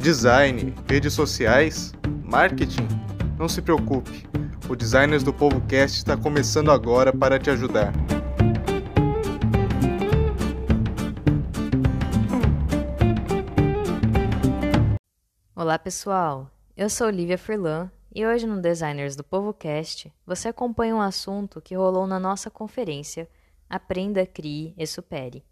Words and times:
Design, 0.00 0.74
redes 0.88 1.12
sociais, 1.12 1.92
marketing? 2.24 2.88
Não 3.38 3.50
se 3.50 3.60
preocupe, 3.60 4.26
o 4.66 4.74
Designers 4.74 5.22
do 5.22 5.30
Povo 5.30 5.60
Cast 5.66 5.98
está 5.98 6.16
começando 6.16 6.70
agora 6.70 7.12
para 7.12 7.38
te 7.38 7.50
ajudar. 7.50 7.92
Olá 15.54 15.78
pessoal, 15.78 16.50
eu 16.74 16.88
sou 16.88 17.08
Olivia 17.08 17.36
Furlan 17.36 17.92
e 18.14 18.26
hoje 18.26 18.46
no 18.46 18.58
Designers 18.58 19.14
do 19.14 19.22
Povo 19.22 19.52
Cast 19.52 20.10
você 20.26 20.48
acompanha 20.48 20.96
um 20.96 21.02
assunto 21.02 21.60
que 21.60 21.76
rolou 21.76 22.06
na 22.06 22.18
nossa 22.18 22.50
conferência 22.50 23.28
Aprenda, 23.68 24.24
Crie 24.24 24.72
e 24.78 24.86
Supere. 24.86 25.44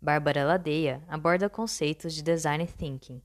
Bárbara 0.00 0.44
Ladeia 0.44 1.02
aborda 1.08 1.50
conceitos 1.50 2.14
de 2.14 2.22
design 2.22 2.64
thinking. 2.64 3.20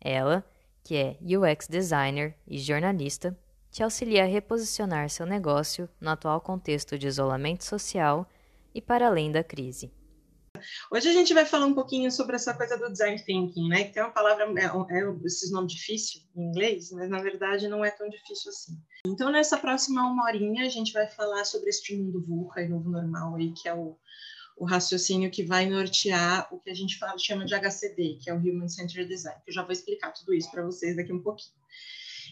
Ela, 0.00 0.44
que 0.82 0.96
é 0.96 1.16
UX 1.20 1.66
designer 1.68 2.34
e 2.46 2.58
jornalista, 2.58 3.36
te 3.70 3.82
auxilia 3.82 4.22
a 4.22 4.26
reposicionar 4.26 5.10
seu 5.10 5.26
negócio 5.26 5.88
no 6.00 6.10
atual 6.10 6.40
contexto 6.40 6.98
de 6.98 7.06
isolamento 7.06 7.64
social 7.64 8.26
e 8.74 8.80
para 8.80 9.06
além 9.06 9.30
da 9.30 9.44
crise. 9.44 9.92
Hoje 10.90 11.08
a 11.08 11.12
gente 11.12 11.34
vai 11.34 11.44
falar 11.44 11.66
um 11.66 11.74
pouquinho 11.74 12.10
sobre 12.10 12.36
essa 12.36 12.54
coisa 12.54 12.78
do 12.78 12.90
design 12.90 13.22
thinking, 13.22 13.68
né? 13.68 13.84
Que 13.84 13.94
tem 13.94 14.02
uma 14.02 14.12
palavra, 14.12 14.44
é, 14.44 14.64
é 14.64 15.16
esses 15.24 15.50
nomes 15.50 15.72
difícil 15.72 16.22
em 16.34 16.44
inglês, 16.44 16.90
mas 16.92 17.08
na 17.10 17.20
verdade 17.20 17.68
não 17.68 17.84
é 17.84 17.90
tão 17.90 18.08
difícil 18.08 18.50
assim. 18.50 18.72
Então, 19.06 19.30
nessa 19.30 19.58
próxima 19.58 20.08
uma 20.08 20.24
horinha, 20.24 20.64
a 20.64 20.68
gente 20.68 20.92
vai 20.92 21.06
falar 21.08 21.44
sobre 21.44 21.68
este 21.68 21.96
mundo 21.96 22.24
VUCA 22.26 22.62
e 22.62 22.68
novo 22.68 22.90
normal 22.90 23.36
aí, 23.36 23.52
que 23.52 23.68
é 23.68 23.74
o, 23.74 23.98
o 24.56 24.64
raciocínio 24.64 25.30
que 25.30 25.44
vai 25.44 25.68
nortear 25.68 26.48
o 26.50 26.58
que 26.58 26.70
a 26.70 26.74
gente 26.74 26.98
fala, 26.98 27.18
chama 27.18 27.44
de 27.44 27.54
HCD, 27.54 28.18
que 28.22 28.30
é 28.30 28.34
o 28.34 28.38
Human 28.38 28.68
Centered 28.68 29.08
Design, 29.08 29.38
que 29.44 29.50
eu 29.50 29.54
já 29.54 29.62
vou 29.62 29.72
explicar 29.72 30.12
tudo 30.12 30.32
isso 30.32 30.50
para 30.50 30.64
vocês 30.64 30.96
daqui 30.96 31.12
um 31.12 31.22
pouquinho. 31.22 31.54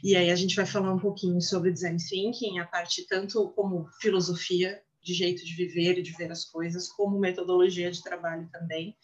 E 0.02 0.16
aí 0.16 0.30
a 0.30 0.36
gente 0.36 0.56
vai 0.56 0.66
falar 0.66 0.92
um 0.92 0.98
pouquinho 0.98 1.40
sobre 1.40 1.72
design 1.72 1.98
thinking, 1.98 2.58
a 2.58 2.66
parte 2.66 3.06
tanto 3.06 3.50
como 3.50 3.88
filosofia 4.00 4.82
de 5.02 5.12
jeito 5.12 5.44
de 5.44 5.54
viver 5.54 5.98
e 5.98 6.02
de 6.02 6.12
ver 6.12 6.32
as 6.32 6.44
coisas, 6.44 6.88
como 6.88 7.18
metodologia 7.18 7.90
de 7.90 8.02
trabalho 8.02 8.48
também. 8.50 8.96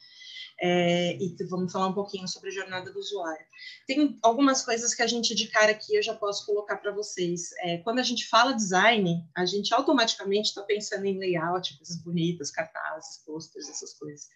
É, 0.62 1.16
e 1.16 1.34
vamos 1.48 1.72
falar 1.72 1.86
um 1.86 1.94
pouquinho 1.94 2.28
sobre 2.28 2.50
a 2.50 2.52
jornada 2.52 2.92
do 2.92 2.98
usuário. 2.98 3.44
Tem 3.86 4.18
algumas 4.22 4.62
coisas 4.62 4.94
que 4.94 5.02
a 5.02 5.06
gente 5.06 5.34
de 5.34 5.48
cara 5.48 5.72
aqui 5.72 5.94
eu 5.94 6.02
já 6.02 6.14
posso 6.14 6.44
colocar 6.44 6.76
para 6.76 6.92
vocês. 6.92 7.50
É, 7.60 7.78
quando 7.78 7.98
a 7.98 8.02
gente 8.02 8.28
fala 8.28 8.52
design, 8.52 9.24
a 9.34 9.46
gente 9.46 9.72
automaticamente 9.72 10.48
está 10.48 10.62
pensando 10.62 11.06
em 11.06 11.18
layout, 11.18 11.76
coisas 11.78 11.96
bonitas, 12.02 12.50
cartazes, 12.50 13.24
posters, 13.24 13.70
essas 13.70 13.94
coisas. 13.94 14.26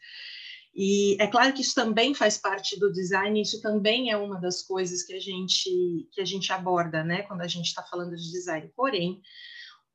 E 0.75 1.17
é 1.21 1.27
claro 1.29 1.53
que 1.53 1.61
isso 1.61 1.75
também 1.75 2.15
faz 2.15 2.37
parte 2.37 2.79
do 2.81 2.93
design, 2.93 3.41
isso 3.41 3.63
também 3.63 4.11
é 4.11 4.17
uma 4.17 4.41
das 4.41 4.63
coisas 4.63 5.05
que 5.05 5.13
a 5.13 5.21
gente 5.21 6.09
que 6.11 6.21
a 6.21 6.25
gente 6.25 6.53
aborda, 6.53 7.05
né, 7.05 7.23
quando 7.23 7.43
a 7.43 7.47
gente 7.47 7.67
está 7.67 7.83
falando 7.83 8.17
de 8.17 8.33
design. 8.33 8.73
Porém, 8.75 9.21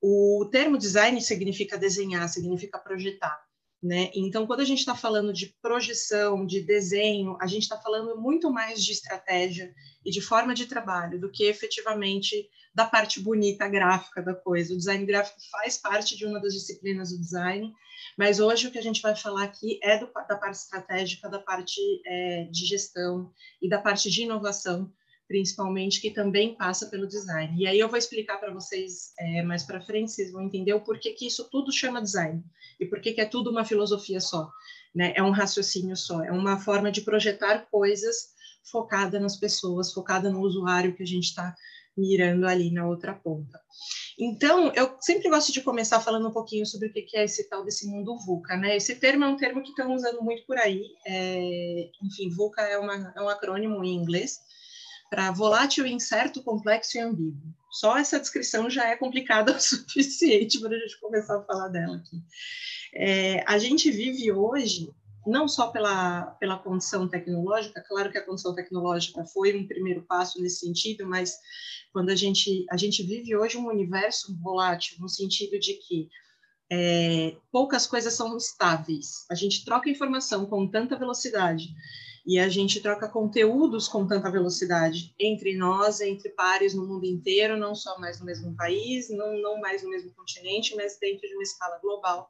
o 0.02 0.48
termo 0.50 0.78
design 0.78 1.20
significa 1.22 1.78
desenhar, 1.78 2.30
significa 2.30 2.80
projetar. 2.80 3.49
Né? 3.82 4.12
Então, 4.14 4.46
quando 4.46 4.60
a 4.60 4.66
gente 4.66 4.80
está 4.80 4.94
falando 4.94 5.32
de 5.32 5.56
projeção, 5.62 6.46
de 6.46 6.62
desenho, 6.62 7.38
a 7.40 7.48
gente 7.48 7.64
está 7.64 7.78
falando 7.78 8.20
muito 8.20 8.52
mais 8.52 8.84
de 8.84 8.92
estratégia 8.92 9.74
e 10.06 10.12
de 10.12 10.20
forma 10.20 10.54
de 10.54 10.66
trabalho 10.66 11.20
do 11.20 11.32
que 11.32 11.46
efetivamente 11.46 12.50
da 12.76 12.86
parte 12.86 13.22
bonita 13.22 13.70
gráfica 13.70 14.22
da 14.22 14.34
coisa. 14.34 14.74
O 14.74 14.78
design 14.78 15.06
gráfico 15.06 15.40
faz 15.50 15.78
parte 15.78 16.18
de 16.18 16.26
uma 16.26 16.42
das 16.42 16.54
disciplinas 16.54 17.12
do 17.12 17.20
design, 17.20 17.74
mas 18.18 18.42
hoje 18.42 18.68
o 18.68 18.72
que 18.72 18.78
a 18.78 18.84
gente 18.84 19.02
vai 19.02 19.16
falar 19.16 19.44
aqui 19.44 19.80
é 19.82 19.98
do, 19.98 20.08
da 20.08 20.38
parte 20.38 20.58
estratégica, 20.58 21.30
da 21.30 21.40
parte 21.40 21.80
é, 22.06 22.50
de 22.52 22.66
gestão 22.66 23.32
e 23.62 23.70
da 23.70 23.80
parte 23.80 24.10
de 24.10 24.24
inovação, 24.24 24.92
principalmente, 25.30 26.02
que 26.02 26.10
também 26.10 26.56
passa 26.56 26.88
pelo 26.88 27.08
design. 27.08 27.56
E 27.56 27.68
aí 27.68 27.80
eu 27.80 27.88
vou 27.88 28.00
explicar 28.00 28.38
para 28.40 28.52
vocês 28.52 29.14
é, 29.20 29.44
mais 29.44 29.62
para 29.62 29.80
frente, 29.80 30.12
vocês 30.12 30.32
vão 30.32 30.42
entender 30.42 30.74
o 30.74 30.82
porquê 30.82 31.12
que 31.12 31.28
isso 31.28 31.48
tudo 31.52 31.72
chama 31.72 32.02
design 32.02 32.44
e 32.80 32.86
porquê 32.88 33.14
que 33.14 33.22
é 33.22 33.26
tudo 33.26 33.52
uma 33.52 33.64
filosofia 33.64 34.20
só, 34.20 34.52
né? 34.94 35.14
É 35.16 35.22
um 35.22 35.30
raciocínio 35.30 35.96
só, 35.96 36.24
é 36.24 36.32
uma 36.32 36.60
forma 36.60 36.92
de 36.92 37.02
projetar 37.02 37.68
coisas 37.70 38.30
focada 38.72 39.20
nas 39.20 39.38
pessoas, 39.38 39.94
focada 39.94 40.32
no 40.32 40.42
usuário 40.42 40.96
que 40.96 41.04
a 41.04 41.08
gente 41.08 41.26
está 41.26 41.54
mirando 41.96 42.48
ali 42.48 42.72
na 42.72 42.88
outra 42.88 43.14
ponta. 43.14 43.62
Então, 44.18 44.74
eu 44.74 44.98
sempre 45.00 45.30
gosto 45.30 45.52
de 45.52 45.62
começar 45.62 46.00
falando 46.00 46.28
um 46.28 46.34
pouquinho 46.34 46.66
sobre 46.66 46.88
o 46.88 46.92
que 46.92 47.16
é 47.16 47.24
esse 47.24 47.48
tal 47.48 47.64
desse 47.64 47.88
mundo 47.88 48.18
VUCA, 48.26 48.58
né? 48.58 48.76
Esse 48.76 48.96
termo 48.96 49.26
é 49.26 49.28
um 49.28 49.38
termo 49.38 49.62
que 49.62 49.70
estão 49.70 49.94
usando 49.94 50.24
muito 50.24 50.44
por 50.48 50.58
aí. 50.58 50.84
É, 51.06 51.92
enfim, 52.04 52.30
VUCA 52.30 52.64
é, 52.64 52.80
uma, 52.80 53.14
é 53.16 53.22
um 53.22 53.30
acrônimo 53.30 53.84
em 53.84 53.94
inglês, 53.94 54.40
para 55.10 55.32
volátil, 55.32 55.86
incerto, 55.88 56.44
complexo 56.44 56.98
e 56.98 57.02
ambíguo. 57.02 57.54
Só 57.72 57.98
essa 57.98 58.20
descrição 58.20 58.70
já 58.70 58.88
é 58.88 58.96
complicada 58.96 59.52
o 59.56 59.60
suficiente 59.60 60.60
para 60.60 60.76
a 60.76 60.80
gente 60.80 61.00
começar 61.00 61.38
a 61.38 61.44
falar 61.44 61.68
dela 61.70 61.98
aqui. 61.98 62.22
É, 62.94 63.44
a 63.48 63.58
gente 63.58 63.92
vive 63.92 64.32
hoje, 64.32 64.92
não 65.26 65.48
só 65.48 65.68
pela, 65.68 66.26
pela 66.40 66.58
condição 66.58 67.08
tecnológica, 67.08 67.84
claro 67.88 68.12
que 68.12 68.18
a 68.18 68.26
condição 68.26 68.56
tecnológica 68.56 69.24
foi 69.26 69.56
um 69.56 69.68
primeiro 69.68 70.02
passo 70.04 70.42
nesse 70.42 70.66
sentido, 70.66 71.06
mas 71.06 71.38
quando 71.92 72.10
a 72.10 72.16
gente, 72.16 72.66
a 72.70 72.78
gente 72.78 73.04
vive 73.04 73.36
hoje 73.36 73.58
um 73.58 73.68
universo 73.68 74.36
volátil, 74.42 74.98
no 75.00 75.10
sentido 75.10 75.60
de 75.60 75.74
que 75.74 76.10
é, 76.72 77.36
poucas 77.52 77.88
coisas 77.88 78.14
são 78.14 78.38
estáveis. 78.38 79.26
A 79.30 79.36
gente 79.36 79.66
troca 79.66 79.90
informação 79.90 80.46
com 80.46 80.68
tanta 80.68 80.98
velocidade 80.98 81.70
e 82.26 82.40
a 82.40 82.50
gente 82.50 82.82
troca 82.82 83.08
conteúdos 83.08 83.88
com 83.88 84.08
tanta 84.08 84.32
velocidade 84.32 85.14
entre 85.20 85.56
nós, 85.56 86.02
entre 86.02 86.30
pares 86.30 86.74
no 86.74 86.86
mundo 86.86 87.06
inteiro, 87.06 87.58
não 87.58 87.74
só 87.74 87.98
mais 88.00 88.20
no 88.20 88.26
mesmo 88.26 88.56
país, 88.56 89.10
não, 89.10 89.38
não 89.42 89.60
mais 89.60 89.84
no 89.84 89.90
mesmo 89.90 90.14
continente, 90.14 90.76
mas 90.76 90.98
dentro 91.00 91.28
de 91.28 91.34
uma 91.34 91.44
escala 91.44 91.80
global, 91.80 92.30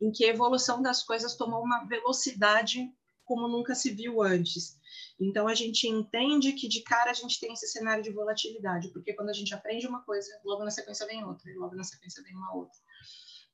em 0.00 0.10
que 0.10 0.24
a 0.24 0.28
evolução 0.28 0.82
das 0.82 1.02
coisas 1.02 1.34
tomou 1.36 1.62
uma 1.62 1.84
velocidade 1.84 2.90
como 3.24 3.48
nunca 3.48 3.74
se 3.74 3.90
viu 3.90 4.22
antes. 4.22 4.76
Então 5.20 5.46
a 5.46 5.54
gente 5.54 5.86
entende 5.86 6.52
que 6.52 6.68
de 6.68 6.82
cara 6.82 7.10
a 7.10 7.14
gente 7.14 7.38
tem 7.38 7.52
esse 7.52 7.68
cenário 7.68 8.02
de 8.02 8.10
volatilidade, 8.10 8.88
porque 8.88 9.14
quando 9.14 9.30
a 9.30 9.34
gente 9.34 9.54
aprende 9.54 9.86
uma 9.86 10.02
coisa, 10.02 10.28
logo 10.44 10.64
na 10.64 10.70
sequência 10.70 11.06
vem 11.06 11.24
outra, 11.24 11.50
e 11.50 11.54
logo 11.54 11.74
na 11.74 11.84
sequência 11.84 12.22
vem 12.22 12.34
uma 12.34 12.54
outra. 12.54 12.78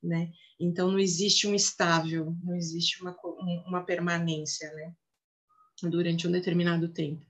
Né? 0.03 0.33
Então 0.59 0.91
não 0.91 0.99
existe 0.99 1.47
um 1.47 1.55
estável, 1.55 2.35
não 2.43 2.55
existe 2.55 3.03
uma, 3.03 3.17
uma 3.67 3.85
permanência, 3.85 4.73
né? 4.73 4.95
Durante 5.83 6.27
um 6.27 6.33
determinado 6.33 6.89
tempo. 6.89 7.25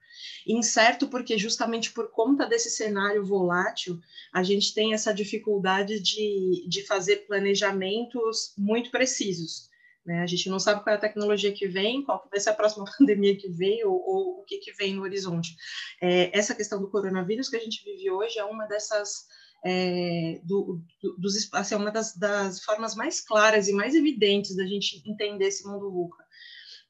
Incerto 0.46 1.08
porque 1.08 1.38
justamente 1.38 1.92
por 1.92 2.10
conta 2.10 2.46
desse 2.46 2.70
cenário 2.70 3.24
volátil, 3.24 4.00
a 4.32 4.42
gente 4.42 4.74
tem 4.74 4.94
essa 4.94 5.12
dificuldade 5.12 6.00
de, 6.00 6.66
de 6.68 6.82
fazer 6.86 7.26
planejamentos 7.26 8.52
muito 8.56 8.90
precisos. 8.90 9.68
Né? 10.04 10.22
A 10.22 10.26
gente 10.26 10.48
não 10.48 10.58
sabe 10.58 10.82
qual 10.82 10.94
é 10.94 10.96
a 10.96 11.00
tecnologia 11.00 11.52
que 11.52 11.68
vem, 11.68 12.02
qual 12.02 12.26
vai 12.30 12.40
ser 12.40 12.50
a 12.50 12.54
próxima 12.54 12.84
pandemia 12.98 13.36
que 13.36 13.48
vem 13.48 13.84
ou, 13.84 13.92
ou 13.92 14.40
o 14.40 14.44
que, 14.44 14.58
que 14.58 14.72
vem 14.72 14.94
no 14.94 15.02
horizonte. 15.02 15.54
É, 16.00 16.36
essa 16.36 16.54
questão 16.54 16.80
do 16.80 16.90
coronavírus 16.90 17.48
que 17.48 17.56
a 17.56 17.60
gente 17.60 17.84
vive 17.84 18.10
hoje 18.10 18.38
é 18.38 18.44
uma 18.44 18.66
dessas 18.66 19.26
é, 19.64 20.40
do, 20.44 20.80
do, 21.02 21.16
dos, 21.18 21.52
assim, 21.52 21.74
uma 21.74 21.90
das, 21.90 22.16
das, 22.16 22.62
formas 22.62 22.94
mais 22.94 23.20
claras 23.20 23.68
e 23.68 23.72
mais 23.72 23.94
evidentes 23.94 24.56
da 24.56 24.64
gente 24.64 25.02
entender 25.04 25.46
esse 25.46 25.66
mundo 25.66 25.90
VUCA 25.90 26.24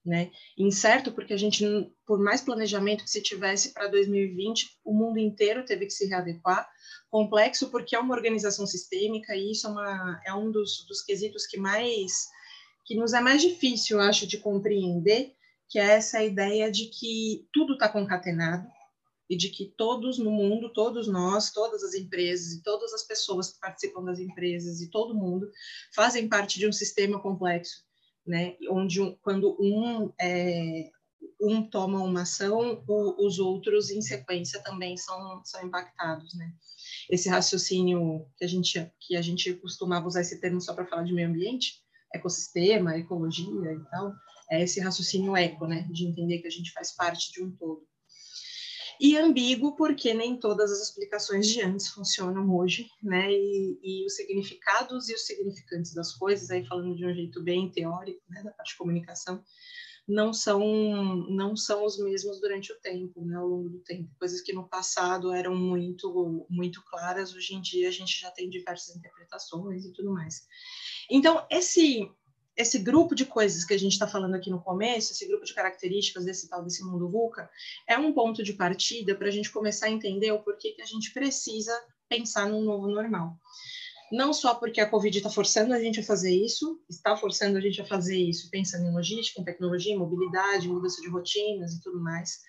né? 0.04 0.30
Incerto 0.56 1.12
porque 1.12 1.34
a 1.34 1.36
gente, 1.36 1.64
por 2.06 2.18
mais 2.18 2.40
planejamento 2.40 3.04
que 3.04 3.10
se 3.10 3.22
tivesse 3.22 3.72
para 3.72 3.88
2020, 3.88 4.78
o 4.84 4.94
mundo 4.94 5.18
inteiro 5.18 5.64
teve 5.64 5.86
que 5.86 5.92
se 5.92 6.06
readequar. 6.06 6.68
Complexo 7.10 7.70
porque 7.70 7.96
é 7.96 7.98
uma 7.98 8.14
organização 8.14 8.66
sistêmica 8.66 9.34
e 9.34 9.52
isso 9.52 9.66
é, 9.66 9.70
uma, 9.70 10.20
é 10.26 10.34
um 10.34 10.50
dos, 10.50 10.84
dos 10.86 11.02
quesitos 11.02 11.46
que 11.46 11.58
mais 11.58 12.28
que 12.84 12.94
nos 12.94 13.12
é 13.12 13.20
mais 13.20 13.42
difícil, 13.42 13.98
eu 13.98 14.02
acho, 14.02 14.26
de 14.26 14.38
compreender, 14.38 15.34
que 15.68 15.78
é 15.78 15.96
essa 15.96 16.24
ideia 16.24 16.72
de 16.72 16.86
que 16.86 17.46
tudo 17.52 17.74
está 17.74 17.86
concatenado 17.86 18.66
e 19.28 19.36
de 19.36 19.50
que 19.50 19.74
todos 19.76 20.18
no 20.18 20.30
mundo, 20.30 20.72
todos 20.72 21.06
nós, 21.06 21.50
todas 21.52 21.84
as 21.84 21.92
empresas 21.92 22.54
e 22.54 22.62
todas 22.62 22.94
as 22.94 23.06
pessoas 23.06 23.52
que 23.52 23.60
participam 23.60 24.02
das 24.02 24.18
empresas 24.18 24.80
e 24.80 24.90
todo 24.90 25.14
mundo 25.14 25.50
fazem 25.94 26.26
parte 26.26 26.58
de 26.58 26.66
um 26.66 26.72
sistema 26.72 27.20
complexo 27.20 27.86
né? 28.28 28.56
Onde 28.70 29.16
quando 29.22 29.56
um 29.58 30.12
é, 30.20 30.90
um 31.40 31.62
toma 31.62 32.02
uma 32.02 32.22
ação, 32.22 32.84
o, 32.86 33.26
os 33.26 33.38
outros 33.38 33.90
em 33.90 34.02
sequência 34.02 34.62
também 34.62 34.96
são, 34.96 35.42
são 35.44 35.66
impactados, 35.66 36.34
né? 36.34 36.52
Esse 37.10 37.28
raciocínio 37.28 38.26
que 38.36 38.44
a 38.44 38.48
gente 38.48 38.92
que 39.00 39.16
a 39.16 39.22
gente 39.22 39.54
costumava 39.54 40.06
usar 40.06 40.20
esse 40.20 40.40
termo 40.40 40.60
só 40.60 40.74
para 40.74 40.86
falar 40.86 41.04
de 41.04 41.12
meio 41.12 41.28
ambiente, 41.28 41.80
ecossistema, 42.14 42.98
ecologia 42.98 43.72
e 43.72 43.90
tal, 43.90 44.12
é 44.50 44.62
esse 44.62 44.80
raciocínio 44.80 45.36
eco, 45.36 45.66
né? 45.66 45.88
De 45.90 46.06
entender 46.06 46.38
que 46.38 46.46
a 46.46 46.50
gente 46.50 46.72
faz 46.72 46.94
parte 46.94 47.32
de 47.32 47.42
um 47.42 47.50
todo 47.52 47.87
e 49.00 49.16
ambíguo 49.16 49.76
porque 49.76 50.12
nem 50.12 50.36
todas 50.36 50.72
as 50.72 50.88
explicações 50.88 51.46
de 51.46 51.62
antes 51.62 51.88
funcionam 51.88 52.54
hoje, 52.56 52.88
né? 53.02 53.30
E, 53.30 53.78
e, 53.82 54.06
os 54.06 54.16
significados 54.16 55.08
e 55.08 55.14
os 55.14 55.24
significantes 55.24 55.94
das 55.94 56.14
coisas, 56.14 56.50
aí 56.50 56.66
falando 56.66 56.96
de 56.96 57.06
um 57.06 57.14
jeito 57.14 57.42
bem 57.42 57.70
teórico, 57.70 58.22
né, 58.28 58.42
da 58.42 58.50
parte 58.50 58.72
de 58.72 58.78
comunicação, 58.78 59.42
não 60.06 60.32
são 60.32 60.60
não 61.28 61.54
são 61.54 61.84
os 61.84 61.98
mesmos 61.98 62.40
durante 62.40 62.72
o 62.72 62.80
tempo, 62.80 63.24
né, 63.24 63.36
ao 63.36 63.46
longo 63.46 63.68
do 63.68 63.78
tempo. 63.80 64.10
Coisas 64.18 64.40
que 64.40 64.52
no 64.52 64.66
passado 64.66 65.32
eram 65.32 65.54
muito 65.54 66.46
muito 66.48 66.82
claras, 66.84 67.34
hoje 67.34 67.54
em 67.54 67.60
dia 67.60 67.88
a 67.88 67.92
gente 67.92 68.18
já 68.18 68.30
tem 68.30 68.48
diversas 68.48 68.96
interpretações 68.96 69.84
e 69.84 69.92
tudo 69.92 70.12
mais. 70.12 70.46
Então, 71.10 71.46
esse 71.50 72.10
esse 72.58 72.80
grupo 72.80 73.14
de 73.14 73.24
coisas 73.24 73.64
que 73.64 73.72
a 73.72 73.78
gente 73.78 73.92
está 73.92 74.08
falando 74.08 74.34
aqui 74.34 74.50
no 74.50 74.60
começo, 74.60 75.12
esse 75.12 75.28
grupo 75.28 75.44
de 75.44 75.54
características 75.54 76.24
desse 76.24 76.48
tal 76.48 76.64
desse 76.64 76.84
mundo 76.84 77.08
VUCA, 77.08 77.48
é 77.86 77.96
um 77.96 78.12
ponto 78.12 78.42
de 78.42 78.52
partida 78.52 79.14
para 79.14 79.28
a 79.28 79.30
gente 79.30 79.52
começar 79.52 79.86
a 79.86 79.90
entender 79.90 80.32
o 80.32 80.42
porquê 80.42 80.72
que 80.72 80.82
a 80.82 80.84
gente 80.84 81.12
precisa 81.12 81.72
pensar 82.08 82.48
num 82.48 82.64
novo 82.64 82.88
normal. 82.88 83.36
Não 84.10 84.32
só 84.32 84.54
porque 84.54 84.80
a 84.80 84.88
Covid 84.88 85.16
está 85.16 85.30
forçando 85.30 85.72
a 85.72 85.78
gente 85.78 86.00
a 86.00 86.02
fazer 86.02 86.34
isso, 86.34 86.82
está 86.90 87.16
forçando 87.16 87.58
a 87.58 87.60
gente 87.60 87.80
a 87.80 87.84
fazer 87.84 88.16
isso, 88.16 88.50
pensando 88.50 88.88
em 88.88 88.92
logística, 88.92 89.40
em 89.40 89.44
tecnologia, 89.44 89.94
em 89.94 89.98
mobilidade, 89.98 90.66
mudança 90.66 91.00
de 91.00 91.08
rotinas 91.08 91.74
e 91.74 91.80
tudo 91.80 92.00
mais, 92.00 92.40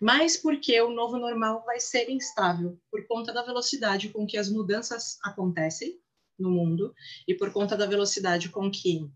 mas 0.00 0.38
porque 0.38 0.80
o 0.80 0.90
novo 0.90 1.18
normal 1.18 1.62
vai 1.66 1.80
ser 1.80 2.08
instável 2.08 2.78
por 2.90 3.06
conta 3.06 3.30
da 3.30 3.42
velocidade 3.42 4.08
com 4.08 4.24
que 4.24 4.38
as 4.38 4.48
mudanças 4.48 5.18
acontecem 5.22 6.00
no 6.38 6.50
mundo 6.50 6.94
e 7.28 7.34
por 7.34 7.52
conta 7.52 7.76
da 7.76 7.84
velocidade 7.84 8.48
com 8.48 8.70
que 8.70 9.10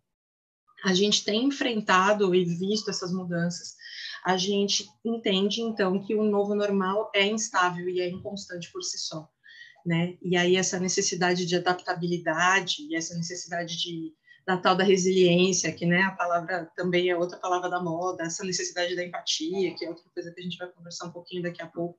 a 0.85 0.93
gente 0.93 1.25
tem 1.25 1.45
enfrentado 1.45 2.35
e 2.35 2.45
visto 2.45 2.91
essas 2.91 3.11
mudanças, 3.11 3.75
a 4.25 4.37
gente 4.37 4.87
entende 5.05 5.63
então 5.63 5.99
que 6.05 6.15
o 6.15 6.25
novo 6.25 6.55
normal 6.55 7.11
é 7.15 7.27
instável 7.27 7.89
e 7.89 8.01
é 8.01 8.09
inconstante 8.09 8.71
por 8.71 8.83
si 8.83 8.99
só, 8.99 9.29
né? 9.85 10.17
E 10.23 10.37
aí 10.37 10.57
essa 10.57 10.79
necessidade 10.79 11.47
de 11.47 11.57
adaptabilidade 11.57 12.87
e 12.89 12.95
essa 12.95 13.15
necessidade 13.15 13.77
de 13.79 14.13
da 14.47 14.59
tal 14.59 14.77
da 14.77 14.85
resiliência, 14.85 15.73
que 15.73 15.87
né, 15.87 16.03
a 16.03 16.11
palavra 16.11 16.71
também 16.77 17.09
é 17.09 17.17
outra 17.17 17.39
palavra 17.39 17.71
da 17.71 17.83
moda, 17.83 18.25
essa 18.25 18.45
necessidade 18.45 18.95
da 18.95 19.03
empatia, 19.03 19.75
que 19.75 19.87
é 19.87 19.89
outra 19.89 20.05
coisa 20.13 20.31
que 20.33 20.39
a 20.39 20.45
gente 20.45 20.59
vai 20.59 20.69
conversar 20.69 21.07
um 21.07 21.13
pouquinho 21.13 21.43
daqui 21.43 21.63
a 21.63 21.67
pouco. 21.67 21.99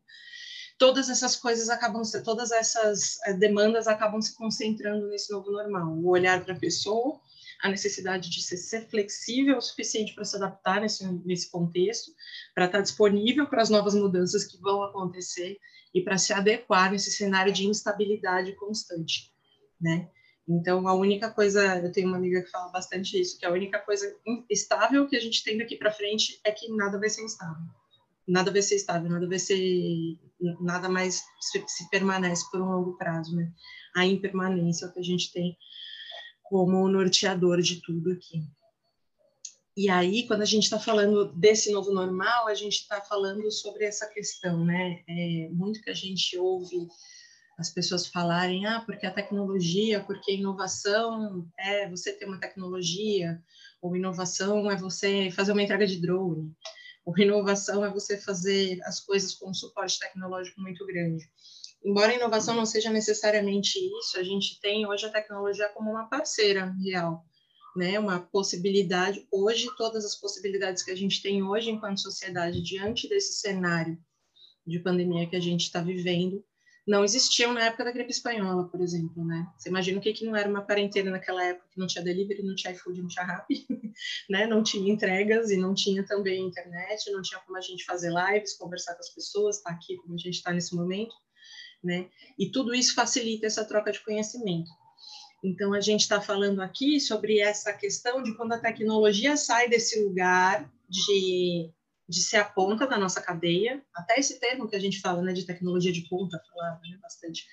Todas 0.77 1.09
essas 1.09 1.35
coisas 1.35 1.69
acabam, 1.69 2.03
todas 2.23 2.51
essas 2.51 3.17
eh, 3.25 3.33
demandas 3.33 3.87
acabam 3.87 4.21
se 4.21 4.35
concentrando 4.35 5.07
nesse 5.07 5.31
novo 5.31 5.49
normal. 5.49 5.91
O 5.91 6.09
olhar 6.09 6.43
para 6.45 6.53
a 6.53 6.59
pessoa, 6.59 7.19
a 7.65 7.69
necessidade 7.69 8.29
de 8.29 8.43
ser, 8.43 8.57
ser 8.57 8.87
flexível 8.87 9.57
o 9.57 9.61
suficiente 9.61 10.13
para 10.13 10.23
se 10.23 10.35
adaptar 10.35 10.79
nesse, 10.81 11.03
nesse 11.25 11.49
contexto, 11.49 12.11
para 12.53 12.65
estar 12.65 12.81
disponível 12.81 13.47
para 13.47 13.63
as 13.63 13.71
novas 13.71 13.95
mudanças 13.95 14.43
que 14.43 14.61
vão 14.61 14.83
acontecer 14.83 15.57
e 15.91 15.99
para 15.99 16.15
se 16.15 16.31
adequar 16.31 16.91
nesse 16.91 17.11
cenário 17.11 17.51
de 17.51 17.65
instabilidade 17.65 18.53
constante, 18.55 19.33
né? 19.81 20.07
Então, 20.47 20.87
a 20.87 20.93
única 20.93 21.31
coisa, 21.31 21.77
eu 21.79 21.91
tenho 21.91 22.07
uma 22.07 22.17
amiga 22.17 22.43
que 22.43 22.51
fala 22.51 22.71
bastante 22.71 23.19
isso, 23.19 23.39
que 23.39 23.47
a 23.47 23.51
única 23.51 23.79
coisa 23.79 24.15
estável 24.47 25.07
que 25.07 25.15
a 25.15 25.19
gente 25.19 25.43
tem 25.43 25.57
daqui 25.57 25.75
para 25.75 25.91
frente 25.91 26.39
é 26.43 26.51
que 26.51 26.71
nada 26.71 26.99
vai 26.99 27.09
ser 27.09 27.23
instável. 27.23 27.65
Nada 28.27 28.51
vai 28.51 28.61
ser 28.61 28.75
estável, 28.75 29.09
nada 29.09 29.27
vai 29.27 29.39
ser, 29.39 30.19
nada 30.61 30.87
mais 30.87 31.23
se, 31.41 31.63
se 31.65 31.89
permanece 31.89 32.45
por 32.51 32.61
um 32.61 32.69
longo 32.69 32.95
prazo, 32.95 33.35
né? 33.35 33.51
A 33.95 34.05
impermanência 34.05 34.85
é 34.85 34.89
o 34.89 34.93
que 34.93 34.99
a 34.99 35.03
gente 35.03 35.33
tem 35.33 35.57
como 36.45 36.87
norteador 36.87 37.61
de 37.61 37.81
tudo 37.81 38.11
aqui. 38.11 38.43
E 39.77 39.89
aí, 39.89 40.25
quando 40.25 40.41
a 40.41 40.45
gente 40.45 40.63
está 40.63 40.79
falando 40.79 41.33
desse 41.33 41.71
novo 41.71 41.91
normal, 41.91 42.47
a 42.47 42.53
gente 42.53 42.75
está 42.75 43.01
falando 43.01 43.51
sobre 43.51 43.83
essa 43.83 44.07
questão, 44.07 44.63
né? 44.63 45.03
É 45.07 45.49
muito 45.51 45.81
que 45.81 45.89
a 45.89 45.93
gente 45.93 46.37
ouve 46.37 46.87
as 47.57 47.69
pessoas 47.69 48.07
falarem, 48.07 48.65
ah, 48.65 48.81
porque 48.85 49.05
a 49.05 49.11
tecnologia, 49.11 50.01
porque 50.01 50.31
a 50.31 50.35
inovação 50.35 51.45
é 51.59 51.89
você 51.89 52.13
ter 52.13 52.25
uma 52.25 52.39
tecnologia, 52.39 53.41
ou 53.81 53.95
inovação 53.95 54.69
é 54.71 54.77
você 54.77 55.29
fazer 55.31 55.51
uma 55.51 55.63
entrega 55.63 55.85
de 55.85 55.99
drone, 55.99 56.53
ou 57.05 57.17
inovação 57.17 57.83
é 57.83 57.89
você 57.89 58.17
fazer 58.17 58.79
as 58.83 58.99
coisas 58.99 59.33
com 59.33 59.49
um 59.49 59.53
suporte 59.53 59.99
tecnológico 59.99 60.61
muito 60.61 60.85
grande 60.85 61.25
embora 61.85 62.11
a 62.11 62.15
inovação 62.15 62.55
não 62.55 62.65
seja 62.65 62.89
necessariamente 62.89 63.77
isso, 63.99 64.17
a 64.19 64.23
gente 64.23 64.59
tem 64.59 64.87
hoje 64.87 65.05
a 65.05 65.11
tecnologia 65.11 65.69
como 65.69 65.91
uma 65.91 66.09
parceira 66.09 66.73
real, 66.83 67.23
né? 67.75 67.99
Uma 67.99 68.19
possibilidade. 68.19 69.27
Hoje, 69.31 69.69
todas 69.77 70.03
as 70.03 70.15
possibilidades 70.15 70.81
que 70.81 70.89
a 70.89 70.95
gente 70.95 71.21
tem 71.21 71.43
hoje 71.43 71.69
enquanto 71.69 72.01
sociedade 72.01 72.61
diante 72.61 73.07
desse 73.07 73.33
cenário 73.33 73.97
de 74.65 74.79
pandemia 74.79 75.29
que 75.29 75.35
a 75.35 75.39
gente 75.39 75.61
está 75.61 75.79
vivendo 75.79 76.43
não 76.87 77.03
existiam 77.03 77.51
na 77.51 77.65
época 77.65 77.83
da 77.83 77.91
gripe 77.91 78.11
espanhola, 78.11 78.67
por 78.67 78.79
exemplo, 78.79 79.23
né? 79.23 79.47
Você 79.57 79.69
imagina 79.69 79.97
o 79.97 80.01
que, 80.01 80.13
que 80.13 80.25
não 80.25 80.35
era 80.35 80.47
uma 80.47 80.63
quarentena 80.63 81.11
naquela 81.11 81.43
época, 81.43 81.67
que 81.71 81.79
não 81.79 81.87
tinha 81.87 82.03
delivery, 82.03 82.43
não 82.43 82.55
tinha 82.55 82.73
iFood, 82.73 83.01
não 83.01 83.07
tinha 83.07 83.25
Rappi, 83.25 83.65
né? 84.29 84.45
Não 84.45 84.61
tinha 84.61 84.91
entregas 84.91 85.49
e 85.49 85.57
não 85.57 85.73
tinha 85.73 86.05
também 86.05 86.47
internet, 86.47 87.11
não 87.11 87.23
tinha 87.23 87.39
como 87.41 87.57
a 87.57 87.61
gente 87.61 87.85
fazer 87.85 88.11
lives, 88.11 88.55
conversar 88.55 88.93
com 88.93 88.99
as 88.99 89.09
pessoas, 89.09 89.57
estar 89.57 89.71
tá 89.71 89.75
aqui 89.75 89.97
como 89.97 90.13
a 90.13 90.17
gente 90.17 90.35
está 90.35 90.51
nesse 90.51 90.75
momento 90.75 91.15
né? 91.83 92.07
E 92.37 92.49
tudo 92.49 92.73
isso 92.73 92.95
facilita 92.95 93.45
essa 93.45 93.65
troca 93.65 93.91
de 93.91 94.03
conhecimento. 94.03 94.69
Então, 95.43 95.73
a 95.73 95.81
gente 95.81 96.01
está 96.01 96.19
falando 96.19 96.61
aqui 96.61 96.99
sobre 96.99 97.39
essa 97.39 97.71
questão 97.71 98.23
de 98.23 98.35
quando 98.35 98.53
a 98.53 98.59
tecnologia 98.59 99.37
sai 99.37 99.69
desse 99.69 100.03
lugar 100.03 100.67
de, 100.89 101.71
de 102.09 102.23
ser 102.23 102.37
a 102.37 102.45
ponta 102.45 102.87
da 102.87 102.97
nossa 102.97 103.21
cadeia, 103.21 103.83
até 103.93 104.19
esse 104.19 104.39
termo 104.39 104.67
que 104.67 104.75
a 104.75 104.79
gente 104.79 104.99
fala, 104.99 105.21
né, 105.21 105.33
de 105.33 105.45
tecnologia 105.45 105.91
de 105.91 106.07
ponta, 106.09 106.41
falava 106.51 106.79
né, 106.89 106.97
bastante 106.99 107.45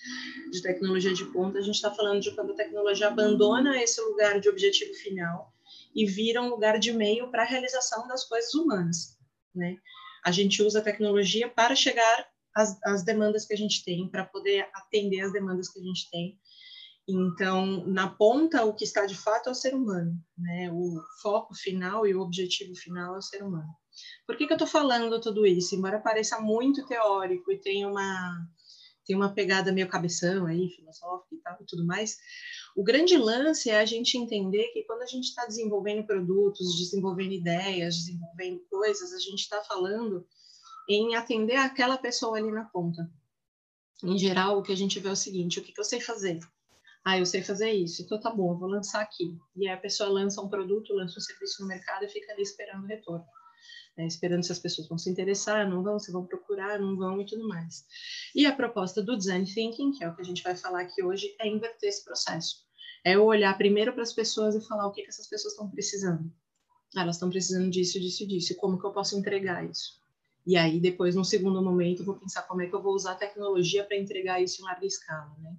de 0.50 0.62
tecnologia 0.62 1.12
de 1.12 1.24
ponta, 1.26 1.58
a 1.58 1.62
gente 1.62 1.74
está 1.74 1.92
falando 1.92 2.20
de 2.20 2.34
quando 2.34 2.52
a 2.52 2.56
tecnologia 2.56 3.08
abandona 3.08 3.82
esse 3.82 4.00
lugar 4.00 4.40
de 4.40 4.48
objetivo 4.48 4.94
final 4.94 5.52
e 5.94 6.06
vira 6.06 6.40
um 6.40 6.48
lugar 6.48 6.78
de 6.78 6.92
meio 6.92 7.30
para 7.30 7.42
a 7.42 7.46
realização 7.46 8.08
das 8.08 8.24
coisas 8.24 8.54
humanas, 8.54 9.18
né? 9.54 9.76
A 10.24 10.30
gente 10.30 10.62
usa 10.62 10.78
a 10.78 10.82
tecnologia 10.82 11.48
para 11.48 11.74
chegar 11.74 12.31
as, 12.54 12.78
as 12.84 13.04
demandas 13.04 13.46
que 13.46 13.54
a 13.54 13.56
gente 13.56 13.84
tem, 13.84 14.08
para 14.08 14.24
poder 14.24 14.68
atender 14.74 15.20
as 15.20 15.32
demandas 15.32 15.68
que 15.68 15.80
a 15.80 15.82
gente 15.82 16.10
tem. 16.10 16.38
Então, 17.08 17.84
na 17.86 18.08
ponta, 18.08 18.64
o 18.64 18.74
que 18.74 18.84
está 18.84 19.06
de 19.06 19.16
fato 19.16 19.48
é 19.48 19.52
o 19.52 19.56
ser 19.56 19.74
humano, 19.74 20.16
né? 20.38 20.70
O 20.72 21.02
foco 21.20 21.54
final 21.54 22.06
e 22.06 22.14
o 22.14 22.20
objetivo 22.20 22.74
final 22.76 23.16
é 23.16 23.18
o 23.18 23.22
ser 23.22 23.42
humano. 23.42 23.68
Por 24.26 24.36
que, 24.36 24.46
que 24.46 24.52
eu 24.52 24.56
estou 24.56 24.68
falando 24.68 25.20
tudo 25.20 25.44
isso? 25.44 25.74
Embora 25.74 26.00
pareça 26.00 26.40
muito 26.40 26.86
teórico 26.86 27.50
e 27.50 27.58
tenha 27.58 27.88
uma, 27.88 28.46
tem 29.04 29.16
uma 29.16 29.34
pegada 29.34 29.72
meio 29.72 29.88
cabeção 29.88 30.46
aí, 30.46 30.70
filosófica 30.70 31.34
e 31.34 31.38
tal 31.38 31.58
e 31.60 31.66
tudo 31.66 31.84
mais, 31.84 32.16
o 32.76 32.82
grande 32.82 33.16
lance 33.16 33.68
é 33.68 33.80
a 33.80 33.84
gente 33.84 34.16
entender 34.16 34.68
que 34.68 34.84
quando 34.84 35.02
a 35.02 35.06
gente 35.06 35.24
está 35.24 35.44
desenvolvendo 35.44 36.06
produtos, 36.06 36.78
desenvolvendo 36.78 37.32
ideias, 37.32 37.96
desenvolvendo 37.96 38.60
coisas, 38.70 39.12
a 39.12 39.18
gente 39.18 39.40
está 39.40 39.62
falando 39.64 40.26
em 40.88 41.14
atender 41.14 41.56
aquela 41.56 41.96
pessoa 41.96 42.38
ali 42.38 42.50
na 42.50 42.64
ponta. 42.64 43.10
Em 44.02 44.18
geral, 44.18 44.58
o 44.58 44.62
que 44.62 44.72
a 44.72 44.76
gente 44.76 44.98
vê 44.98 45.08
é 45.08 45.12
o 45.12 45.16
seguinte: 45.16 45.60
o 45.60 45.62
que, 45.62 45.72
que 45.72 45.80
eu 45.80 45.84
sei 45.84 46.00
fazer? 46.00 46.40
Ah, 47.04 47.18
eu 47.18 47.26
sei 47.26 47.42
fazer 47.42 47.72
isso, 47.72 48.02
então 48.02 48.20
tá 48.20 48.30
bom, 48.30 48.52
eu 48.52 48.58
vou 48.58 48.68
lançar 48.68 49.00
aqui. 49.00 49.36
E 49.56 49.66
aí 49.66 49.74
a 49.74 49.80
pessoa 49.80 50.08
lança 50.08 50.40
um 50.40 50.48
produto, 50.48 50.94
lança 50.94 51.18
um 51.18 51.20
serviço 51.20 51.62
no 51.62 51.68
mercado 51.68 52.04
e 52.04 52.08
fica 52.08 52.32
ali 52.32 52.42
esperando 52.42 52.84
o 52.84 52.86
retorno. 52.86 53.24
Né? 53.96 54.06
Esperando 54.06 54.44
se 54.44 54.52
as 54.52 54.60
pessoas 54.60 54.88
vão 54.88 54.96
se 54.96 55.10
interessar, 55.10 55.68
não 55.68 55.82
vão, 55.82 55.98
se 55.98 56.12
vão 56.12 56.24
procurar, 56.24 56.78
não 56.78 56.96
vão 56.96 57.20
e 57.20 57.26
tudo 57.26 57.46
mais. 57.48 57.84
E 58.34 58.46
a 58.46 58.54
proposta 58.54 59.02
do 59.02 59.16
Design 59.16 59.44
Thinking, 59.44 59.92
que 59.92 60.04
é 60.04 60.08
o 60.08 60.14
que 60.14 60.22
a 60.22 60.24
gente 60.24 60.42
vai 60.44 60.56
falar 60.56 60.82
aqui 60.82 61.02
hoje, 61.02 61.34
é 61.40 61.48
inverter 61.48 61.88
esse 61.88 62.04
processo. 62.04 62.64
É 63.04 63.18
olhar 63.18 63.56
primeiro 63.58 63.92
para 63.92 64.04
as 64.04 64.12
pessoas 64.12 64.54
e 64.54 64.66
falar 64.66 64.86
o 64.86 64.92
que, 64.92 65.02
que 65.02 65.08
essas 65.08 65.26
pessoas 65.26 65.54
estão 65.54 65.68
precisando. 65.68 66.32
Ah, 66.96 67.02
elas 67.02 67.16
estão 67.16 67.30
precisando 67.30 67.68
disso, 67.68 67.98
disso, 67.98 68.26
disso. 68.26 68.54
Como 68.56 68.78
que 68.78 68.86
eu 68.86 68.92
posso 68.92 69.18
entregar 69.18 69.68
isso? 69.68 70.01
E 70.46 70.56
aí, 70.56 70.80
depois, 70.80 71.14
num 71.14 71.24
segundo 71.24 71.62
momento, 71.62 72.04
vou 72.04 72.16
pensar 72.16 72.42
como 72.42 72.62
é 72.62 72.66
que 72.66 72.74
eu 72.74 72.82
vou 72.82 72.94
usar 72.94 73.12
a 73.12 73.16
tecnologia 73.16 73.84
para 73.84 73.96
entregar 73.96 74.42
isso 74.42 74.60
em 74.60 74.64
larga 74.64 74.86
escala, 74.86 75.32
né? 75.38 75.54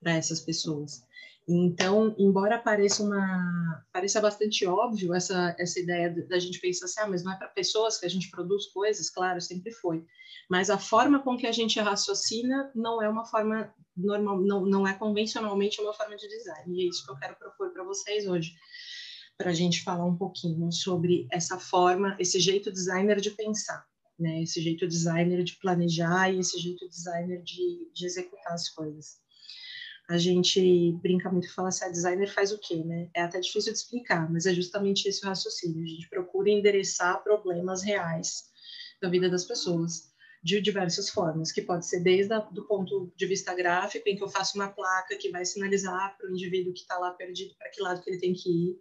Para 0.00 0.12
essas 0.12 0.40
pessoas. 0.40 1.02
Então, 1.46 2.14
embora 2.16 2.58
pareça 2.58 3.02
uma 3.02 3.84
pareça 3.92 4.18
bastante 4.18 4.64
óbvio 4.64 5.12
essa 5.12 5.54
essa 5.58 5.78
ideia 5.78 6.10
da 6.26 6.38
gente 6.38 6.58
pensar 6.58 6.86
assim, 6.86 7.00
ah, 7.00 7.06
mas 7.06 7.22
não 7.22 7.32
é 7.32 7.36
para 7.36 7.48
pessoas 7.48 7.98
que 7.98 8.06
a 8.06 8.08
gente 8.08 8.30
produz 8.30 8.66
coisas, 8.68 9.10
claro, 9.10 9.40
sempre 9.42 9.70
foi. 9.72 10.02
Mas 10.48 10.70
a 10.70 10.78
forma 10.78 11.22
com 11.22 11.36
que 11.36 11.46
a 11.46 11.52
gente 11.52 11.78
raciocina 11.78 12.70
não 12.74 13.02
é 13.02 13.08
uma 13.08 13.26
forma 13.26 13.74
normal, 13.94 14.40
não, 14.40 14.64
não 14.64 14.88
é 14.88 14.94
convencionalmente 14.94 15.80
uma 15.82 15.92
forma 15.92 16.16
de 16.16 16.26
design. 16.28 16.74
E 16.74 16.86
é 16.86 16.88
isso 16.88 17.04
que 17.04 17.12
eu 17.12 17.16
quero 17.16 17.36
propor 17.36 17.70
para 17.72 17.84
vocês 17.84 18.26
hoje, 18.26 18.54
para 19.36 19.50
a 19.50 19.54
gente 19.54 19.82
falar 19.82 20.06
um 20.06 20.16
pouquinho 20.16 20.72
sobre 20.72 21.26
essa 21.30 21.58
forma, 21.58 22.16
esse 22.18 22.40
jeito 22.40 22.72
designer 22.72 23.20
de 23.20 23.30
pensar 23.32 23.84
né? 24.18 24.42
Esse 24.42 24.60
jeito 24.60 24.86
designer 24.86 25.42
de 25.42 25.56
planejar 25.56 26.32
e 26.32 26.38
esse 26.38 26.58
jeito 26.58 26.88
designer 26.88 27.42
de, 27.42 27.90
de 27.92 28.06
executar 28.06 28.52
as 28.52 28.68
coisas. 28.68 29.22
A 30.08 30.18
gente 30.18 30.92
brinca 31.02 31.30
muito 31.30 31.46
e 31.46 31.50
fala 31.50 31.68
assim, 31.68 31.84
a 31.84 31.88
ah, 31.88 31.90
designer 31.90 32.30
faz 32.30 32.52
o 32.52 32.58
quê, 32.58 32.84
né? 32.84 33.08
É 33.14 33.22
até 33.22 33.40
difícil 33.40 33.72
de 33.72 33.78
explicar, 33.78 34.30
mas 34.30 34.44
é 34.44 34.52
justamente 34.52 35.08
esse 35.08 35.24
o 35.24 35.28
raciocínio. 35.28 35.82
A 35.82 35.86
gente 35.86 36.08
procura 36.08 36.50
endereçar 36.50 37.22
problemas 37.22 37.82
reais 37.82 38.44
da 39.00 39.08
vida 39.08 39.30
das 39.30 39.44
pessoas 39.44 40.12
de 40.44 40.60
diversas 40.60 41.08
formas, 41.08 41.50
que 41.50 41.62
pode 41.62 41.86
ser 41.86 42.00
desde 42.00 42.34
o 42.34 42.64
ponto 42.68 43.10
de 43.16 43.26
vista 43.26 43.54
gráfico, 43.54 44.06
em 44.06 44.14
que 44.14 44.22
eu 44.22 44.28
faço 44.28 44.58
uma 44.58 44.68
placa 44.68 45.16
que 45.16 45.30
vai 45.30 45.42
sinalizar 45.42 46.14
para 46.18 46.28
o 46.28 46.32
indivíduo 46.32 46.74
que 46.74 46.80
está 46.80 46.98
lá 46.98 47.12
perdido 47.12 47.54
para 47.58 47.70
que 47.70 47.80
lado 47.80 48.02
que 48.02 48.10
ele 48.10 48.20
tem 48.20 48.34
que 48.34 48.50
ir, 48.50 48.78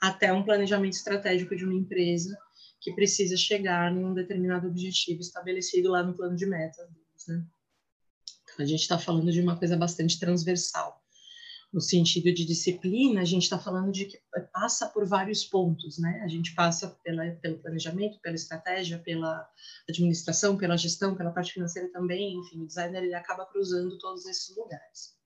até 0.00 0.32
um 0.32 0.42
planejamento 0.42 0.94
estratégico 0.94 1.54
de 1.54 1.64
uma 1.64 1.74
empresa, 1.74 2.36
que 2.84 2.92
precisa 2.92 3.34
chegar 3.34 3.90
em 3.90 4.04
um 4.04 4.12
determinado 4.12 4.68
objetivo 4.68 5.22
estabelecido 5.22 5.90
lá 5.90 6.02
no 6.02 6.14
plano 6.14 6.36
de 6.36 6.44
metas 6.44 6.86
né? 7.26 7.42
Então, 8.52 8.64
a 8.64 8.68
gente 8.68 8.82
está 8.82 8.98
falando 8.98 9.32
de 9.32 9.40
uma 9.40 9.58
coisa 9.58 9.74
bastante 9.74 10.20
transversal 10.20 11.02
no 11.72 11.80
sentido 11.80 12.32
de 12.32 12.44
disciplina, 12.44 13.22
a 13.22 13.24
gente 13.24 13.42
está 13.42 13.58
falando 13.58 13.90
de 13.90 14.04
que 14.04 14.20
passa 14.52 14.86
por 14.86 15.04
vários 15.04 15.44
pontos, 15.44 15.98
né? 15.98 16.20
A 16.22 16.28
gente 16.28 16.54
passa 16.54 16.96
pela, 17.02 17.28
pelo 17.42 17.58
planejamento, 17.58 18.20
pela 18.20 18.36
estratégia, 18.36 19.00
pela 19.00 19.50
administração, 19.88 20.56
pela 20.56 20.76
gestão, 20.76 21.16
pela 21.16 21.32
parte 21.32 21.52
financeira 21.52 21.90
também, 21.90 22.38
enfim, 22.38 22.62
o 22.62 22.66
designer 22.66 23.02
ele 23.02 23.14
acaba 23.14 23.44
cruzando 23.46 23.98
todos 23.98 24.24
esses 24.26 24.54
lugares. 24.56 25.16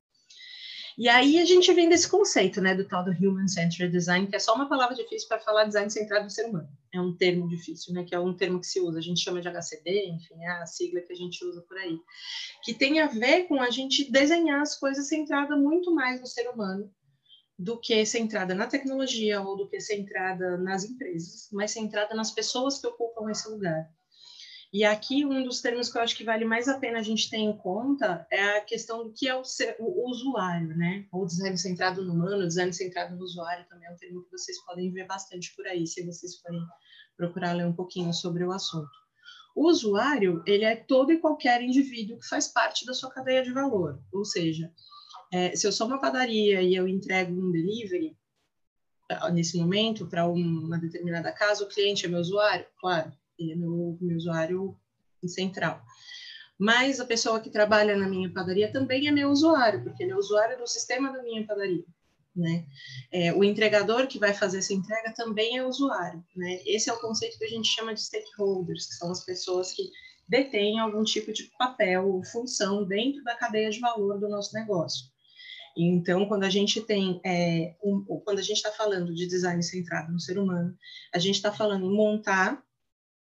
E 0.98 1.08
aí 1.08 1.38
a 1.38 1.44
gente 1.44 1.72
vem 1.72 1.88
desse 1.88 2.08
conceito, 2.08 2.60
né, 2.60 2.74
do 2.74 2.84
tal 2.84 3.04
do 3.04 3.12
Human 3.12 3.46
Centered 3.46 3.92
Design, 3.92 4.26
que 4.26 4.34
é 4.34 4.38
só 4.40 4.52
uma 4.52 4.68
palavra 4.68 4.96
difícil 4.96 5.28
para 5.28 5.38
falar 5.38 5.64
design 5.64 5.88
centrado 5.88 6.24
no 6.24 6.30
ser 6.30 6.46
humano. 6.46 6.68
É 6.92 7.00
um 7.00 7.16
termo 7.16 7.46
difícil, 7.46 7.94
né, 7.94 8.02
que 8.02 8.16
é 8.16 8.18
um 8.18 8.36
termo 8.36 8.58
que 8.58 8.66
se 8.66 8.80
usa, 8.80 8.98
a 8.98 9.00
gente 9.00 9.20
chama 9.20 9.40
de 9.40 9.46
HCD, 9.46 10.08
enfim, 10.08 10.42
é 10.42 10.48
a 10.48 10.66
sigla 10.66 11.00
que 11.00 11.12
a 11.12 11.16
gente 11.16 11.44
usa 11.44 11.62
por 11.62 11.78
aí, 11.78 11.96
que 12.64 12.74
tem 12.74 12.98
a 12.98 13.06
ver 13.06 13.44
com 13.44 13.62
a 13.62 13.70
gente 13.70 14.10
desenhar 14.10 14.60
as 14.60 14.76
coisas 14.76 15.06
centrada 15.06 15.56
muito 15.56 15.94
mais 15.94 16.20
no 16.20 16.26
ser 16.26 16.48
humano 16.48 16.92
do 17.56 17.78
que 17.78 18.04
centrada 18.04 18.52
na 18.52 18.66
tecnologia 18.66 19.40
ou 19.40 19.56
do 19.56 19.68
que 19.68 19.80
centrada 19.80 20.58
nas 20.58 20.84
empresas, 20.84 21.48
mas 21.52 21.70
centrada 21.70 22.12
nas 22.12 22.32
pessoas 22.32 22.80
que 22.80 22.88
ocupam 22.88 23.30
esse 23.30 23.48
lugar. 23.48 23.88
E 24.70 24.84
aqui 24.84 25.24
um 25.24 25.42
dos 25.42 25.62
termos 25.62 25.90
que 25.90 25.96
eu 25.96 26.02
acho 26.02 26.14
que 26.14 26.24
vale 26.24 26.44
mais 26.44 26.68
a 26.68 26.78
pena 26.78 26.98
a 26.98 27.02
gente 27.02 27.30
ter 27.30 27.38
em 27.38 27.56
conta 27.56 28.26
é 28.30 28.58
a 28.58 28.60
questão 28.60 29.02
do 29.02 29.12
que 29.12 29.26
é 29.26 29.34
o, 29.34 29.42
ser, 29.42 29.76
o 29.78 30.10
usuário, 30.10 30.76
né? 30.76 31.06
Ou 31.10 31.24
design 31.24 31.56
centrado 31.56 32.04
no 32.04 32.12
humano, 32.12 32.46
design 32.46 32.70
centrado 32.72 33.16
no 33.16 33.22
usuário 33.22 33.66
também 33.66 33.88
é 33.88 33.92
um 33.92 33.96
termo 33.96 34.22
que 34.24 34.30
vocês 34.30 34.62
podem 34.66 34.92
ver 34.92 35.06
bastante 35.06 35.54
por 35.56 35.66
aí, 35.66 35.86
se 35.86 36.04
vocês 36.04 36.36
forem 36.40 36.60
procurar 37.16 37.54
ler 37.54 37.66
um 37.66 37.72
pouquinho 37.72 38.12
sobre 38.12 38.44
o 38.44 38.52
assunto. 38.52 38.90
O 39.56 39.68
usuário, 39.68 40.42
ele 40.46 40.64
é 40.64 40.76
todo 40.76 41.12
e 41.12 41.18
qualquer 41.18 41.62
indivíduo 41.62 42.18
que 42.18 42.28
faz 42.28 42.48
parte 42.48 42.84
da 42.84 42.92
sua 42.92 43.10
cadeia 43.10 43.42
de 43.42 43.52
valor, 43.52 43.98
ou 44.12 44.24
seja, 44.24 44.70
é, 45.32 45.56
se 45.56 45.66
eu 45.66 45.72
sou 45.72 45.86
uma 45.86 46.00
padaria 46.00 46.60
e 46.60 46.74
eu 46.74 46.86
entrego 46.86 47.32
um 47.32 47.50
delivery, 47.50 48.16
nesse 49.32 49.56
momento, 49.56 50.06
para 50.06 50.26
uma 50.26 50.78
determinada 50.78 51.32
casa, 51.32 51.64
o 51.64 51.68
cliente 51.68 52.04
é 52.04 52.08
meu 52.08 52.20
usuário? 52.20 52.66
Claro, 52.78 53.12
ele 53.38 53.52
é 53.52 53.56
meu, 53.56 53.96
meu 54.00 54.16
usuário 54.16 54.76
central. 55.26 55.82
Mas 56.58 56.98
a 56.98 57.04
pessoa 57.04 57.40
que 57.40 57.50
trabalha 57.50 57.96
na 57.96 58.08
minha 58.08 58.32
padaria 58.32 58.72
também 58.72 59.06
é 59.06 59.12
meu 59.12 59.30
usuário, 59.30 59.82
porque 59.84 60.02
ele 60.02 60.12
é 60.12 60.16
usuário 60.16 60.58
do 60.58 60.66
sistema 60.66 61.12
da 61.12 61.22
minha 61.22 61.46
padaria. 61.46 61.84
Né? 62.34 62.66
É, 63.10 63.32
o 63.32 63.42
entregador 63.42 64.06
que 64.06 64.18
vai 64.18 64.32
fazer 64.32 64.58
essa 64.58 64.74
entrega 64.74 65.12
também 65.14 65.56
é 65.56 65.64
usuário. 65.64 66.24
Né? 66.36 66.60
Esse 66.66 66.90
é 66.90 66.92
o 66.92 67.00
conceito 67.00 67.38
que 67.38 67.44
a 67.44 67.48
gente 67.48 67.68
chama 67.68 67.94
de 67.94 68.00
stakeholders, 68.00 68.86
que 68.86 68.94
são 68.94 69.10
as 69.10 69.24
pessoas 69.24 69.72
que 69.72 69.90
detêm 70.28 70.78
algum 70.78 71.02
tipo 71.04 71.32
de 71.32 71.44
papel 71.58 72.06
ou 72.06 72.24
função 72.24 72.84
dentro 72.84 73.22
da 73.24 73.34
cadeia 73.34 73.70
de 73.70 73.80
valor 73.80 74.18
do 74.18 74.28
nosso 74.28 74.52
negócio. 74.54 75.06
Então, 75.76 76.26
quando 76.26 76.42
a 76.42 76.50
gente 76.50 76.80
tem, 76.80 77.20
é, 77.24 77.76
um, 77.82 78.04
quando 78.24 78.40
a 78.40 78.42
gente 78.42 78.56
está 78.56 78.72
falando 78.72 79.14
de 79.14 79.28
design 79.28 79.62
centrado 79.62 80.12
no 80.12 80.18
ser 80.18 80.38
humano, 80.38 80.76
a 81.14 81.18
gente 81.18 81.36
está 81.36 81.52
falando 81.52 81.86
em 81.86 81.96
montar 81.96 82.62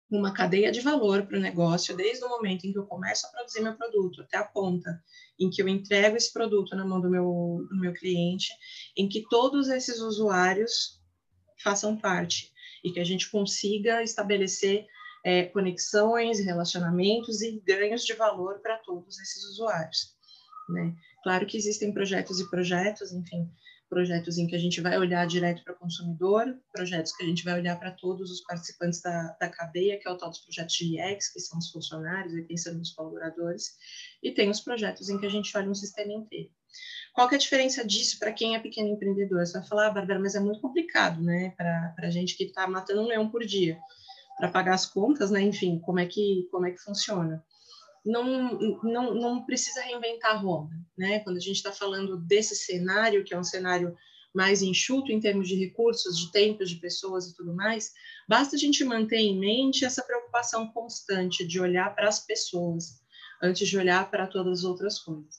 uma 0.10 0.34
cadeia 0.34 0.72
de 0.72 0.82
valor 0.82 1.26
para 1.26 1.38
o 1.38 1.42
negócio, 1.42 1.96
desde 1.96 2.26
o 2.26 2.30
momento 2.30 2.66
em 2.66 2.72
que 2.72 2.80
eu 2.80 2.86
começo 2.86 3.28
a 3.28 3.30
produzir 3.30 3.62
meu 3.62 3.76
produto 3.76 4.22
até 4.22 4.38
a 4.38 4.44
ponta 4.44 5.02
em 5.40 5.50
que 5.50 5.62
eu 5.62 5.68
entrego 5.68 6.18
esse 6.18 6.34
produto 6.34 6.76
na 6.76 6.86
mão 6.86 7.00
do 7.00 7.10
meu, 7.10 7.66
do 7.70 7.80
meu 7.80 7.94
cliente, 7.94 8.48
em 8.98 9.08
que 9.08 9.26
todos 9.30 9.70
esses 9.70 10.00
usuários 10.00 11.00
façam 11.64 11.96
parte 11.96 12.52
e 12.84 12.92
que 12.92 13.00
a 13.00 13.04
gente 13.04 13.30
consiga 13.30 14.02
estabelecer 14.02 14.86
é, 15.24 15.44
conexões, 15.46 16.40
relacionamentos 16.40 17.42
e 17.42 17.62
ganhos 17.66 18.06
de 18.06 18.14
valor 18.14 18.60
para 18.62 18.78
todos 18.78 19.20
esses 19.20 19.44
usuários. 19.46 20.16
Né? 20.70 20.96
Claro 21.24 21.46
que 21.46 21.58
existem 21.58 21.94
projetos 21.94 22.40
e 22.40 22.50
projetos, 22.50 23.12
enfim, 23.12 23.50
projetos 23.90 24.38
em 24.38 24.46
que 24.46 24.56
a 24.56 24.60
gente 24.60 24.80
vai 24.80 24.98
olhar 24.98 25.26
direto 25.26 25.64
para 25.64 25.74
o 25.74 25.78
consumidor, 25.78 26.46
projetos 26.72 27.12
que 27.16 27.24
a 27.24 27.26
gente 27.26 27.44
vai 27.44 27.56
olhar 27.56 27.78
para 27.78 27.92
todos 27.92 28.30
os 28.30 28.42
participantes 28.42 29.02
da, 29.02 29.36
da 29.40 29.50
cadeia, 29.50 30.00
que 30.00 30.08
é 30.08 30.12
o 30.12 30.18
tal 30.18 30.30
dos 30.30 30.40
projetos 30.40 30.76
de 30.76 30.96
IEX, 30.96 31.34
que 31.34 31.40
são 31.40 31.58
os 31.58 31.72
funcionários 31.72 32.34
e 32.36 32.44
pensando 32.44 32.78
nos 32.78 32.92
colaboradores, 32.92 33.76
e 34.22 34.32
tem 34.32 34.50
os 34.50 34.62
projetos 34.62 35.10
em 35.10 35.18
que 35.18 35.26
a 35.26 35.30
gente 35.30 35.56
olha 35.58 35.70
um 35.70 35.76
sistema 35.76 36.14
inteiro. 36.14 36.50
Qual 37.14 37.28
que 37.28 37.36
é 37.36 37.38
a 37.38 37.42
diferença 37.42 37.86
disso 37.86 38.20
para 38.20 38.32
quem 38.32 38.56
é 38.56 38.60
pequeno 38.60 38.90
empreendedor? 38.90 39.46
Você 39.46 39.60
vai 39.60 39.68
falar, 39.68 39.88
ah, 39.88 39.92
Bárbara, 39.92 40.20
mas 40.20 40.36
é 40.36 40.40
muito 40.40 40.62
complicado, 40.62 41.22
né, 41.22 41.50
para 41.58 41.96
a 41.98 42.10
gente 42.12 42.38
que 42.38 42.44
está 42.44 42.68
matando 42.68 43.02
um 43.02 43.08
leão 43.08 43.30
por 43.30 43.44
dia, 43.44 43.78
para 44.38 44.50
pagar 44.50 44.76
as 44.76 44.86
contas, 44.86 45.32
né, 45.32 45.42
enfim, 45.42 45.80
como 45.80 46.00
é 46.00 46.06
que, 46.06 46.48
como 46.52 46.68
é 46.68 46.72
que 46.72 46.80
funciona? 46.80 47.44
Não, 48.06 48.58
não, 48.84 49.14
não 49.14 49.46
precisa 49.46 49.82
reinventar 49.82 50.32
a 50.32 50.38
roda, 50.38 50.76
né? 50.98 51.20
Quando 51.20 51.38
a 51.38 51.42
gente 51.42 51.58
está 51.58 51.72
falando 51.72 52.18
desse 52.18 52.56
cenário, 52.56 53.24
que 53.24 53.34
é 53.34 53.40
um 53.40 53.44
cenário 53.44 53.96
mais 54.34 54.62
enxuto 54.62 55.12
em 55.12 55.20
termos 55.20 55.48
de 55.48 55.56
recursos, 55.56 56.18
de 56.18 56.32
tempos, 56.32 56.70
de 56.70 56.76
pessoas 56.76 57.28
e 57.28 57.36
tudo 57.36 57.54
mais, 57.54 57.92
basta 58.28 58.56
a 58.56 58.60
gente 58.60 58.84
manter 58.84 59.18
em 59.18 59.40
mente 59.40 59.86
essa 59.86 60.04
preocupação 60.04 60.68
constante 60.72 61.46
de 61.46 61.60
olhar 61.60 61.96
para 61.96 62.08
as 62.08 62.26
pessoas 62.26 63.00
antes 63.42 63.68
de 63.68 63.78
olhar 63.78 64.10
para 64.12 64.28
todas 64.28 64.60
as 64.60 64.64
outras 64.64 65.00
coisas, 65.00 65.36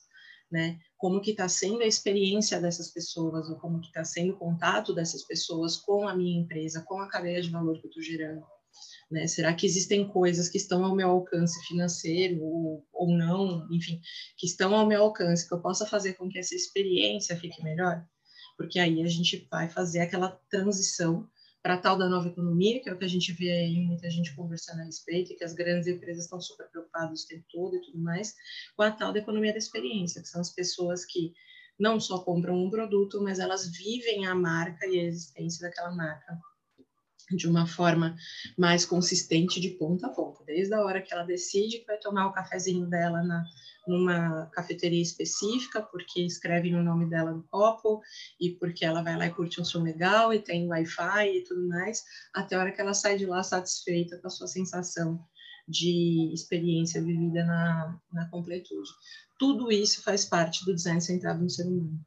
né? 0.51 0.79
Como 0.97 1.21
que 1.21 1.31
está 1.31 1.47
sendo 1.47 1.81
a 1.81 1.87
experiência 1.87 2.59
dessas 2.59 2.91
pessoas 2.91 3.49
ou 3.49 3.57
como 3.57 3.79
que 3.79 3.87
está 3.87 4.03
sendo 4.03 4.33
o 4.33 4.37
contato 4.37 4.93
dessas 4.93 5.23
pessoas 5.23 5.77
com 5.77 6.07
a 6.07 6.15
minha 6.15 6.41
empresa, 6.41 6.83
com 6.85 6.99
a 6.99 7.07
cadeia 7.07 7.41
de 7.41 7.49
valor 7.49 7.79
que 7.79 7.85
eu 7.85 7.89
estou 7.89 8.03
gerando. 8.03 8.43
Né? 9.11 9.27
Será 9.27 9.53
que 9.53 9.65
existem 9.65 10.07
coisas 10.07 10.47
que 10.47 10.57
estão 10.57 10.85
ao 10.85 10.95
meu 10.95 11.09
alcance 11.09 11.61
financeiro 11.67 12.41
ou, 12.41 12.87
ou 12.93 13.11
não, 13.11 13.67
enfim, 13.69 13.99
que 14.37 14.45
estão 14.45 14.73
ao 14.73 14.87
meu 14.87 15.03
alcance, 15.03 15.47
que 15.47 15.53
eu 15.53 15.61
possa 15.61 15.85
fazer 15.85 16.13
com 16.13 16.29
que 16.29 16.39
essa 16.39 16.55
experiência 16.55 17.35
fique 17.35 17.61
melhor? 17.61 18.05
Porque 18.57 18.79
aí 18.79 19.01
a 19.01 19.07
gente 19.07 19.47
vai 19.51 19.67
fazer 19.67 19.99
aquela 19.99 20.29
transição 20.49 21.27
para 21.61 21.77
tal 21.77 21.97
da 21.97 22.07
nova 22.07 22.29
economia, 22.29 22.81
que 22.81 22.89
é 22.89 22.93
o 22.93 22.97
que 22.97 23.05
a 23.05 23.09
gente 23.09 23.33
vê 23.33 23.51
aí 23.51 23.81
muita 23.81 24.09
gente 24.09 24.35
conversando 24.35 24.79
a 24.81 24.85
respeito, 24.85 25.31
e 25.31 25.35
que 25.35 25.43
as 25.43 25.53
grandes 25.53 25.87
empresas 25.87 26.23
estão 26.23 26.39
super 26.39 26.67
preocupadas 26.69 27.23
o 27.23 27.27
tempo 27.27 27.45
todo 27.51 27.75
e 27.75 27.81
tudo 27.81 27.99
mais, 27.99 28.33
com 28.75 28.83
a 28.83 28.91
tal 28.91 29.13
da 29.13 29.19
economia 29.19 29.51
da 29.51 29.59
experiência, 29.59 30.21
que 30.21 30.27
são 30.27 30.41
as 30.41 30.53
pessoas 30.53 31.05
que 31.05 31.33
não 31.77 31.99
só 31.99 32.19
compram 32.19 32.55
um 32.55 32.69
produto, 32.69 33.21
mas 33.21 33.39
elas 33.39 33.69
vivem 33.71 34.25
a 34.25 34.33
marca 34.33 34.87
e 34.87 34.99
a 34.99 35.03
existência 35.03 35.67
daquela 35.67 35.91
marca 35.91 36.39
de 37.35 37.47
uma 37.47 37.65
forma 37.65 38.15
mais 38.57 38.85
consistente 38.85 39.59
de 39.59 39.69
ponta 39.69 40.07
a 40.07 40.09
ponta, 40.09 40.43
desde 40.45 40.73
a 40.73 40.81
hora 40.81 41.01
que 41.01 41.13
ela 41.13 41.23
decide 41.23 41.79
que 41.79 41.85
vai 41.85 41.97
tomar 41.97 42.27
o 42.27 42.33
cafezinho 42.33 42.85
dela 42.87 43.23
na, 43.23 43.45
numa 43.87 44.45
cafeteria 44.47 45.01
específica, 45.01 45.81
porque 45.81 46.21
escreve 46.21 46.73
o 46.73 46.83
nome 46.83 47.09
dela 47.09 47.31
no 47.31 47.43
copo 47.43 48.01
e 48.39 48.51
porque 48.51 48.85
ela 48.85 49.01
vai 49.01 49.17
lá 49.17 49.27
e 49.27 49.33
curte 49.33 49.59
um 49.59 49.65
som 49.65 49.83
legal 49.83 50.33
e 50.33 50.39
tem 50.39 50.67
Wi-Fi 50.67 51.37
e 51.37 51.43
tudo 51.43 51.67
mais, 51.67 52.03
até 52.33 52.55
a 52.55 52.59
hora 52.59 52.71
que 52.71 52.81
ela 52.81 52.93
sai 52.93 53.17
de 53.17 53.25
lá 53.25 53.41
satisfeita 53.43 54.17
com 54.17 54.27
a 54.27 54.31
sua 54.31 54.47
sensação 54.47 55.23
de 55.67 56.31
experiência 56.33 57.01
vivida 57.01 57.45
na, 57.45 57.99
na 58.11 58.27
completude. 58.29 58.89
Tudo 59.37 59.71
isso 59.71 60.03
faz 60.03 60.25
parte 60.25 60.65
do 60.65 60.75
design 60.75 61.01
centrado 61.01 61.41
no 61.41 61.49
ser 61.49 61.65
humano 61.65 61.99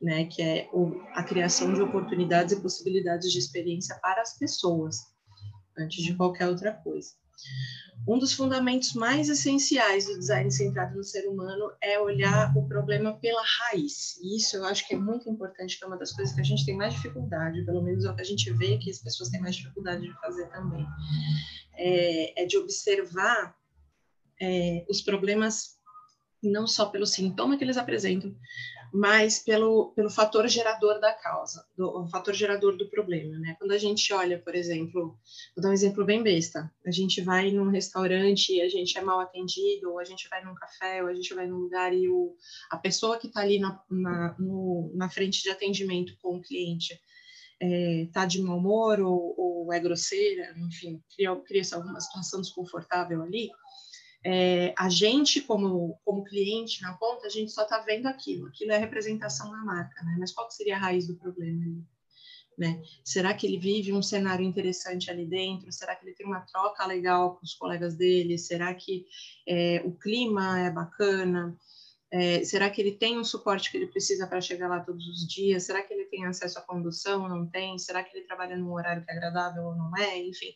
né, 0.00 0.24
que 0.26 0.42
é 0.42 0.68
a 1.14 1.22
criação 1.22 1.72
de 1.72 1.80
oportunidades 1.80 2.52
e 2.52 2.60
possibilidades 2.60 3.32
de 3.32 3.38
experiência 3.38 3.98
para 4.00 4.22
as 4.22 4.38
pessoas, 4.38 4.98
antes 5.78 6.02
de 6.02 6.14
qualquer 6.14 6.48
outra 6.48 6.72
coisa. 6.72 7.10
Um 8.06 8.18
dos 8.18 8.34
fundamentos 8.34 8.92
mais 8.92 9.28
essenciais 9.28 10.06
do 10.06 10.18
design 10.18 10.50
centrado 10.50 10.94
no 10.94 11.02
ser 11.02 11.26
humano 11.26 11.72
é 11.80 11.98
olhar 11.98 12.54
o 12.56 12.68
problema 12.68 13.14
pela 13.14 13.42
raiz. 13.42 14.18
E 14.22 14.36
isso 14.36 14.56
eu 14.56 14.64
acho 14.66 14.86
que 14.86 14.94
é 14.94 14.98
muito 14.98 15.28
importante, 15.28 15.78
que 15.78 15.84
é 15.84 15.86
uma 15.86 15.96
das 15.96 16.12
coisas 16.12 16.34
que 16.34 16.40
a 16.40 16.44
gente 16.44 16.66
tem 16.66 16.76
mais 16.76 16.94
dificuldade, 16.94 17.64
pelo 17.64 17.82
menos 17.82 18.04
é 18.04 18.10
o 18.10 18.14
que 18.14 18.20
a 18.20 18.26
gente 18.26 18.52
vê 18.52 18.76
que 18.76 18.90
as 18.90 18.98
pessoas 18.98 19.30
têm 19.30 19.40
mais 19.40 19.56
dificuldade 19.56 20.02
de 20.02 20.12
fazer 20.20 20.46
também. 20.48 20.86
É, 21.76 22.42
é 22.42 22.46
de 22.46 22.58
observar 22.58 23.56
é, 24.40 24.84
os 24.88 25.00
problemas 25.00 25.78
não 26.50 26.66
só 26.66 26.86
pelo 26.86 27.06
sintoma 27.06 27.56
que 27.56 27.64
eles 27.64 27.76
apresentam, 27.76 28.34
mas 28.92 29.40
pelo, 29.40 29.92
pelo 29.96 30.08
fator 30.08 30.46
gerador 30.46 31.00
da 31.00 31.12
causa, 31.12 31.66
do, 31.76 32.02
o 32.02 32.08
fator 32.08 32.32
gerador 32.32 32.76
do 32.76 32.88
problema, 32.88 33.36
né? 33.40 33.56
Quando 33.58 33.72
a 33.72 33.78
gente 33.78 34.12
olha, 34.12 34.38
por 34.38 34.54
exemplo, 34.54 35.18
vou 35.56 35.62
dar 35.62 35.70
um 35.70 35.72
exemplo 35.72 36.04
bem 36.04 36.22
besta, 36.22 36.72
a 36.86 36.90
gente 36.92 37.20
vai 37.20 37.50
num 37.50 37.70
restaurante 37.70 38.54
e 38.54 38.62
a 38.62 38.68
gente 38.68 38.96
é 38.96 39.00
mal 39.00 39.18
atendido, 39.18 39.90
ou 39.90 39.98
a 39.98 40.04
gente 40.04 40.28
vai 40.28 40.44
num 40.44 40.54
café, 40.54 41.02
ou 41.02 41.08
a 41.08 41.14
gente 41.14 41.34
vai 41.34 41.44
num 41.44 41.58
lugar 41.58 41.92
e 41.92 42.08
o, 42.08 42.36
a 42.70 42.76
pessoa 42.76 43.18
que 43.18 43.26
está 43.26 43.40
ali 43.40 43.58
na, 43.58 43.82
na, 43.90 44.36
no, 44.38 44.92
na 44.94 45.10
frente 45.10 45.42
de 45.42 45.50
atendimento 45.50 46.16
com 46.22 46.36
o 46.36 46.42
cliente 46.42 46.94
está 47.60 48.22
é, 48.22 48.26
de 48.26 48.40
mau 48.40 48.58
humor 48.58 49.00
ou, 49.00 49.34
ou 49.36 49.72
é 49.72 49.80
grosseira, 49.80 50.54
enfim, 50.56 51.02
cria, 51.16 51.34
cria 51.36 51.62
alguma 51.72 52.00
situação 52.00 52.40
desconfortável 52.40 53.22
ali, 53.22 53.50
é, 54.24 54.72
a 54.76 54.88
gente, 54.88 55.42
como, 55.42 56.00
como 56.04 56.24
cliente 56.24 56.80
na 56.80 56.94
ponta, 56.94 57.26
a 57.26 57.30
gente 57.30 57.52
só 57.52 57.62
está 57.62 57.78
vendo 57.80 58.06
aquilo, 58.06 58.46
aquilo 58.46 58.72
é 58.72 58.76
a 58.76 58.80
representação 58.80 59.50
da 59.50 59.58
marca, 59.58 60.02
né? 60.02 60.16
Mas 60.18 60.32
qual 60.32 60.50
seria 60.50 60.76
a 60.76 60.78
raiz 60.78 61.06
do 61.06 61.16
problema 61.16 61.62
ali? 61.62 61.84
Né? 62.56 62.82
Será 63.04 63.34
que 63.34 63.46
ele 63.46 63.58
vive 63.58 63.92
um 63.92 64.00
cenário 64.00 64.44
interessante 64.44 65.10
ali 65.10 65.26
dentro? 65.26 65.70
Será 65.72 65.94
que 65.94 66.06
ele 66.06 66.14
tem 66.14 66.24
uma 66.24 66.40
troca 66.40 66.86
legal 66.86 67.36
com 67.36 67.44
os 67.44 67.52
colegas 67.52 67.96
dele? 67.96 68.38
Será 68.38 68.72
que 68.72 69.06
é, 69.46 69.82
o 69.84 69.92
clima 69.92 70.60
é 70.60 70.70
bacana? 70.70 71.58
É, 72.16 72.44
será 72.44 72.70
que 72.70 72.80
ele 72.80 72.92
tem 72.92 73.18
o 73.18 73.24
suporte 73.24 73.72
que 73.72 73.76
ele 73.76 73.88
precisa 73.88 74.24
para 74.24 74.40
chegar 74.40 74.68
lá 74.68 74.78
todos 74.78 75.04
os 75.08 75.26
dias? 75.26 75.64
Será 75.64 75.82
que 75.82 75.92
ele 75.92 76.04
tem 76.04 76.24
acesso 76.24 76.60
à 76.60 76.62
condução? 76.62 77.28
Não 77.28 77.44
tem? 77.44 77.76
Será 77.76 78.04
que 78.04 78.16
ele 78.16 78.24
trabalha 78.24 78.56
num 78.56 78.72
horário 78.72 79.04
que 79.04 79.10
é 79.10 79.16
agradável 79.16 79.64
ou 79.64 79.74
não 79.74 79.90
é? 79.96 80.16
Enfim, 80.18 80.54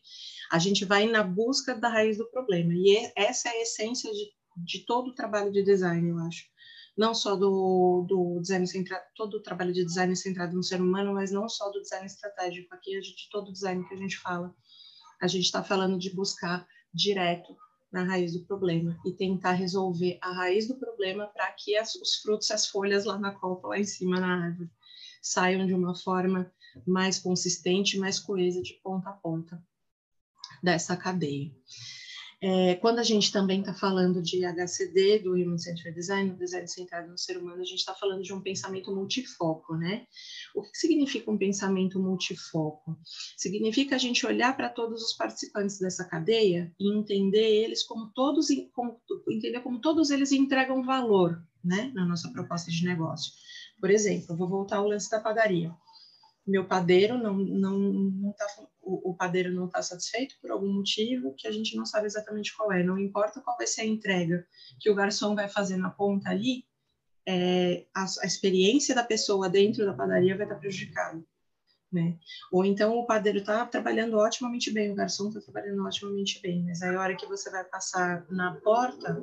a 0.53 0.59
gente 0.61 0.85
vai 0.85 1.09
na 1.09 1.25
busca 1.25 1.75
da 1.75 1.89
raiz 1.89 2.17
do 2.17 2.31
problema. 2.31 2.73
E 2.73 2.97
é, 2.97 3.13
essa 3.17 3.49
é 3.49 3.53
a 3.53 3.63
essência 3.63 4.09
de, 4.13 4.31
de 4.57 4.87
todo 4.87 5.09
o 5.09 5.15
trabalho 5.15 5.51
de 5.51 5.65
design, 5.65 6.09
eu 6.09 6.19
acho 6.21 6.45
não 6.97 7.15
só 7.15 7.37
do, 7.37 8.05
do 8.09 8.41
design 8.41 8.67
centrado, 8.67 9.05
todo 9.15 9.35
o 9.35 9.43
trabalho 9.43 9.73
de 9.73 9.85
design 9.85 10.15
centrado 10.17 10.57
no 10.57 10.65
ser 10.65 10.81
humano, 10.81 11.15
mas 11.15 11.31
não 11.31 11.49
só 11.49 11.71
do 11.71 11.81
design 11.81 12.05
estratégico. 12.05 12.75
Aqui, 12.75 12.99
de 13.01 13.29
todo 13.31 13.51
o 13.51 13.53
design 13.53 13.87
que 13.87 13.95
a 13.95 13.97
gente 13.97 14.19
fala, 14.19 14.53
a 15.23 15.29
gente 15.29 15.45
está 15.45 15.63
falando 15.63 15.97
de 15.97 16.13
buscar 16.13 16.67
direto 16.93 17.57
na 17.91 18.05
raiz 18.05 18.33
do 18.33 18.45
problema 18.45 18.99
e 19.05 19.13
tentar 19.13 19.53
resolver 19.53 20.19
a 20.21 20.33
raiz 20.33 20.69
do 20.69 20.77
problema 20.77 21.27
para 21.27 21.51
que 21.53 21.77
as, 21.77 21.95
os 21.95 22.17
frutos, 22.17 22.51
as 22.51 22.67
folhas 22.67 23.05
lá 23.05 23.19
na 23.19 23.33
copa, 23.33 23.69
lá 23.69 23.79
em 23.79 23.85
cima 23.85 24.21
na 24.21 24.47
árvore, 24.47 24.71
saiam 25.23 25.67
de 25.67 25.75
uma 25.75 25.95
forma 25.95 26.53
mais 26.87 27.19
consistente, 27.19 27.99
mais 27.99 28.19
coesa 28.19 28.63
de 28.63 28.75
ponta 28.83 29.11
a 29.11 29.13
ponta 29.13 29.63
dessa 30.63 30.97
cadeia. 30.97 31.51
É, 32.41 32.77
quando 32.77 33.01
a 33.01 33.03
gente 33.03 33.33
também 33.33 33.61
está 33.61 33.75
falando 33.75 34.23
de 34.23 34.45
HCD, 34.45 35.19
do 35.19 35.33
Human 35.33 35.59
Centered 35.59 35.93
Design, 35.93 36.31
do 36.31 36.37
design 36.39 36.69
centrado 36.69 37.09
no 37.09 37.19
ser 37.19 37.37
humano, 37.37 37.61
a 37.61 37.65
gente 37.65 37.81
está 37.81 37.95
falando 37.95 38.23
de 38.23 38.33
um 38.33 38.41
pensamento 38.41 38.95
multifoco, 38.95 39.75
né? 39.75 40.07
O 40.55 40.63
que 40.63 40.79
significa 40.79 41.31
um 41.31 41.37
pensamento 41.37 41.99
multifoco? 41.99 42.97
Significa 43.37 43.97
a 43.97 43.99
gente 43.99 44.25
olhar 44.25 44.57
para 44.57 44.69
todos 44.69 45.03
os 45.03 45.13
participantes 45.15 45.81
dessa 45.81 46.05
cadeia 46.05 46.73
e 46.79 46.97
entender 46.97 47.65
eles 47.65 47.83
como 47.83 48.13
todos, 48.15 48.47
como, 48.73 49.01
entender 49.29 49.61
como 49.61 49.81
todos 49.81 50.11
eles 50.11 50.31
entregam 50.31 50.85
valor, 50.85 51.43
né, 51.65 51.91
na 51.93 52.07
nossa 52.07 52.31
proposta 52.31 52.71
de 52.71 52.85
negócio. 52.85 53.33
Por 53.81 53.91
exemplo, 53.91 54.37
vou 54.37 54.49
voltar 54.49 54.77
ao 54.77 54.87
lance 54.87 55.11
da 55.11 55.21
padaria 55.21 55.75
meu 56.49 56.67
padeiro 56.67 57.19
não 57.19 57.35
não 57.35 57.79
não 57.79 58.33
tá 58.33 58.47
o, 58.81 59.11
o 59.11 59.15
padeiro 59.15 59.53
não 59.53 59.67
está 59.67 59.83
satisfeito 59.83 60.37
por 60.41 60.51
algum 60.51 60.73
motivo 60.73 61.35
que 61.37 61.47
a 61.47 61.53
gente 61.53 61.77
não 61.77 61.85
sabe 61.85 62.07
exatamente 62.07 62.57
qual 62.57 62.73
é. 62.73 62.83
Não 62.83 62.99
importa 62.99 63.41
qual 63.41 63.57
vai 63.57 63.67
ser 63.67 63.83
a 63.83 63.87
entrega 63.87 64.47
que 64.81 64.91
o 64.91 64.95
garçom 64.95 65.35
vai 65.35 65.49
fazer 65.49 65.77
na 65.77 65.91
ponta 65.91 66.31
ali, 66.31 66.65
é, 67.27 67.87
a, 67.95 68.05
a 68.23 68.27
experiência 68.27 68.95
da 68.95 69.05
pessoa 69.05 69.49
dentro 69.49 69.85
da 69.85 69.93
padaria 69.93 70.37
vai 70.37 70.47
estar 70.47 70.59
prejudicada 70.59 71.23
né? 71.93 72.17
Ou 72.53 72.65
então 72.65 72.97
o 72.97 73.07
padeiro 73.07 73.39
está 73.39 73.65
trabalhando 73.65 74.19
otimamente 74.19 74.71
bem, 74.71 74.93
o 74.93 74.95
garçom 74.95 75.29
está 75.29 75.41
trabalhando 75.41 75.83
otimamente 75.85 76.41
bem, 76.41 76.65
mas 76.65 76.83
aí 76.83 76.95
a 76.95 77.01
hora 77.01 77.17
que 77.17 77.27
você 77.27 77.51
vai 77.51 77.65
passar 77.65 78.27
na 78.31 78.55
porta, 78.57 79.19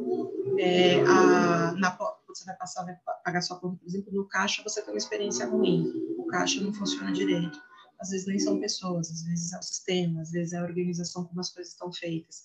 é, 0.57 1.01
a, 1.01 1.73
na 1.73 1.97
você 2.27 2.43
vai 2.45 2.55
passar, 2.57 2.83
vai 2.83 2.97
pagar 3.23 3.41
sua 3.41 3.59
conta, 3.59 3.77
por 3.77 3.87
exemplo, 3.87 4.11
no 4.11 4.27
caixa 4.27 4.63
você 4.63 4.81
tem 4.81 4.93
uma 4.93 4.97
experiência 4.97 5.45
ruim, 5.45 5.91
caixa 6.35 6.61
não 6.61 6.73
funciona 6.73 7.11
direito 7.11 7.57
às 7.99 8.09
vezes 8.09 8.27
nem 8.27 8.37
são 8.37 8.59
pessoas, 8.59 9.09
às 9.09 9.23
vezes 9.23 9.53
é 9.53 9.57
o 9.57 9.61
sistema, 9.61 10.21
às 10.21 10.31
vezes 10.31 10.53
é 10.53 10.57
a 10.57 10.63
organização 10.63 11.23
como 11.23 11.39
as 11.39 11.49
coisas 11.49 11.73
estão 11.73 11.91
feitas. 11.91 12.41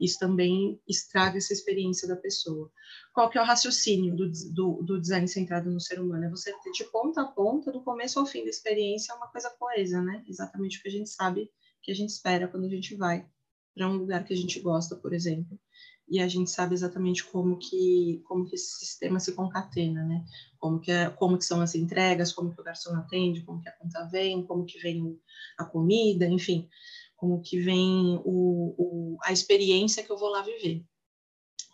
Isso 0.00 0.18
também 0.18 0.80
estraga 0.88 1.36
essa 1.36 1.52
experiência 1.52 2.06
da 2.06 2.16
pessoa. 2.16 2.70
Qual 3.12 3.28
que 3.28 3.36
é 3.36 3.42
o 3.42 3.44
raciocínio 3.44 4.14
do, 4.14 4.30
do, 4.52 4.82
do 4.82 5.00
design 5.00 5.26
centrado 5.26 5.68
no 5.68 5.80
ser 5.80 6.00
humano? 6.00 6.24
É 6.24 6.30
você 6.30 6.52
ter 6.60 6.70
de 6.70 6.84
ponta 6.84 7.22
a 7.22 7.24
ponta, 7.26 7.72
do 7.72 7.82
começo 7.82 8.18
ao 8.18 8.26
fim 8.26 8.44
da 8.44 8.50
experiência, 8.50 9.14
uma 9.14 9.28
coisa 9.28 9.50
coesa, 9.50 10.00
né? 10.00 10.24
Exatamente 10.28 10.78
o 10.78 10.82
que 10.82 10.88
a 10.88 10.92
gente 10.92 11.10
sabe, 11.10 11.50
que 11.82 11.90
a 11.90 11.94
gente 11.94 12.10
espera 12.10 12.48
quando 12.48 12.64
a 12.64 12.70
gente 12.70 12.94
vai 12.94 13.26
para 13.74 13.88
um 13.88 13.96
lugar 13.96 14.24
que 14.24 14.32
a 14.32 14.36
gente 14.36 14.60
gosta, 14.60 14.94
por 14.94 15.12
exemplo 15.12 15.58
e 16.08 16.20
a 16.20 16.28
gente 16.28 16.50
sabe 16.50 16.74
exatamente 16.74 17.24
como 17.24 17.58
que 17.58 18.22
como 18.24 18.44
que 18.44 18.54
esse 18.54 18.78
sistema 18.78 19.18
se 19.18 19.32
concatena, 19.32 20.04
né? 20.04 20.24
Como 20.58 20.80
que 20.80 20.90
é, 20.90 21.08
como 21.10 21.38
que 21.38 21.44
são 21.44 21.60
as 21.60 21.74
entregas, 21.74 22.32
como 22.32 22.54
que 22.54 22.60
o 22.60 22.64
garçom 22.64 22.94
atende, 22.94 23.42
como 23.42 23.60
que 23.60 23.68
a 23.68 23.72
conta 23.72 24.04
vem, 24.10 24.44
como 24.44 24.64
que 24.64 24.78
vem 24.78 25.18
a 25.58 25.64
comida, 25.64 26.26
enfim, 26.26 26.68
como 27.16 27.40
que 27.40 27.58
vem 27.58 28.20
o, 28.24 28.74
o 28.76 29.18
a 29.22 29.32
experiência 29.32 30.02
que 30.02 30.10
eu 30.10 30.18
vou 30.18 30.30
lá 30.30 30.42
viver. 30.42 30.84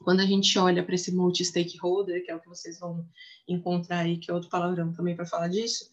Quando 0.04 0.20
a 0.20 0.26
gente 0.26 0.58
olha 0.58 0.82
para 0.82 0.94
esse 0.94 1.14
multi-stakeholder, 1.14 2.24
que 2.24 2.30
é 2.30 2.34
o 2.34 2.40
que 2.40 2.48
vocês 2.48 2.78
vão 2.78 3.06
encontrar 3.46 4.00
aí, 4.00 4.16
que 4.16 4.30
é 4.30 4.34
outro 4.34 4.48
palavrão 4.48 4.92
também 4.92 5.14
para 5.14 5.26
falar 5.26 5.48
disso, 5.48 5.90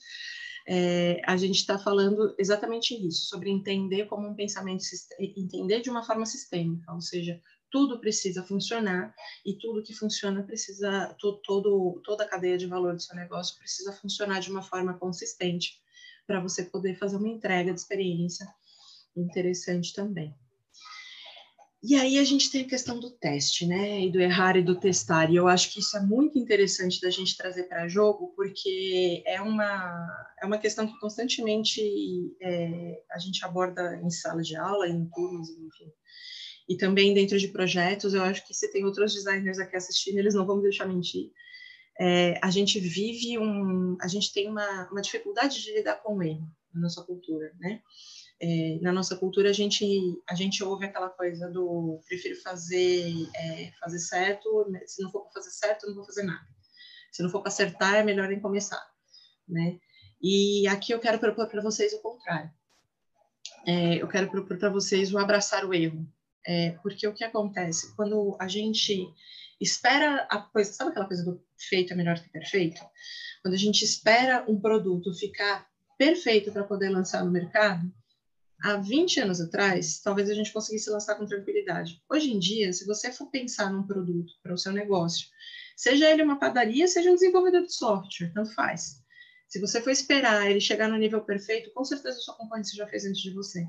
é, 0.68 1.22
a 1.26 1.36
gente 1.38 1.58
está 1.58 1.80
falando 1.80 2.36
exatamente 2.38 2.94
isso, 2.94 3.28
sobre 3.28 3.50
entender 3.50 4.06
como 4.06 4.28
um 4.28 4.36
pensamento, 4.36 4.84
entender 5.20 5.82
de 5.82 5.90
uma 5.90 6.04
forma 6.04 6.26
sistêmica, 6.26 6.94
ou 6.94 7.02
seja, 7.02 7.42
tudo 7.78 8.00
precisa 8.00 8.42
funcionar 8.42 9.14
e 9.46 9.54
tudo 9.54 9.84
que 9.84 9.94
funciona 9.94 10.42
precisa, 10.42 11.16
todo, 11.20 11.40
todo, 11.44 12.02
toda 12.04 12.24
a 12.24 12.28
cadeia 12.28 12.58
de 12.58 12.66
valor 12.66 12.96
do 12.96 13.02
seu 13.04 13.16
negócio 13.16 13.56
precisa 13.60 13.94
funcionar 13.94 14.40
de 14.40 14.50
uma 14.50 14.64
forma 14.64 14.98
consistente 14.98 15.80
para 16.26 16.42
você 16.42 16.64
poder 16.64 16.98
fazer 16.98 17.18
uma 17.18 17.30
entrega 17.30 17.72
de 17.72 17.80
experiência 17.80 18.48
interessante 19.16 19.94
também. 19.94 20.34
E 21.84 21.94
aí 21.94 22.18
a 22.18 22.24
gente 22.24 22.50
tem 22.50 22.66
a 22.66 22.68
questão 22.68 23.00
do 23.00 23.12
teste, 23.12 23.68
né? 23.68 24.02
E 24.02 24.12
do 24.12 24.20
errar 24.20 24.58
e 24.58 24.64
do 24.64 24.80
testar. 24.80 25.32
E 25.32 25.36
eu 25.36 25.48
acho 25.48 25.72
que 25.72 25.80
isso 25.80 25.96
é 25.96 26.02
muito 26.02 26.40
interessante 26.40 27.00
da 27.00 27.12
gente 27.12 27.38
trazer 27.38 27.66
para 27.66 27.88
jogo, 27.88 28.34
porque 28.36 29.22
é 29.28 29.40
uma, 29.40 30.26
é 30.42 30.48
uma 30.48 30.58
questão 30.58 30.88
que 30.88 31.00
constantemente 31.00 31.80
é, 32.42 33.04
a 33.12 33.20
gente 33.20 33.46
aborda 33.46 34.02
em 34.04 34.10
sala 34.10 34.42
de 34.42 34.56
aula, 34.56 34.90
em 34.90 35.08
turmas, 35.14 35.50
enfim 35.50 35.94
e 36.68 36.76
também 36.76 37.14
dentro 37.14 37.38
de 37.40 37.48
projetos, 37.48 38.14
eu 38.14 38.24
acho 38.24 38.46
que 38.46 38.54
se 38.54 38.72
tem 38.72 38.84
outros 38.84 39.14
designers 39.14 39.60
aqui 39.60 39.76
assistindo, 39.76 40.18
eles 40.18 40.34
não 40.34 40.46
vão 40.46 40.58
me 40.58 40.64
deixar 40.64 40.86
mentir. 40.86 41.32
É, 42.00 42.40
a 42.44 42.52
gente 42.52 42.80
vive 42.80 43.40
um, 43.40 43.98
a 44.02 44.08
gente 44.08 44.32
tem 44.32 44.50
uma, 44.50 44.90
uma 44.92 45.02
dificuldade 45.02 45.64
de 45.64 45.74
lidar 45.74 45.96
com 45.96 46.18
o 46.18 46.24
erro 46.24 46.48
na 46.74 46.82
nossa 46.82 47.04
cultura, 47.04 47.52
né? 47.60 47.82
É, 48.40 48.78
na 48.82 48.92
nossa 48.92 49.16
cultura 49.16 49.50
a 49.50 49.54
gente 49.54 49.84
a 50.30 50.36
gente 50.36 50.64
ouve 50.64 50.86
aquela 50.86 51.10
coisa 51.10 51.50
do 51.50 52.00
prefiro 52.08 52.40
fazer 52.40 53.28
é, 53.36 53.72
fazer 53.80 53.98
certo, 53.98 54.70
né? 54.70 54.80
se 54.86 55.02
não 55.02 55.10
for 55.10 55.22
para 55.24 55.32
fazer 55.42 55.50
certo, 55.50 55.88
não 55.88 55.96
vou 55.96 56.06
fazer 56.06 56.22
nada. 56.22 56.48
Se 57.12 57.24
não 57.24 57.32
for 57.32 57.42
para 57.42 57.48
acertar, 57.48 57.96
é 57.96 58.04
melhor 58.04 58.28
nem 58.28 58.40
começar, 58.40 58.86
né? 59.48 59.80
E 60.22 60.68
aqui 60.68 60.92
eu 60.92 61.00
quero 61.00 61.18
propor 61.18 61.48
para 61.48 61.64
vocês 61.64 61.94
o 61.94 62.02
contrário. 62.02 62.52
É, 63.66 63.96
eu 63.96 64.08
quero 64.08 64.30
propor 64.30 64.58
para 64.58 64.70
vocês 64.70 65.12
o 65.12 65.18
abraçar 65.18 65.66
o 65.66 65.74
erro, 65.74 66.08
é, 66.48 66.72
porque 66.82 67.06
o 67.06 67.14
que 67.14 67.26
acontece? 67.26 67.94
Quando 67.94 68.38
a 68.40 68.48
gente 68.48 69.06
espera 69.60 70.26
a 70.32 70.40
coisa, 70.40 70.72
sabe 70.72 70.92
aquela 70.92 71.06
coisa 71.06 71.26
do 71.26 71.44
feito 71.58 71.92
é 71.92 71.96
melhor 71.96 72.18
que 72.18 72.30
perfeito? 72.30 72.80
Quando 73.42 73.54
a 73.54 73.58
gente 73.58 73.84
espera 73.84 74.46
um 74.48 74.60
produto 74.60 75.14
ficar 75.14 75.68
perfeito 75.98 76.52
para 76.52 76.64
poder 76.64 76.90
lançar 76.90 77.26
no 77.26 77.32
mercado, 77.32 77.92
há 78.64 78.78
20 78.78 79.20
anos 79.20 79.42
atrás, 79.42 80.00
talvez 80.00 80.30
a 80.30 80.34
gente 80.34 80.54
conseguisse 80.54 80.90
lançar 80.90 81.16
com 81.16 81.26
tranquilidade. 81.26 82.02
Hoje 82.10 82.32
em 82.32 82.40
dia, 82.40 82.72
se 82.72 82.86
você 82.86 83.12
for 83.12 83.30
pensar 83.30 83.70
num 83.72 83.86
produto 83.86 84.32
para 84.42 84.54
o 84.54 84.58
seu 84.58 84.72
negócio, 84.72 85.28
seja 85.76 86.10
ele 86.10 86.24
uma 86.24 86.40
padaria, 86.40 86.88
seja 86.88 87.12
um 87.12 87.16
desenvolvedor 87.16 87.64
de 87.64 87.74
software, 87.74 88.32
tanto 88.34 88.54
faz. 88.54 89.04
Se 89.48 89.62
você 89.62 89.82
for 89.82 89.92
esperar 89.92 90.50
ele 90.50 90.60
chegar 90.60 90.90
no 90.90 90.98
nível 90.98 91.22
perfeito, 91.22 91.72
com 91.72 91.84
certeza 91.86 92.20
o 92.20 92.22
seu 92.22 92.34
concorrente 92.34 92.76
já 92.76 92.86
fez 92.86 93.06
antes 93.06 93.22
de 93.22 93.32
você. 93.32 93.66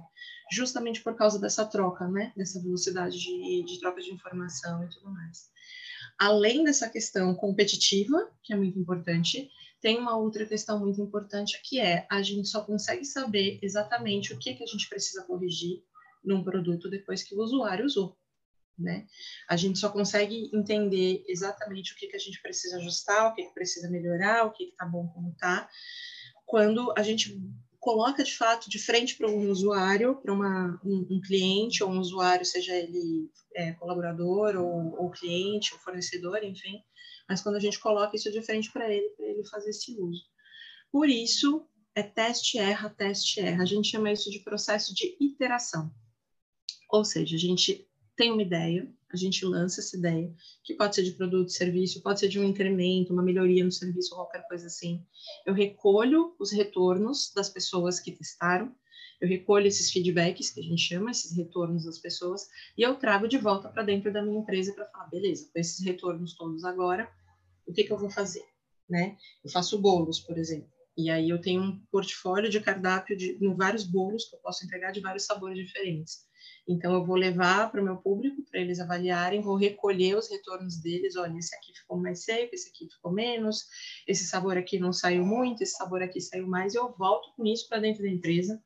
Justamente 0.51 1.03
por 1.03 1.15
causa 1.17 1.39
dessa 1.39 1.65
troca, 1.65 2.09
né? 2.09 2.33
Dessa 2.37 2.61
velocidade 2.61 3.17
de, 3.17 3.63
de 3.63 3.79
troca 3.79 4.01
de 4.01 4.13
informação 4.13 4.83
e 4.83 4.89
tudo 4.89 5.11
mais. 5.11 5.51
Além 6.19 6.65
dessa 6.65 6.89
questão 6.89 7.33
competitiva, 7.35 8.29
que 8.43 8.53
é 8.53 8.57
muito 8.57 8.77
importante, 8.77 9.49
tem 9.81 9.99
uma 9.99 10.17
outra 10.17 10.45
questão 10.45 10.81
muito 10.81 11.01
importante 11.01 11.61
que 11.63 11.79
é 11.79 12.05
a 12.11 12.21
gente 12.23 12.49
só 12.49 12.65
consegue 12.65 13.05
saber 13.05 13.61
exatamente 13.63 14.33
o 14.33 14.39
que, 14.39 14.55
que 14.55 14.65
a 14.65 14.67
gente 14.67 14.89
precisa 14.89 15.23
corrigir 15.23 15.85
num 16.25 16.43
produto 16.43 16.91
depois 16.91 17.23
que 17.23 17.37
o 17.37 17.41
usuário 17.41 17.87
usou 17.87 18.18
né? 18.79 19.07
A 19.49 19.57
gente 19.57 19.79
só 19.79 19.89
consegue 19.91 20.51
entender 20.55 21.25
exatamente 21.27 21.93
o 21.93 21.97
que, 21.97 22.07
que 22.07 22.17
a 22.17 22.21
gente 22.21 22.41
precisa 22.41 22.77
ajustar, 22.77 23.29
o 23.29 23.35
que, 23.35 23.45
que 23.45 23.55
precisa 23.55 23.91
melhorar, 23.91 24.47
o 24.47 24.53
que 24.53 24.65
está 24.65 24.87
bom 24.87 25.09
como 25.09 25.31
está, 25.31 25.69
quando 26.47 26.93
a 26.97 27.03
gente 27.03 27.41
coloca 27.81 28.25
de 28.25 28.37
fato 28.37 28.69
de 28.69 28.79
frente 28.79 29.17
para 29.17 29.29
um 29.29 29.51
usuário, 29.51 30.17
para 30.17 30.33
um, 30.33 30.79
um, 30.85 31.21
cliente 31.21 31.83
ou 31.83 31.91
um 31.91 31.99
usuário, 31.99 32.45
seja 32.45 32.75
ele 32.75 33.31
é, 33.55 33.73
colaborador 33.73 34.57
ou, 34.57 35.01
ou, 35.01 35.11
cliente 35.11 35.73
ou 35.73 35.81
fornecedor, 35.81 36.43
enfim, 36.43 36.83
mas 37.29 37.41
quando 37.41 37.57
a 37.57 37.61
gente 37.61 37.79
coloca 37.79 38.17
isso 38.17 38.31
de 38.33 38.43
frente 38.43 38.73
para 38.73 38.93
ele, 38.93 39.09
para 39.11 39.27
ele 39.27 39.45
fazer 39.47 39.71
esse 39.71 39.99
uso. 40.01 40.23
Por 40.91 41.09
isso, 41.09 41.67
é 41.95 42.03
teste, 42.03 42.59
erra, 42.59 42.91
teste, 42.91 43.41
erra. 43.41 43.63
A 43.63 43.67
gente 43.67 43.91
chama 43.91 44.13
isso 44.13 44.31
de 44.31 44.41
processo 44.41 44.95
de 44.95 45.17
iteração. 45.21 45.93
Ou 46.91 47.05
seja, 47.05 47.37
a 47.37 47.39
gente 47.39 47.88
tem 48.19 48.33
uma 48.33 48.43
ideia, 48.43 48.93
a 49.11 49.17
gente 49.17 49.45
lança 49.45 49.81
essa 49.81 49.97
ideia, 49.97 50.35
que 50.65 50.75
pode 50.75 50.97
ser 50.97 51.05
de 51.05 51.13
produto, 51.13 51.53
serviço, 51.53 52.03
pode 52.03 52.19
ser 52.19 52.29
de 52.29 52.39
um 52.39 52.45
incremento, 52.45 53.13
uma 53.13 53.23
melhoria 53.23 53.65
no 53.65 53.71
serviço, 53.71 54.15
qualquer 54.15 54.47
coisa 54.49 54.67
assim. 54.67 55.07
Eu 55.47 55.55
recolho 55.55 56.35
os 56.37 56.51
retornos 56.51 57.33
das 57.33 57.49
pessoas 57.49 58.01
que 58.01 58.11
testaram, 58.11 58.75
eu 59.21 59.29
recolho 59.29 59.69
esses 59.69 59.91
feedbacks, 59.93 60.51
que 60.51 60.61
a 60.61 60.63
gente 60.65 60.83
chama, 60.83 61.13
esses 61.13 61.35
retornos 61.37 61.85
das 61.85 61.99
pessoas, 61.99 62.49
e 62.77 62.83
eu 62.83 62.97
trago 62.97 63.29
de 63.29 63.39
volta 63.39 63.69
para 63.69 63.85
dentro 63.85 64.13
da 64.13 64.21
minha 64.21 64.41
empresa 64.41 64.75
para 64.75 64.87
falar, 64.87 65.07
beleza, 65.07 65.49
com 65.53 65.59
esses 65.59 65.85
retornos 65.85 66.35
todos 66.35 66.65
agora, 66.65 67.09
o 67.67 67.73
que, 67.73 67.85
que 67.85 67.93
eu 67.93 67.99
vou 67.99 68.11
fazer? 68.11 68.45
Né? 68.91 69.17
Eu 69.45 69.51
faço 69.51 69.79
bolos, 69.79 70.19
por 70.19 70.37
exemplo. 70.37 70.69
E 70.97 71.09
aí 71.09 71.29
eu 71.29 71.41
tenho 71.41 71.63
um 71.63 71.81
portfólio 71.93 72.51
de 72.51 72.61
cardápio 72.61 73.17
de 73.17 73.39
em 73.41 73.55
vários 73.55 73.85
bolos 73.85 74.25
que 74.25 74.35
eu 74.35 74.41
posso 74.41 74.65
entregar 74.65 74.91
de 74.91 75.01
vários 75.01 75.25
sabores 75.25 75.57
diferentes. 75.57 76.28
Então 76.67 76.93
eu 76.93 77.05
vou 77.05 77.17
levar 77.17 77.71
para 77.71 77.81
o 77.81 77.85
meu 77.85 77.97
público 77.97 78.43
para 78.51 78.61
eles 78.61 78.81
avaliarem, 78.81 79.41
vou 79.41 79.57
recolher 79.57 80.17
os 80.17 80.31
retornos 80.31 80.77
deles, 80.77 81.17
olha, 81.17 81.37
esse 81.39 81.55
aqui 81.55 81.73
ficou 81.75 81.99
mais 81.99 82.25
seco, 82.25 82.55
esse 82.55 82.69
aqui 82.69 82.89
ficou 82.89 83.13
menos, 83.13 83.67
esse 84.07 84.25
sabor 84.25 84.57
aqui 84.57 84.79
não 84.79 84.93
saiu 84.93 85.25
muito, 85.25 85.63
esse 85.63 85.77
sabor 85.77 86.03
aqui 86.03 86.21
saiu 86.21 86.47
mais, 86.47 86.75
eu 86.75 86.93
volto 86.97 87.33
com 87.37 87.47
isso 87.47 87.69
para 87.69 87.81
dentro 87.81 88.03
da 88.03 88.09
empresa 88.09 88.63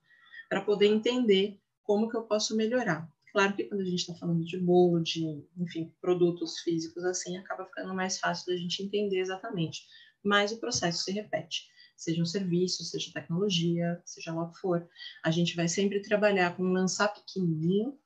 para 0.48 0.60
poder 0.60 0.86
entender 0.86 1.58
como 1.82 2.08
que 2.08 2.16
eu 2.16 2.22
posso 2.24 2.56
melhorar. 2.56 3.08
Claro 3.32 3.56
que 3.56 3.64
quando 3.64 3.80
a 3.80 3.84
gente 3.84 4.00
está 4.00 4.14
falando 4.14 4.44
de 4.44 4.58
bolo, 4.58 5.00
de, 5.00 5.42
enfim, 5.56 5.90
produtos 6.00 6.58
físicos 6.60 7.02
assim, 7.04 7.38
acaba 7.38 7.64
ficando 7.64 7.94
mais 7.94 8.18
fácil 8.18 8.52
da 8.52 8.56
gente 8.58 8.82
entender 8.82 9.20
exatamente. 9.20 9.86
Mas 10.22 10.52
o 10.52 10.60
processo 10.60 11.04
se 11.04 11.12
repete 11.12 11.71
seja 11.96 12.22
um 12.22 12.26
serviço, 12.26 12.84
seja 12.84 13.12
tecnologia, 13.12 14.00
seja 14.04 14.34
lá 14.34 14.44
o 14.44 14.50
que 14.50 14.58
for. 14.58 14.88
A 15.24 15.30
gente 15.30 15.54
vai 15.54 15.68
sempre 15.68 16.00
trabalhar 16.00 16.56
com 16.56 16.64
lançar 16.64 17.08
pequenininho 17.08 17.98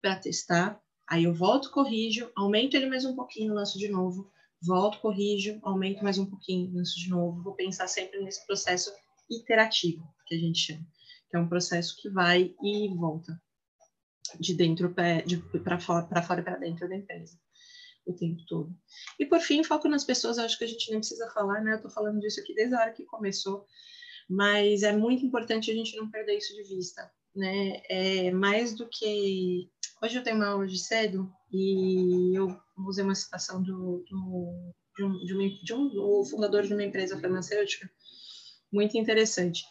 para 0.00 0.16
testar, 0.16 0.80
aí 1.08 1.24
eu 1.24 1.34
volto, 1.34 1.70
corrijo, 1.70 2.30
aumento 2.34 2.74
ele 2.74 2.86
mais 2.86 3.04
um 3.04 3.14
pouquinho, 3.14 3.54
lanço 3.54 3.78
de 3.78 3.88
novo, 3.88 4.30
volto, 4.60 5.00
corrijo, 5.00 5.58
aumento 5.62 6.02
mais 6.02 6.18
um 6.18 6.26
pouquinho, 6.26 6.72
lanço 6.74 6.98
de 6.98 7.08
novo. 7.08 7.42
Vou 7.42 7.54
pensar 7.54 7.86
sempre 7.86 8.22
nesse 8.22 8.44
processo 8.46 8.92
iterativo, 9.30 10.02
que 10.26 10.34
a 10.34 10.38
gente 10.38 10.58
chama, 10.58 10.86
que 11.30 11.36
é 11.36 11.38
um 11.38 11.48
processo 11.48 11.96
que 12.00 12.08
vai 12.08 12.54
e 12.62 12.88
volta 12.88 13.40
de 14.40 14.54
dentro 14.54 14.94
para 15.62 15.78
fora, 15.78 16.06
para 16.06 16.22
fora 16.22 16.40
e 16.40 16.44
para 16.44 16.56
dentro 16.56 16.88
da 16.88 16.96
empresa 16.96 17.38
o 18.04 18.12
tempo 18.12 18.42
todo. 18.46 18.74
E 19.18 19.26
por 19.26 19.40
fim, 19.40 19.62
foco 19.62 19.88
nas 19.88 20.04
pessoas, 20.04 20.38
acho 20.38 20.58
que 20.58 20.64
a 20.64 20.68
gente 20.68 20.90
nem 20.90 20.98
precisa 20.98 21.30
falar, 21.30 21.62
né? 21.62 21.72
Eu 21.72 21.76
estou 21.76 21.90
falando 21.90 22.20
disso 22.20 22.40
aqui 22.40 22.54
desde 22.54 22.74
a 22.74 22.80
hora 22.80 22.92
que 22.92 23.04
começou, 23.04 23.66
mas 24.28 24.82
é 24.82 24.96
muito 24.96 25.24
importante 25.24 25.70
a 25.70 25.74
gente 25.74 25.96
não 25.96 26.10
perder 26.10 26.36
isso 26.36 26.54
de 26.54 26.62
vista, 26.62 27.10
né? 27.34 27.82
É 27.88 28.30
mais 28.30 28.74
do 28.74 28.88
que. 28.88 29.70
Hoje 30.02 30.18
eu 30.18 30.22
tenho 30.22 30.36
uma 30.36 30.48
aula 30.48 30.66
de 30.66 30.78
cedo 30.78 31.32
e 31.52 32.36
eu 32.36 32.56
usei 32.86 33.04
uma 33.04 33.14
citação 33.14 33.62
do, 33.62 34.04
do 34.10 34.72
de, 34.96 35.04
um, 35.04 35.24
de, 35.24 35.34
um, 35.34 35.64
de 35.64 35.74
um, 35.74 35.88
do 35.88 36.24
fundador 36.24 36.62
de 36.64 36.74
uma 36.74 36.82
empresa 36.82 37.18
farmacêutica, 37.18 37.90
muito 38.72 38.98
interessante 38.98 39.64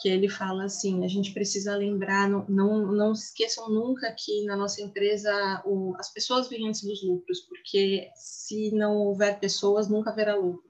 que 0.00 0.08
ele 0.08 0.28
fala 0.28 0.64
assim, 0.64 1.04
a 1.04 1.08
gente 1.08 1.32
precisa 1.32 1.76
lembrar, 1.76 2.28
não, 2.28 2.44
não, 2.48 2.92
não 2.92 3.12
esqueçam 3.12 3.68
nunca 3.70 4.14
que 4.18 4.44
na 4.44 4.56
nossa 4.56 4.82
empresa 4.82 5.62
o, 5.64 5.94
as 5.98 6.12
pessoas 6.12 6.48
vêm 6.48 6.68
antes 6.68 6.82
dos 6.82 7.02
lucros, 7.04 7.40
porque 7.42 8.10
se 8.16 8.70
não 8.72 8.96
houver 8.96 9.38
pessoas, 9.38 9.88
nunca 9.88 10.10
haverá 10.10 10.34
lucro. 10.34 10.68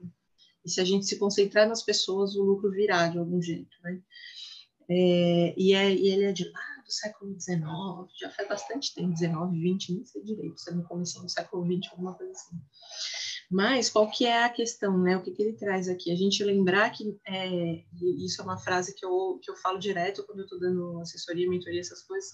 E 0.63 0.69
se 0.69 0.81
a 0.81 0.85
gente 0.85 1.05
se 1.05 1.17
concentrar 1.17 1.67
nas 1.67 1.83
pessoas, 1.83 2.35
o 2.35 2.43
lucro 2.43 2.71
virá 2.71 3.07
de 3.07 3.17
algum 3.17 3.41
jeito, 3.41 3.75
né? 3.83 4.01
É, 4.87 5.53
e, 5.57 5.73
é, 5.73 5.93
e 5.93 6.07
ele 6.07 6.25
é 6.25 6.31
de 6.31 6.47
lá 6.49 6.83
do 6.85 6.91
século 6.91 7.39
XIX, 7.39 7.63
já 8.19 8.29
faz 8.29 8.47
bastante 8.47 8.93
tempo, 8.93 9.13
19, 9.13 9.59
20, 9.59 9.93
nem 9.93 10.05
sei 10.05 10.23
direito, 10.23 10.59
se 10.59 10.69
é 10.69 10.73
no 10.73 11.29
século 11.29 11.65
XX, 11.65 11.91
alguma 11.91 12.13
coisa 12.13 12.31
assim. 12.31 12.55
Mas 13.49 13.89
qual 13.89 14.09
que 14.09 14.25
é 14.25 14.43
a 14.43 14.49
questão, 14.49 14.97
né? 14.97 15.15
O 15.15 15.21
que, 15.21 15.31
que 15.31 15.41
ele 15.41 15.53
traz 15.53 15.87
aqui? 15.87 16.11
A 16.11 16.15
gente 16.15 16.43
lembrar 16.43 16.89
que, 16.89 17.17
é, 17.27 17.83
isso 18.23 18.41
é 18.41 18.43
uma 18.43 18.57
frase 18.57 18.95
que 18.95 19.05
eu, 19.05 19.39
que 19.41 19.51
eu 19.51 19.55
falo 19.55 19.77
direto 19.77 20.23
quando 20.23 20.39
eu 20.39 20.45
estou 20.45 20.59
dando 20.59 20.99
assessoria, 20.99 21.49
mentoria, 21.49 21.79
essas 21.79 22.01
coisas, 22.01 22.31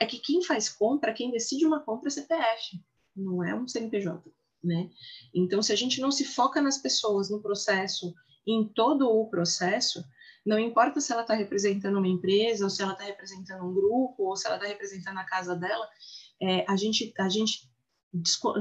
é 0.00 0.06
que 0.06 0.18
quem 0.18 0.42
faz 0.42 0.68
compra, 0.68 1.12
quem 1.12 1.30
decide 1.30 1.66
uma 1.66 1.80
compra 1.80 2.08
é 2.08 2.10
CPF, 2.10 2.80
não 3.16 3.42
é 3.42 3.54
um 3.54 3.66
CNPJ, 3.66 4.22
né? 4.62 4.90
Então, 5.34 5.60
se 5.62 5.72
a 5.72 5.76
gente 5.76 6.00
não 6.00 6.10
se 6.10 6.24
foca 6.24 6.62
nas 6.62 6.78
pessoas, 6.78 7.30
no 7.30 7.42
processo, 7.42 8.14
em 8.46 8.64
todo 8.64 9.08
o 9.08 9.28
processo, 9.28 10.04
não 10.44 10.58
importa 10.58 11.00
se 11.00 11.12
ela 11.12 11.22
está 11.22 11.34
representando 11.34 11.96
uma 11.96 12.06
empresa, 12.06 12.64
ou 12.64 12.70
se 12.70 12.82
ela 12.82 12.92
está 12.92 13.04
representando 13.04 13.64
um 13.64 13.74
grupo, 13.74 14.24
ou 14.24 14.36
se 14.36 14.46
ela 14.46 14.56
está 14.56 14.68
representando 14.68 15.18
a 15.18 15.24
casa 15.24 15.56
dela, 15.56 15.88
é, 16.40 16.64
a, 16.68 16.76
gente, 16.76 17.12
a 17.18 17.28
gente 17.28 17.70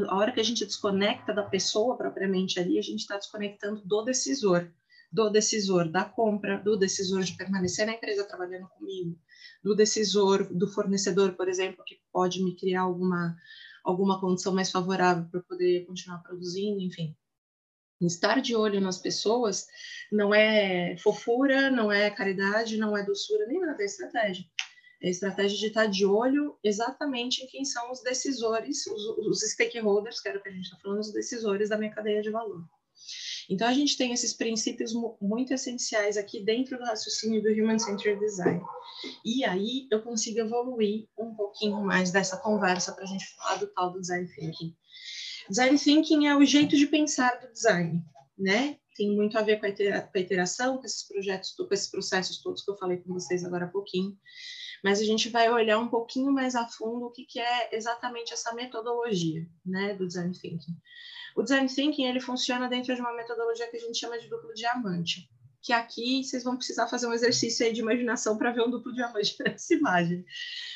a 0.10 0.16
hora 0.16 0.32
que 0.32 0.40
a 0.40 0.44
gente 0.44 0.66
desconecta 0.66 1.34
da 1.34 1.44
pessoa 1.44 1.96
propriamente 1.96 2.60
ali, 2.60 2.80
a 2.80 2.82
gente 2.82 3.02
está 3.02 3.18
desconectando 3.18 3.82
do 3.86 4.04
decisor, 4.04 4.72
do 5.12 5.30
decisor 5.30 5.90
da 5.90 6.04
compra, 6.04 6.58
do 6.58 6.76
decisor 6.76 7.22
de 7.22 7.38
permanecer 7.38 7.86
na 7.86 7.94
empresa 7.94 8.28
trabalhando 8.28 8.68
comigo, 8.70 9.18
do 9.64 9.76
decisor 9.76 10.52
do 10.52 10.68
fornecedor, 10.68 11.34
por 11.34 11.48
exemplo, 11.48 11.84
que 11.86 12.00
pode 12.12 12.44
me 12.44 12.56
criar 12.56 12.82
alguma 12.82 13.36
alguma 13.84 14.20
condição 14.20 14.54
mais 14.54 14.72
favorável 14.72 15.28
para 15.30 15.42
poder 15.42 15.86
continuar 15.86 16.20
produzindo, 16.20 16.80
enfim. 16.80 17.16
Estar 18.02 18.42
de 18.42 18.56
olho 18.56 18.82
nas 18.82 18.98
pessoas 18.98 19.68
não 20.12 20.34
é 20.34 20.96
fofura, 20.98 21.70
não 21.70 21.92
é 21.92 22.10
caridade, 22.10 22.78
não 22.78 22.98
é 22.98 23.04
doçura, 23.04 23.46
nem 23.46 23.60
nada, 23.60 23.82
é 23.82 23.86
estratégia. 23.86 24.46
É 25.04 25.08
a 25.08 25.12
estratégia 25.12 25.60
de 25.60 25.68
estar 25.68 25.86
de 25.86 26.06
olho 26.06 26.58
exatamente 26.64 27.44
em 27.44 27.48
quem 27.48 27.66
são 27.66 27.92
os 27.92 28.02
decisores, 28.02 28.88
os, 28.88 29.18
os 29.28 29.42
stakeholders, 29.52 30.22
que 30.22 30.30
era 30.30 30.40
o 30.40 30.42
que 30.42 30.48
a 30.48 30.52
gente 30.54 30.64
está 30.64 30.78
falando, 30.78 31.02
os 31.02 31.12
decisores 31.12 31.68
da 31.68 31.78
minha 31.78 31.94
cadeia 31.94 32.22
de 32.22 32.32
valor. 32.32 32.64
Então, 33.50 33.68
a 33.68 33.74
gente 33.74 33.98
tem 33.98 34.14
esses 34.14 34.34
princípios 34.34 34.94
muito 35.20 35.54
essenciais 35.54 36.16
aqui 36.16 36.42
dentro 36.42 36.78
do 36.78 36.86
raciocínio 36.86 37.44
do 37.44 37.50
Human 37.50 37.78
Centered 37.78 38.18
Design. 38.18 38.62
E 39.26 39.44
aí 39.44 39.90
eu 39.92 40.02
consigo 40.02 40.40
evoluir 40.40 41.10
um 41.20 41.36
pouquinho 41.36 41.84
mais 41.84 42.10
dessa 42.10 42.38
conversa 42.38 42.94
para 42.94 43.04
a 43.04 43.08
gente 43.08 43.26
falar 43.36 43.58
do 43.58 43.68
tal 43.68 43.92
do 43.92 44.00
Design 44.00 44.26
Thinking. 44.34 44.74
Design 45.50 45.78
Thinking 45.78 46.28
é 46.28 46.38
o 46.38 46.46
jeito 46.46 46.78
de 46.78 46.88
pensar 46.88 47.42
do 47.42 47.52
design, 47.52 48.02
né? 48.38 48.78
Tem 48.96 49.14
muito 49.14 49.38
a 49.38 49.42
ver 49.42 49.60
com 49.60 49.66
a 49.66 50.20
iteração, 50.22 50.78
com 50.78 50.86
esses 50.86 51.06
projetos, 51.06 51.52
com 51.52 51.68
esses 51.74 51.92
processos 51.92 52.42
todos 52.42 52.64
que 52.64 52.72
eu 52.72 52.78
falei 52.78 53.00
com 53.00 53.14
vocês 53.14 53.44
agora 53.44 53.66
há 53.66 53.70
pouquinho 53.70 54.18
mas 54.84 55.00
a 55.00 55.04
gente 55.06 55.30
vai 55.30 55.50
olhar 55.50 55.80
um 55.80 55.88
pouquinho 55.88 56.32
mais 56.32 56.56
a 56.56 56.68
fundo 56.68 57.06
o 57.06 57.12
que, 57.12 57.26
que 57.26 57.40
é 57.40 57.76
exatamente 57.76 58.34
essa 58.34 58.54
metodologia 58.54 59.48
né, 59.66 59.94
do 59.94 60.06
Design 60.06 60.38
Thinking. 60.38 60.76
O 61.36 61.42
Design 61.42 61.74
Thinking 61.74 62.06
ele 62.06 62.20
funciona 62.20 62.68
dentro 62.68 62.94
de 62.94 63.02
uma 63.02 63.16
metodologia 63.16 63.70
que 63.70 63.78
a 63.78 63.80
gente 63.80 63.98
chama 63.98 64.20
de 64.20 64.28
duplo 64.28 64.54
diamante, 64.54 65.30
que 65.62 65.72
aqui 65.72 66.24
vocês 66.24 66.44
vão 66.44 66.58
precisar 66.58 66.88
fazer 66.88 67.08
um 67.08 67.14
exercício 67.14 67.66
aí 67.66 67.72
de 67.72 67.80
imaginação 67.80 68.38
para 68.38 68.52
ver 68.52 68.62
um 68.62 68.70
duplo 68.70 68.94
diamante 68.94 69.38
nessa 69.42 69.74
imagem. 69.74 70.26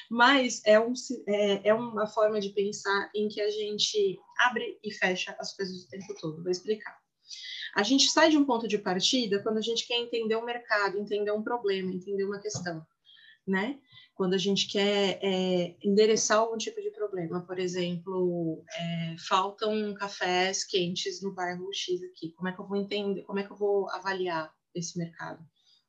Mas 0.09 0.61
é, 0.65 0.79
um, 0.79 0.93
é, 1.27 1.67
é 1.67 1.73
uma 1.73 2.07
forma 2.07 2.39
de 2.39 2.49
pensar 2.49 3.11
em 3.13 3.27
que 3.27 3.41
a 3.41 3.51
gente 3.51 4.17
abre 4.39 4.79
e 4.81 4.93
fecha 4.93 5.35
as 5.37 5.53
coisas 5.53 5.83
o 5.83 5.89
tempo 5.89 6.15
todo. 6.19 6.41
Vou 6.41 6.51
explicar. 6.51 6.97
A 7.75 7.83
gente 7.83 8.09
sai 8.09 8.29
de 8.29 8.37
um 8.37 8.45
ponto 8.45 8.67
de 8.69 8.77
partida 8.77 9.43
quando 9.43 9.57
a 9.57 9.61
gente 9.61 9.85
quer 9.85 9.97
entender 9.97 10.37
o 10.37 10.45
mercado, 10.45 10.97
entender 10.97 11.31
um 11.31 11.43
problema, 11.43 11.91
entender 11.91 12.23
uma 12.23 12.39
questão, 12.39 12.83
né? 13.47 13.79
quando 14.17 14.33
a 14.33 14.37
gente 14.37 14.67
quer 14.67 15.19
é, 15.21 15.75
endereçar 15.81 16.39
algum 16.39 16.57
tipo 16.57 16.81
de 16.81 16.89
problema. 16.89 17.39
Por 17.41 17.59
exemplo, 17.59 18.63
é, 18.75 19.15
faltam 19.19 19.93
cafés 19.93 20.63
quentes 20.65 21.21
no 21.21 21.33
bairro 21.33 21.71
X 21.71 22.01
aqui. 22.03 22.31
Como 22.31 22.49
é 22.49 22.51
que 22.51 22.59
eu 22.59 22.67
vou 22.67 22.77
entender? 22.77 23.21
Como 23.21 23.37
é 23.37 23.43
que 23.43 23.51
eu 23.51 23.55
vou 23.55 23.87
avaliar 23.91 24.51
esse 24.73 24.97
mercado? 24.97 25.45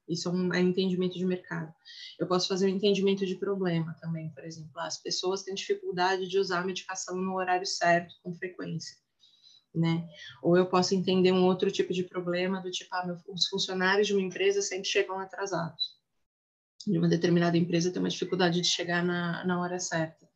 Isso 0.06 0.28
é 0.28 0.32
um 0.32 0.52
é 0.52 0.60
entendimento 0.60 1.16
de 1.16 1.24
mercado. 1.24 1.72
Eu 2.18 2.26
posso 2.26 2.48
fazer 2.48 2.66
um 2.66 2.76
entendimento 2.76 3.24
de 3.24 3.34
problema 3.34 3.96
também, 3.98 4.30
por 4.34 4.44
exemplo. 4.44 4.78
As 4.78 5.00
pessoas 5.00 5.42
têm 5.42 5.54
dificuldade 5.54 6.28
de 6.28 6.38
usar 6.38 6.60
a 6.60 6.66
medicação 6.66 7.16
no 7.16 7.34
horário 7.34 7.66
certo, 7.66 8.14
com 8.22 8.34
frequência. 8.34 8.94
Né? 9.74 10.06
Ou 10.42 10.56
eu 10.56 10.66
posso 10.66 10.94
entender 10.94 11.32
um 11.32 11.44
outro 11.44 11.70
tipo 11.70 11.94
de 11.94 12.04
problema, 12.04 12.60
do 12.60 12.70
tipo, 12.70 12.94
ah, 12.94 13.16
os 13.28 13.46
funcionários 13.48 14.06
de 14.06 14.14
uma 14.14 14.22
empresa 14.22 14.60
sempre 14.60 14.88
chegam 14.88 15.18
atrasados 15.18 15.97
de 16.88 16.98
uma 16.98 17.08
determinada 17.08 17.56
empresa 17.56 17.90
tem 17.90 18.00
uma 18.00 18.08
dificuldade 18.08 18.60
de 18.60 18.66
chegar 18.66 19.04
na, 19.04 19.44
na 19.44 19.60
hora 19.60 19.78
certa. 19.78 20.26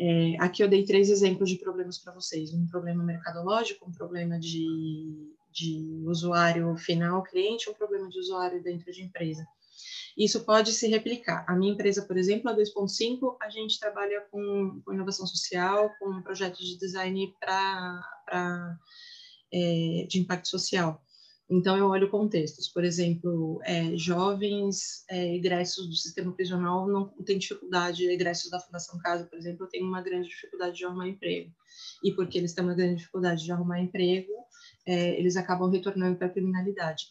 É, 0.00 0.36
aqui 0.40 0.62
eu 0.62 0.68
dei 0.68 0.84
três 0.84 1.10
exemplos 1.10 1.50
de 1.50 1.58
problemas 1.58 1.98
para 1.98 2.14
vocês: 2.14 2.54
um 2.54 2.66
problema 2.66 3.04
mercadológico, 3.04 3.88
um 3.88 3.92
problema 3.92 4.38
de, 4.38 4.64
de 5.50 6.02
usuário 6.06 6.74
final, 6.76 7.22
cliente, 7.22 7.68
um 7.68 7.74
problema 7.74 8.08
de 8.08 8.18
usuário 8.18 8.62
dentro 8.62 8.90
de 8.92 9.02
empresa. 9.02 9.46
Isso 10.16 10.44
pode 10.44 10.72
se 10.72 10.88
replicar. 10.88 11.44
A 11.48 11.56
minha 11.56 11.72
empresa, 11.72 12.02
por 12.02 12.16
exemplo, 12.16 12.50
a 12.50 12.56
2.5, 12.56 13.36
a 13.40 13.48
gente 13.48 13.80
trabalha 13.80 14.20
com, 14.30 14.80
com, 14.84 14.92
inovação 14.92 15.26
social, 15.26 15.90
com 15.98 16.22
projetos 16.22 16.66
de 16.66 16.78
design 16.78 17.34
para 17.40 18.78
é, 19.52 20.06
de 20.08 20.20
impacto 20.20 20.48
social. 20.48 21.02
Então, 21.54 21.76
eu 21.76 21.88
olho 21.88 22.08
contextos, 22.08 22.66
por 22.70 22.82
exemplo, 22.82 23.60
é, 23.64 23.94
jovens 23.94 25.04
é, 25.10 25.34
egressos 25.34 25.86
do 25.86 25.94
sistema 25.94 26.32
prisional 26.32 26.88
não 26.88 27.08
têm 27.26 27.36
dificuldade, 27.36 28.08
egressos 28.08 28.50
da 28.50 28.58
Fundação 28.58 28.98
Casa, 29.00 29.26
por 29.26 29.38
exemplo, 29.38 29.68
têm 29.68 29.82
uma 29.82 30.00
grande 30.00 30.30
dificuldade 30.30 30.78
de 30.78 30.86
arrumar 30.86 31.08
emprego. 31.08 31.52
E 32.02 32.10
porque 32.12 32.38
eles 32.38 32.54
têm 32.54 32.64
uma 32.64 32.74
grande 32.74 32.96
dificuldade 32.96 33.44
de 33.44 33.52
arrumar 33.52 33.82
emprego, 33.82 34.32
é, 34.86 35.20
eles 35.20 35.36
acabam 35.36 35.70
retornando 35.70 36.16
para 36.16 36.28
a 36.28 36.30
criminalidade. 36.30 37.04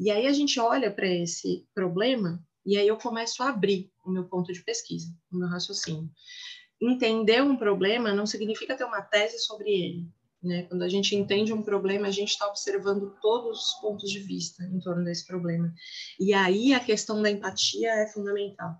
E 0.00 0.10
aí 0.10 0.26
a 0.26 0.32
gente 0.32 0.58
olha 0.58 0.90
para 0.90 1.06
esse 1.06 1.66
problema 1.74 2.42
e 2.64 2.78
aí 2.78 2.88
eu 2.88 2.96
começo 2.96 3.42
a 3.42 3.50
abrir 3.50 3.92
o 4.06 4.10
meu 4.10 4.24
ponto 4.24 4.50
de 4.54 4.64
pesquisa, 4.64 5.14
o 5.30 5.36
meu 5.36 5.48
raciocínio. 5.48 6.10
Entender 6.80 7.42
um 7.42 7.58
problema 7.58 8.14
não 8.14 8.24
significa 8.24 8.74
ter 8.74 8.84
uma 8.84 9.02
tese 9.02 9.38
sobre 9.38 9.68
ele. 9.68 10.08
Né? 10.42 10.64
Quando 10.64 10.82
a 10.82 10.88
gente 10.88 11.14
entende 11.14 11.52
um 11.52 11.62
problema, 11.62 12.08
a 12.08 12.10
gente 12.10 12.30
está 12.30 12.48
observando 12.48 13.14
todos 13.20 13.68
os 13.68 13.74
pontos 13.80 14.10
de 14.10 14.18
vista 14.18 14.64
em 14.64 14.80
torno 14.80 15.04
desse 15.04 15.26
problema. 15.26 15.72
E 16.18 16.34
aí 16.34 16.74
a 16.74 16.80
questão 16.80 17.22
da 17.22 17.30
empatia 17.30 17.90
é 17.92 18.06
fundamental. 18.08 18.74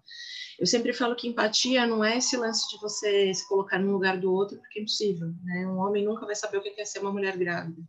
Eu 0.58 0.66
sempre 0.66 0.92
falo 0.92 1.14
que 1.14 1.28
empatia 1.28 1.86
não 1.86 2.04
é 2.04 2.18
esse 2.18 2.36
lance 2.36 2.68
de 2.68 2.80
você 2.80 3.32
se 3.32 3.48
colocar 3.48 3.78
no 3.78 3.92
lugar 3.92 4.18
do 4.18 4.32
outro, 4.32 4.58
porque 4.58 4.80
é 4.80 4.82
impossível. 4.82 5.28
Né? 5.44 5.66
Um 5.66 5.78
homem 5.78 6.04
nunca 6.04 6.26
vai 6.26 6.34
saber 6.34 6.58
o 6.58 6.62
que 6.62 6.80
é 6.80 6.84
ser 6.84 6.98
uma 6.98 7.12
mulher 7.12 7.36
grávida. 7.36 7.80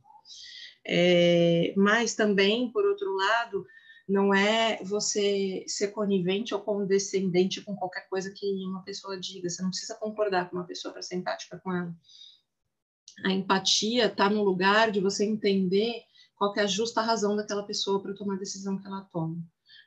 É, 0.86 1.74
mas 1.76 2.14
também, 2.14 2.72
por 2.72 2.86
outro 2.86 3.12
lado, 3.16 3.66
não 4.08 4.34
é 4.34 4.84
você 4.84 5.64
ser 5.68 5.90
conivente 5.90 6.54
ou 6.54 6.60
condescendente 6.60 7.62
com 7.62 7.76
qualquer 7.76 8.08
coisa 8.10 8.32
que 8.32 8.46
uma 8.68 8.84
pessoa 8.84 9.20
diga. 9.20 9.50
Você 9.50 9.62
não 9.62 9.70
precisa 9.70 9.96
concordar 9.96 10.50
com 10.50 10.58
uma 10.58 10.66
pessoa 10.68 10.92
para 10.92 11.02
ser 11.02 11.16
empática 11.16 11.60
com 11.60 11.74
ela. 11.74 11.96
A 13.24 13.32
empatia 13.32 14.06
está 14.06 14.30
no 14.30 14.44
lugar 14.44 14.92
de 14.92 15.00
você 15.00 15.26
entender 15.26 16.04
qual 16.36 16.54
é 16.58 16.62
a 16.62 16.68
justa 16.68 17.02
razão 17.02 17.36
daquela 17.36 17.64
pessoa 17.64 18.02
para 18.02 18.14
tomar 18.14 18.36
a 18.36 18.40
decisão 18.40 18.78
que 18.78 18.88
ela 18.88 19.08
toma, 19.12 19.38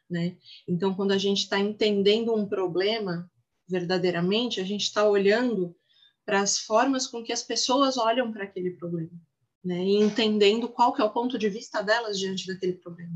né? 0.08 0.36
Então, 0.66 0.94
quando 0.94 1.12
a 1.12 1.18
gente 1.18 1.40
está 1.40 1.58
entendendo 1.58 2.34
um 2.34 2.46
problema 2.48 3.30
verdadeiramente, 3.68 4.60
a 4.60 4.64
gente 4.64 4.82
está 4.82 5.08
olhando 5.08 5.76
para 6.24 6.40
as 6.40 6.58
formas 6.58 7.06
com 7.06 7.22
que 7.22 7.32
as 7.32 7.42
pessoas 7.42 7.96
olham 7.96 8.32
para 8.32 8.44
aquele 8.44 8.70
problema, 8.70 9.10
né? 9.64 9.84
E 9.84 9.96
entendendo 9.96 10.68
qual 10.68 10.92
que 10.92 11.02
é 11.02 11.04
o 11.04 11.12
ponto 11.12 11.36
de 11.36 11.48
vista 11.48 11.82
delas 11.82 12.18
diante 12.18 12.46
daquele 12.46 12.74
problema. 12.74 13.12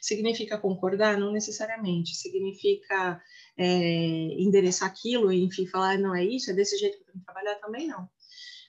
Significa 0.00 0.56
concordar? 0.56 1.18
Não 1.18 1.32
necessariamente. 1.32 2.14
Significa 2.14 3.20
é, 3.56 4.40
endereçar 4.40 4.88
aquilo 4.88 5.32
enfim, 5.32 5.66
falar, 5.66 5.98
não 5.98 6.14
é 6.14 6.24
isso, 6.24 6.50
é 6.50 6.54
desse 6.54 6.78
jeito 6.78 6.96
que 6.96 7.02
eu 7.02 7.06
tenho 7.06 7.18
que 7.18 7.24
trabalhar? 7.24 7.56
Também 7.56 7.88
não 7.88 8.08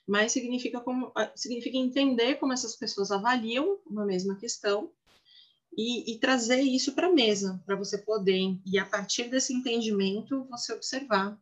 mas 0.10 0.32
significa, 0.32 0.80
como, 0.80 1.12
ah, 1.16 1.32
significa 1.36 1.78
entender 1.78 2.36
como 2.36 2.52
essas 2.52 2.76
pessoas 2.76 3.12
avaliam 3.12 3.78
uma 3.86 4.04
mesma 4.04 4.36
questão 4.36 4.92
e, 5.78 6.12
e 6.12 6.18
trazer 6.18 6.62
isso 6.62 6.96
para 6.96 7.06
a 7.06 7.14
mesa, 7.14 7.62
para 7.64 7.76
você 7.76 7.96
poder, 7.96 8.60
e 8.66 8.80
a 8.80 8.86
partir 8.86 9.30
desse 9.30 9.54
entendimento, 9.54 10.48
você 10.50 10.74
observar 10.74 11.40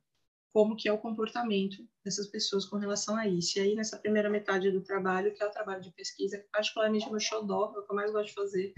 como 0.51 0.75
que 0.75 0.89
é 0.89 0.91
o 0.91 0.97
comportamento 0.97 1.87
dessas 2.03 2.27
pessoas 2.27 2.65
com 2.65 2.75
relação 2.75 3.15
a 3.15 3.25
isso. 3.25 3.57
E 3.57 3.61
aí, 3.61 3.75
nessa 3.75 3.97
primeira 3.97 4.29
metade 4.29 4.69
do 4.69 4.81
trabalho, 4.81 5.33
que 5.33 5.41
é 5.41 5.47
o 5.47 5.51
trabalho 5.51 5.81
de 5.81 5.91
pesquisa, 5.91 6.37
que 6.37 6.49
particularmente 6.51 7.09
meu 7.09 7.21
xodó, 7.21 7.73
é 7.73 7.79
o 7.79 7.85
que 7.85 7.91
eu 7.91 7.95
mais 7.95 8.11
gosto 8.11 8.27
de 8.27 8.33
fazer 8.33 8.73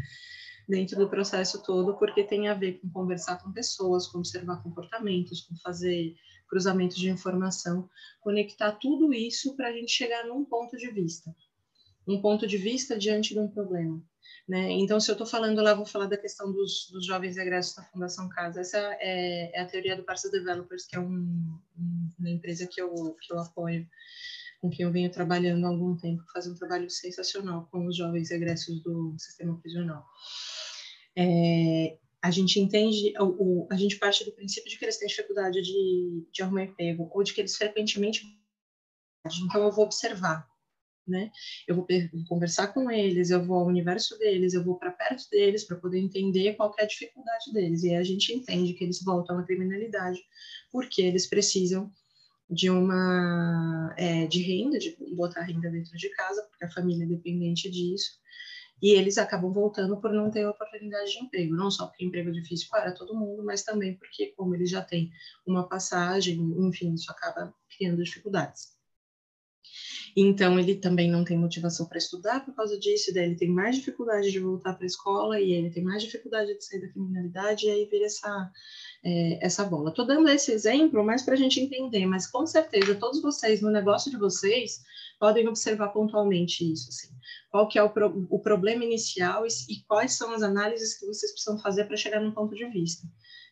dentro 0.68 0.98
do 0.98 1.10
processo 1.10 1.64
todo, 1.64 1.98
porque 1.98 2.24
tem 2.24 2.48
a 2.48 2.54
ver 2.54 2.74
com 2.80 2.92
conversar 2.92 3.42
com 3.42 3.52
pessoas, 3.52 4.06
com 4.06 4.20
observar 4.20 4.62
comportamentos, 4.62 5.42
com 5.42 5.56
fazer 5.56 6.14
cruzamento 6.50 6.96
de 6.96 7.10
informação, 7.10 7.90
conectar 8.20 8.72
tudo 8.74 9.14
isso 9.14 9.56
para 9.56 9.70
a 9.70 9.72
gente 9.72 9.92
chegar 9.92 10.26
num 10.26 10.44
ponto 10.44 10.76
de 10.76 10.92
vista, 10.92 11.34
um 12.08 12.22
ponto 12.22 12.48
de 12.48 12.58
vista 12.58 12.98
diante 12.98 13.34
de 13.34 13.40
um 13.40 13.48
problema. 13.48 14.02
Né? 14.48 14.72
Então, 14.72 15.00
se 15.00 15.12
eu 15.12 15.14
estou 15.14 15.28
falando 15.28 15.62
lá, 15.62 15.76
vou 15.76 15.86
falar 15.86 16.08
da 16.08 16.18
questão 16.18 16.52
dos, 16.52 16.90
dos 16.92 17.06
jovens 17.06 17.38
egressos 17.38 17.76
da 17.76 17.84
Fundação 17.84 18.28
Casa. 18.30 18.62
Essa 18.62 18.80
é, 19.00 19.56
é 19.56 19.62
a 19.62 19.66
teoria 19.66 19.96
do 19.96 20.04
Parça 20.04 20.30
Developers, 20.32 20.88
que 20.88 20.96
é 20.96 21.00
um, 21.00 21.56
um, 21.78 22.10
uma 22.18 22.30
empresa 22.30 22.66
que 22.66 22.82
eu, 22.82 23.16
que 23.22 23.32
eu 23.32 23.38
apoio, 23.38 23.88
com 24.60 24.70
quem 24.70 24.86
eu 24.86 24.92
venho 24.92 25.12
trabalhando 25.12 25.66
há 25.66 25.70
algum 25.70 25.96
tempo, 25.96 26.24
faz 26.34 26.48
um 26.48 26.56
trabalho 26.56 26.90
sensacional 26.90 27.68
com 27.72 27.86
os 27.86 27.96
jovens 27.96 28.32
egressos 28.32 28.82
do 28.82 29.16
sistema 29.20 29.56
prisional. 29.60 30.04
É, 31.16 31.98
a 32.22 32.32
gente 32.32 32.60
entende, 32.60 33.14
o, 33.20 33.64
o, 33.64 33.68
a 33.72 33.76
gente 33.76 33.98
parte 33.98 34.26
do 34.26 34.32
princípio 34.32 34.70
de 34.70 34.78
que 34.78 34.86
eles 34.86 34.98
têm 34.98 35.08
dificuldade 35.08 35.62
de, 35.62 36.28
de 36.32 36.44
arrumar 36.44 36.64
emprego, 36.64 37.10
ou 37.14 37.24
de 37.24 37.34
que 37.34 37.42
eles 37.42 37.56
frequentemente. 37.56 38.24
Então, 39.26 39.64
eu 39.64 39.72
vou 39.72 39.86
observar, 39.86 40.48
né? 41.08 41.32
Eu 41.68 41.76
vou 41.76 41.88
conversar 42.28 42.68
com 42.68 42.92
eles, 42.92 43.30
eu 43.30 43.44
vou 43.44 43.58
ao 43.58 43.68
universo 43.68 44.18
deles, 44.18 44.54
eu 44.54 44.64
vou 44.64 44.78
para 44.78 44.92
perto 44.92 45.30
deles 45.30 45.64
para 45.64 45.78
poder 45.78 46.00
entender 46.00 46.56
qual 46.56 46.74
é 46.78 46.84
a 46.84 46.88
dificuldade 46.88 47.54
deles. 47.54 47.84
E 47.84 47.90
aí 47.90 47.96
a 47.96 48.04
gente 48.04 48.34
entende 48.34 48.74
que 48.74 48.84
eles 48.84 49.02
voltam 49.02 49.38
à 49.38 49.44
criminalidade 49.44 50.20
porque 50.72 51.02
eles 51.02 51.28
precisam 51.28 51.92
de 52.50 52.70
uma 52.70 53.94
é, 53.98 54.26
de 54.28 54.42
renda, 54.42 54.78
de 54.80 54.98
botar 55.16 55.44
renda 55.44 55.70
dentro 55.70 55.96
de 55.96 56.10
casa, 56.10 56.42
porque 56.50 56.66
a 56.66 56.72
família 56.72 57.04
é 57.04 57.08
dependente 57.08 57.70
disso 57.70 58.20
e 58.82 58.92
eles 58.92 59.18
acabam 59.18 59.52
voltando 59.52 59.98
por 59.98 60.12
não 60.12 60.32
ter 60.32 60.46
oportunidade 60.46 61.12
de 61.12 61.20
emprego, 61.20 61.56
não 61.56 61.70
só 61.70 61.88
porque 61.88 62.06
emprego 62.06 62.30
é 62.30 62.34
difícil 62.34 62.68
para 62.70 62.92
todo 62.92 63.16
mundo, 63.16 63.44
mas 63.44 63.64
também 63.64 63.96
porque, 63.96 64.28
como 64.38 64.56
eles 64.56 64.70
já 64.70 64.82
têm 64.82 65.12
uma 65.46 65.68
passagem, 65.68 66.40
enfim, 66.60 66.94
isso 66.94 67.12
acaba 67.12 67.54
criando 67.76 68.04
dificuldades. 68.04 68.78
Então, 70.16 70.60
ele 70.60 70.76
também 70.76 71.10
não 71.10 71.24
tem 71.24 71.38
motivação 71.38 71.86
para 71.86 71.98
estudar 71.98 72.44
por 72.44 72.56
causa 72.56 72.80
disso, 72.80 73.14
daí 73.14 73.26
ele 73.26 73.36
tem 73.36 73.50
mais 73.50 73.76
dificuldade 73.76 74.32
de 74.32 74.40
voltar 74.40 74.74
para 74.74 74.84
a 74.84 74.88
escola 74.88 75.40
e 75.40 75.52
ele 75.52 75.70
tem 75.70 75.84
mais 75.84 76.02
dificuldade 76.02 76.58
de 76.58 76.64
sair 76.64 76.82
da 76.82 76.90
criminalidade, 76.90 77.68
e 77.68 77.70
aí 77.70 77.86
vira 77.86 78.06
essa, 78.06 78.52
é, 79.04 79.46
essa 79.46 79.64
bola. 79.64 79.90
Estou 79.90 80.06
dando 80.06 80.30
esse 80.30 80.52
exemplo 80.52 81.04
mais 81.04 81.22
para 81.22 81.34
a 81.34 81.38
gente 81.38 81.60
entender, 81.60 82.06
mas 82.06 82.28
com 82.28 82.46
certeza 82.46 82.96
todos 82.96 83.22
vocês, 83.22 83.62
no 83.62 83.72
negócio 83.72 84.12
de 84.12 84.18
vocês, 84.18 84.84
podem 85.20 85.48
observar 85.48 85.90
pontualmente 85.90 86.70
isso. 86.72 86.90
Assim. 86.90 87.10
Qual 87.50 87.68
que 87.68 87.78
é 87.78 87.84
o, 87.84 87.90
pro, 87.90 88.28
o 88.30 88.40
problema 88.40 88.84
inicial 88.84 89.46
e, 89.46 89.50
e, 89.70 89.84
quais 89.88 90.14
são 90.14 90.34
as 90.34 90.42
análises 90.42 90.98
que 90.98 91.06
vocês 91.06 91.32
precisam 91.32 91.60
fazer 91.60 91.86
para 91.86 91.98
chegar 91.98 92.22
num 92.22 92.32
ponto 92.32 92.56
de 92.56 92.66
vista. 92.66 93.08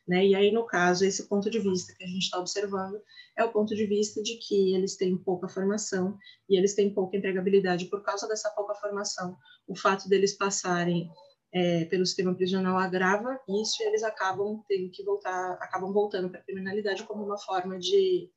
Né? 0.08 0.28
E 0.28 0.36
aí, 0.36 0.52
no 0.52 0.66
caso, 0.66 1.04
esse 1.04 1.28
ponto 1.28 1.50
de 1.50 1.60
vista 1.60 1.94
que 1.94 2.04
a 2.04 2.08
gente 2.08 2.24
está 2.24 2.40
observando 2.40 3.02
é 3.38 3.44
o 3.44 3.52
ponto 3.52 3.76
de 3.76 3.86
vista 3.86 4.24
de 4.24 4.36
que 4.36 4.74
eles 4.74 4.96
têm 4.96 5.18
pouca 5.18 5.50
formação 5.50 6.18
e 6.50 6.58
eles 6.58 6.74
têm 6.74 6.94
pouca 6.94 7.18
empregabilidade 7.18 7.86
por 7.86 8.02
causa 8.02 8.28
dessa 8.28 8.50
pouca 8.52 8.74
formação. 8.76 9.38
O 9.68 9.76
fato 9.76 10.08
deles 10.08 10.34
passarem 10.34 11.10
é, 11.58 11.86
pelo 11.86 12.06
sistema 12.06 12.36
prisional 12.36 12.78
agrava 12.78 13.40
isso 13.62 13.82
e 13.82 13.88
eles 13.88 14.04
acabam 14.04 14.64
tendo 14.68 14.92
que 14.92 15.04
voltar, 15.04 15.54
acabam 15.62 15.92
voltando 15.92 16.30
para 16.30 16.40
a 16.40 16.44
criminalidade 16.44 17.04
como 17.04 17.24
uma 17.24 17.38
forma 17.38 17.78
de 17.80 18.30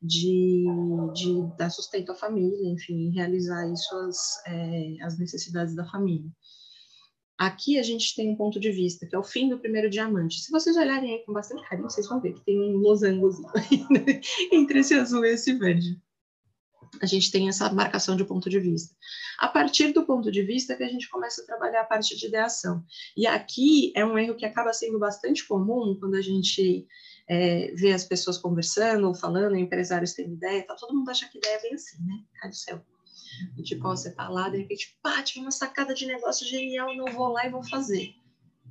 de, 0.00 0.64
de 1.12 1.56
dar 1.56 1.70
sustento 1.70 2.12
à 2.12 2.14
família, 2.14 2.70
enfim, 2.70 3.10
realizar 3.10 3.68
isso 3.68 3.96
as, 3.96 4.46
é, 4.46 4.96
as 5.02 5.18
necessidades 5.18 5.74
da 5.74 5.84
família. 5.86 6.30
Aqui 7.36 7.78
a 7.78 7.82
gente 7.82 8.14
tem 8.14 8.30
um 8.30 8.36
ponto 8.36 8.60
de 8.60 8.70
vista, 8.70 9.06
que 9.06 9.14
é 9.14 9.18
o 9.18 9.24
fim 9.24 9.48
do 9.48 9.58
primeiro 9.58 9.90
diamante. 9.90 10.40
Se 10.40 10.50
vocês 10.50 10.76
olharem 10.76 11.14
aí 11.14 11.24
com 11.24 11.32
bastante 11.32 11.68
carinho, 11.68 11.90
vocês 11.90 12.08
vão 12.08 12.20
ver 12.20 12.32
que 12.34 12.44
tem 12.44 12.60
um 12.60 12.76
losango 12.76 13.28
entre 14.52 14.80
esse 14.80 14.94
azul 14.94 15.24
e 15.24 15.30
esse 15.30 15.52
verde. 15.54 16.00
A 17.00 17.06
gente 17.06 17.30
tem 17.30 17.48
essa 17.48 17.72
marcação 17.72 18.16
de 18.16 18.24
ponto 18.24 18.48
de 18.48 18.58
vista. 18.58 18.94
A 19.38 19.48
partir 19.48 19.92
do 19.92 20.04
ponto 20.04 20.30
de 20.30 20.42
vista 20.42 20.76
que 20.76 20.82
a 20.82 20.88
gente 20.88 21.08
começa 21.08 21.42
a 21.42 21.46
trabalhar 21.46 21.82
a 21.82 21.86
parte 21.86 22.16
de 22.16 22.26
ideação. 22.26 22.84
E 23.16 23.26
aqui 23.26 23.92
é 23.94 24.04
um 24.04 24.18
erro 24.18 24.36
que 24.36 24.46
acaba 24.46 24.72
sendo 24.72 24.98
bastante 24.98 25.46
comum 25.46 25.96
quando 25.98 26.14
a 26.14 26.22
gente 26.22 26.86
é, 27.28 27.72
ver 27.74 27.92
as 27.92 28.04
pessoas 28.04 28.38
conversando 28.38 29.06
ou 29.06 29.14
falando, 29.14 29.54
empresários 29.54 30.14
têm 30.14 30.32
ideia, 30.32 30.66
tá, 30.66 30.74
todo 30.74 30.96
mundo 30.96 31.10
acha 31.10 31.28
que 31.28 31.38
ideia 31.38 31.60
vem 31.60 31.74
assim, 31.74 32.02
né? 32.04 32.24
Cai 32.40 32.50
do 32.50 32.56
céu. 32.56 32.82
tipo, 33.62 33.86
ó, 33.86 33.94
você 33.94 34.10
tá 34.10 34.28
lá, 34.28 34.48
de 34.48 34.58
repente, 34.58 34.98
pá, 35.02 35.22
tive 35.22 35.40
uma 35.40 35.50
sacada 35.50 35.94
de 35.94 36.06
negócio 36.06 36.46
genial, 36.46 36.96
não 36.96 37.12
vou 37.12 37.28
lá 37.28 37.46
e 37.46 37.50
vou 37.50 37.62
fazer. 37.62 38.14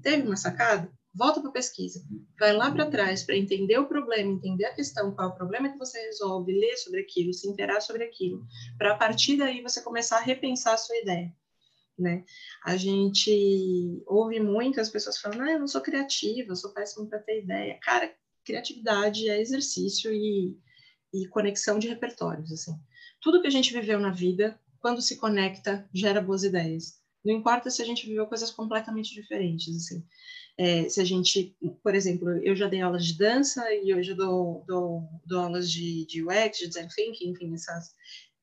Teve 0.02 0.28
uma 0.28 0.36
sacada? 0.38 0.92
Volta 1.18 1.42
para 1.42 1.50
a 1.50 1.54
pesquisa. 1.54 2.06
Vai 2.40 2.54
lá 2.54 2.72
para 2.72 2.92
trás 2.92 3.24
para 3.24 3.36
entender 3.36 3.80
o 3.80 3.88
problema, 3.88 4.32
entender 4.32 4.66
a 4.66 4.76
questão, 4.76 5.16
qual 5.16 5.30
é 5.30 5.32
o 5.32 5.36
problema 5.36 5.70
que 5.70 5.78
você 5.78 6.00
resolve, 6.00 6.52
ler 6.52 6.78
sobre 6.78 7.02
aquilo, 7.02 7.34
se 7.34 7.50
interar 7.50 7.82
sobre 7.82 8.04
aquilo, 8.04 8.46
para 8.78 8.94
a 8.94 8.98
partir 8.98 9.36
daí 9.36 9.64
você 9.64 9.82
começar 9.82 10.18
a 10.18 10.22
repensar 10.22 10.76
a 10.76 10.78
sua 10.78 10.96
ideia. 10.98 11.34
Né? 11.98 12.24
A 12.64 12.78
gente 12.78 14.04
ouve 14.06 14.40
muito 14.40 14.80
as 14.80 14.90
pessoas 14.90 15.18
falando, 15.18 15.42
ah, 15.42 15.52
eu 15.54 15.60
não 15.60 15.68
sou 15.68 15.82
criativa, 15.82 16.52
eu 16.52 16.56
sou 16.56 16.72
péssimo 16.72 17.10
para 17.10 17.18
ter 17.18 17.42
ideia. 17.42 17.80
Cara, 17.82 18.14
criatividade 18.46 19.28
é 19.28 19.42
exercício 19.42 20.14
e, 20.14 20.56
e 21.12 21.28
conexão 21.30 21.80
de 21.80 21.88
repertórios, 21.88 22.52
assim. 22.52 22.74
Tudo 23.20 23.42
que 23.42 23.48
a 23.48 23.52
gente 23.52 23.74
viveu 23.74 24.00
na 24.00 24.12
vida, 24.12 24.60
quando 24.80 25.02
se 25.02 25.18
conecta, 25.18 25.90
gera 25.92 26.22
boas 26.22 26.44
ideias. 26.44 27.02
Não 27.26 27.34
importa 27.34 27.72
se 27.72 27.82
a 27.82 27.86
gente 27.86 28.06
viveu 28.06 28.28
coisas 28.28 28.52
completamente 28.52 29.14
diferentes, 29.16 29.76
assim. 29.76 30.06
É, 30.60 30.90
se 30.90 31.00
a 31.00 31.06
gente, 31.06 31.56
por 31.84 31.94
exemplo, 31.94 32.30
eu 32.44 32.56
já 32.56 32.68
dei 32.68 32.82
aulas 32.82 33.06
de 33.06 33.16
dança 33.16 33.64
e 33.76 33.94
hoje 33.94 34.12
eu 34.12 34.18
dou, 34.18 34.64
dou, 34.68 35.04
dou 35.24 35.40
aulas 35.42 35.72
de, 35.72 36.06
de 36.08 36.24
UX, 36.24 36.58
de 36.58 36.68
design 36.68 36.90
thinking, 36.90 37.30
enfim, 37.30 37.54
essas, 37.54 37.94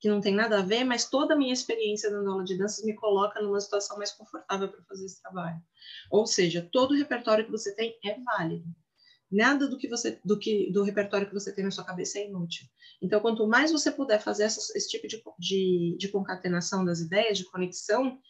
que 0.05 0.09
não 0.09 0.21
tem 0.21 0.35
nada 0.35 0.59
a 0.59 0.63
ver, 0.63 0.85
mas 0.85 1.09
toda 1.09 1.33
a 1.35 1.37
minha 1.37 1.53
experiência 1.53 2.11
dando 2.11 2.31
aula 2.31 2.45
de 2.45 2.59
danças 2.59 2.85
me 2.85 2.95
coloca 2.95 3.41
numa 3.41 3.59
situação 3.59 3.97
mais 3.97 4.13
confortável 4.13 4.69
para 4.69 4.85
fazer 4.85 5.07
esse 5.07 5.21
trabalho. 5.21 5.59
Ou 6.11 6.27
seja, 6.27 6.69
todo 6.71 6.93
o 6.93 6.97
repertório 6.97 7.45
que 7.45 7.51
você 7.51 7.75
tem 7.75 7.99
é 8.05 8.17
válido. 8.21 8.67
Nada 9.33 9.67
do 9.67 9.79
que 9.79 9.89
você 9.89 10.21
do 10.23 10.39
que 10.39 10.71
do 10.71 10.83
repertório 10.83 11.27
que 11.27 11.33
você 11.33 11.53
tem 11.53 11.65
na 11.65 11.71
sua 11.71 11.85
cabeça 11.85 12.19
é 12.19 12.29
inútil. 12.29 12.67
Então, 13.01 13.19
quanto 13.19 13.49
mais 13.49 13.73
você 13.73 13.91
puder 13.91 14.21
fazer 14.21 14.45
essa, 14.45 14.61
esse 14.77 14.89
tipo 14.91 15.09
de, 15.09 15.23
de, 15.39 15.97
de 15.99 16.09
concatenação 16.09 16.85
das 16.85 17.01
ideias, 17.01 17.39
de 17.39 17.45
conexão 17.45 18.21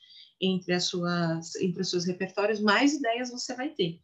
entre 0.40 0.74
as 0.74 0.84
suas 0.84 1.54
entre 1.56 1.82
os 1.82 1.90
seus 1.90 2.04
repertórios, 2.04 2.60
mais 2.60 2.94
ideias 2.94 3.30
você 3.30 3.54
vai 3.54 3.70
ter. 3.70 4.00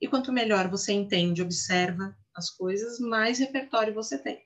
E 0.00 0.08
quanto 0.08 0.32
melhor 0.32 0.68
você 0.68 0.92
entende, 0.92 1.42
observa 1.42 2.16
as 2.34 2.50
coisas, 2.50 2.98
mais 2.98 3.38
repertório 3.38 3.94
você 3.94 4.18
tem. 4.18 4.40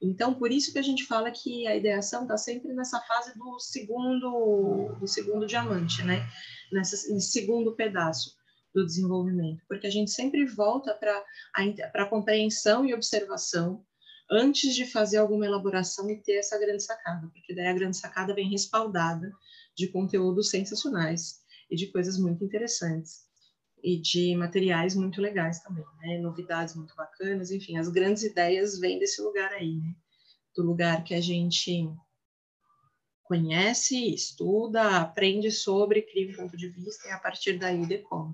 Então, 0.00 0.34
por 0.34 0.50
isso 0.50 0.72
que 0.72 0.78
a 0.78 0.82
gente 0.82 1.04
fala 1.06 1.30
que 1.30 1.66
a 1.66 1.76
ideação 1.76 2.22
está 2.22 2.36
sempre 2.36 2.72
nessa 2.72 3.00
fase 3.00 3.36
do 3.38 3.58
segundo, 3.60 4.96
do 4.98 5.06
segundo 5.06 5.46
diamante, 5.46 6.02
né? 6.02 6.26
Nessa, 6.72 7.12
nesse 7.12 7.30
segundo 7.30 7.74
pedaço 7.76 8.36
do 8.74 8.84
desenvolvimento, 8.86 9.62
porque 9.68 9.86
a 9.86 9.90
gente 9.90 10.10
sempre 10.10 10.46
volta 10.46 10.94
para 10.94 11.22
a 11.94 12.06
compreensão 12.06 12.86
e 12.86 12.94
observação 12.94 13.84
antes 14.30 14.74
de 14.74 14.86
fazer 14.86 15.18
alguma 15.18 15.44
elaboração 15.44 16.10
e 16.10 16.16
ter 16.16 16.38
essa 16.38 16.58
grande 16.58 16.82
sacada, 16.82 17.28
porque 17.28 17.54
daí 17.54 17.66
a 17.66 17.74
grande 17.74 17.98
sacada 17.98 18.34
vem 18.34 18.48
respaldada 18.48 19.30
de 19.76 19.88
conteúdos 19.88 20.50
sensacionais 20.50 21.40
e 21.70 21.76
de 21.76 21.86
coisas 21.86 22.18
muito 22.18 22.44
interessantes 22.44 23.22
e 23.82 23.98
de 23.98 24.34
materiais 24.36 24.94
muito 24.94 25.20
legais 25.20 25.60
também, 25.60 25.84
né? 26.00 26.18
Novidades 26.18 26.74
muito 26.76 26.94
bacanas, 26.94 27.50
enfim, 27.50 27.76
as 27.76 27.88
grandes 27.88 28.22
ideias 28.22 28.78
vêm 28.78 28.98
desse 28.98 29.20
lugar 29.20 29.52
aí, 29.52 29.76
né? 29.76 29.94
Do 30.54 30.62
lugar 30.62 31.02
que 31.02 31.14
a 31.14 31.20
gente 31.20 31.90
conhece, 33.24 34.14
estuda, 34.14 34.98
aprende 34.98 35.50
sobre, 35.50 36.02
cria 36.02 36.30
um 36.30 36.36
ponto 36.36 36.56
de 36.56 36.68
vista 36.68 37.08
e 37.08 37.10
a 37.10 37.18
partir 37.18 37.58
daí 37.58 37.84
decora. 37.86 38.30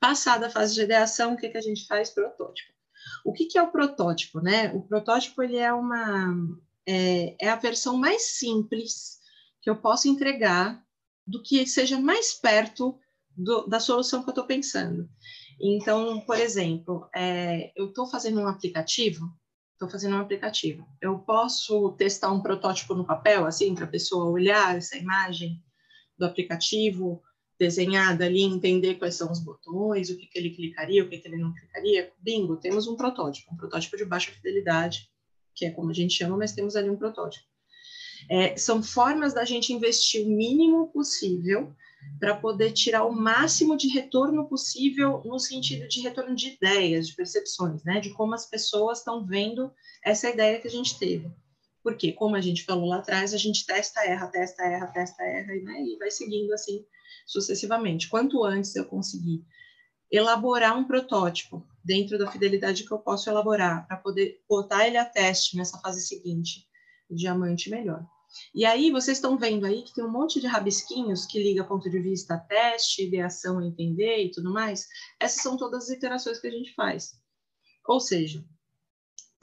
Passada 0.00 0.46
a 0.46 0.50
fase 0.50 0.74
de 0.74 0.82
ideação, 0.82 1.34
o 1.34 1.36
que, 1.36 1.48
que 1.48 1.58
a 1.58 1.62
gente 1.62 1.86
faz? 1.86 2.10
Protótipo. 2.10 2.72
O 3.24 3.32
que, 3.32 3.46
que 3.46 3.58
é 3.58 3.62
o 3.62 3.72
protótipo, 3.72 4.40
né? 4.40 4.72
O 4.72 4.82
protótipo 4.82 5.42
ele 5.42 5.56
é 5.56 5.72
uma 5.72 6.32
é, 6.86 7.34
é 7.40 7.48
a 7.48 7.56
versão 7.56 7.96
mais 7.96 8.22
simples 8.22 9.18
que 9.64 9.70
eu 9.70 9.76
posso 9.76 10.06
entregar 10.06 10.84
do 11.26 11.42
que 11.42 11.66
seja 11.66 11.98
mais 11.98 12.34
perto 12.34 12.98
do, 13.34 13.66
da 13.66 13.80
solução 13.80 14.22
que 14.22 14.28
eu 14.28 14.32
estou 14.32 14.44
pensando. 14.44 15.08
Então, 15.58 16.20
por 16.20 16.38
exemplo, 16.38 17.08
é, 17.14 17.72
eu 17.74 17.88
estou 17.88 18.06
fazendo 18.06 18.40
um 18.40 18.46
aplicativo, 18.46 19.26
estou 19.72 19.88
fazendo 19.88 20.16
um 20.16 20.20
aplicativo. 20.20 20.86
Eu 21.00 21.18
posso 21.20 21.92
testar 21.92 22.30
um 22.30 22.42
protótipo 22.42 22.94
no 22.94 23.06
papel, 23.06 23.46
assim, 23.46 23.74
para 23.74 23.86
a 23.86 23.88
pessoa 23.88 24.30
olhar 24.30 24.76
essa 24.76 24.98
imagem 24.98 25.64
do 26.18 26.26
aplicativo 26.26 27.22
desenhada 27.58 28.26
ali, 28.26 28.42
entender 28.42 28.96
quais 28.96 29.14
são 29.14 29.32
os 29.32 29.38
botões, 29.38 30.10
o 30.10 30.18
que, 30.18 30.26
que 30.26 30.38
ele 30.38 30.50
clicaria, 30.50 31.02
o 31.02 31.08
que, 31.08 31.16
que 31.16 31.26
ele 31.26 31.38
não 31.38 31.54
clicaria. 31.54 32.12
Bingo, 32.18 32.56
temos 32.56 32.86
um 32.86 32.96
protótipo, 32.96 33.54
um 33.54 33.56
protótipo 33.56 33.96
de 33.96 34.04
baixa 34.04 34.30
fidelidade, 34.30 35.08
que 35.54 35.64
é 35.64 35.70
como 35.70 35.90
a 35.90 35.94
gente 35.94 36.12
chama, 36.12 36.36
mas 36.36 36.52
temos 36.52 36.76
ali 36.76 36.90
um 36.90 36.96
protótipo. 36.96 37.53
É, 38.28 38.56
são 38.56 38.82
formas 38.82 39.34
da 39.34 39.44
gente 39.44 39.72
investir 39.72 40.24
o 40.24 40.30
mínimo 40.30 40.88
possível 40.88 41.74
para 42.18 42.36
poder 42.36 42.72
tirar 42.72 43.04
o 43.04 43.12
máximo 43.12 43.76
de 43.76 43.88
retorno 43.88 44.48
possível 44.48 45.22
no 45.24 45.38
sentido 45.38 45.88
de 45.88 46.00
retorno 46.00 46.34
de 46.34 46.54
ideias, 46.54 47.08
de 47.08 47.14
percepções, 47.14 47.82
né? 47.84 48.00
De 48.00 48.10
como 48.10 48.34
as 48.34 48.46
pessoas 48.46 48.98
estão 48.98 49.24
vendo 49.24 49.72
essa 50.02 50.28
ideia 50.28 50.60
que 50.60 50.68
a 50.68 50.70
gente 50.70 50.98
teve. 50.98 51.30
Porque, 51.82 52.12
como 52.12 52.34
a 52.34 52.40
gente 52.40 52.64
falou 52.64 52.86
lá 52.86 52.98
atrás, 52.98 53.34
a 53.34 53.36
gente 53.36 53.66
testa, 53.66 54.04
erra, 54.04 54.26
testa, 54.28 54.62
erra, 54.62 54.86
testa, 54.86 55.22
erra, 55.22 55.54
né? 55.54 55.82
e 55.82 55.98
vai 55.98 56.10
seguindo 56.10 56.52
assim 56.52 56.84
sucessivamente. 57.26 58.08
Quanto 58.08 58.42
antes 58.44 58.74
eu 58.74 58.86
conseguir 58.86 59.44
elaborar 60.10 60.78
um 60.78 60.84
protótipo 60.84 61.66
dentro 61.84 62.18
da 62.18 62.30
fidelidade 62.30 62.84
que 62.84 62.92
eu 62.92 62.98
posso 62.98 63.28
elaborar, 63.28 63.86
para 63.86 63.96
poder 63.96 64.40
botar 64.48 64.86
ele 64.86 64.96
a 64.96 65.04
teste 65.04 65.56
nessa 65.56 65.78
fase 65.78 66.06
seguinte, 66.06 66.66
diamante 67.10 67.70
melhor. 67.70 68.04
E 68.54 68.64
aí 68.64 68.90
vocês 68.90 69.18
estão 69.18 69.36
vendo 69.36 69.64
aí 69.64 69.82
que 69.82 69.94
tem 69.94 70.04
um 70.04 70.10
monte 70.10 70.40
de 70.40 70.46
rabisquinhos 70.46 71.26
que 71.26 71.42
liga 71.42 71.64
ponto 71.64 71.88
de 71.88 71.98
vista 72.00 72.34
a 72.34 72.38
teste, 72.38 73.04
ideação 73.04 73.58
a 73.58 73.66
entender 73.66 74.24
e 74.24 74.30
tudo 74.30 74.52
mais. 74.52 74.88
Essas 75.20 75.42
são 75.42 75.56
todas 75.56 75.84
as 75.84 75.90
iterações 75.90 76.40
que 76.40 76.48
a 76.48 76.50
gente 76.50 76.74
faz. 76.74 77.12
Ou 77.86 78.00
seja, 78.00 78.44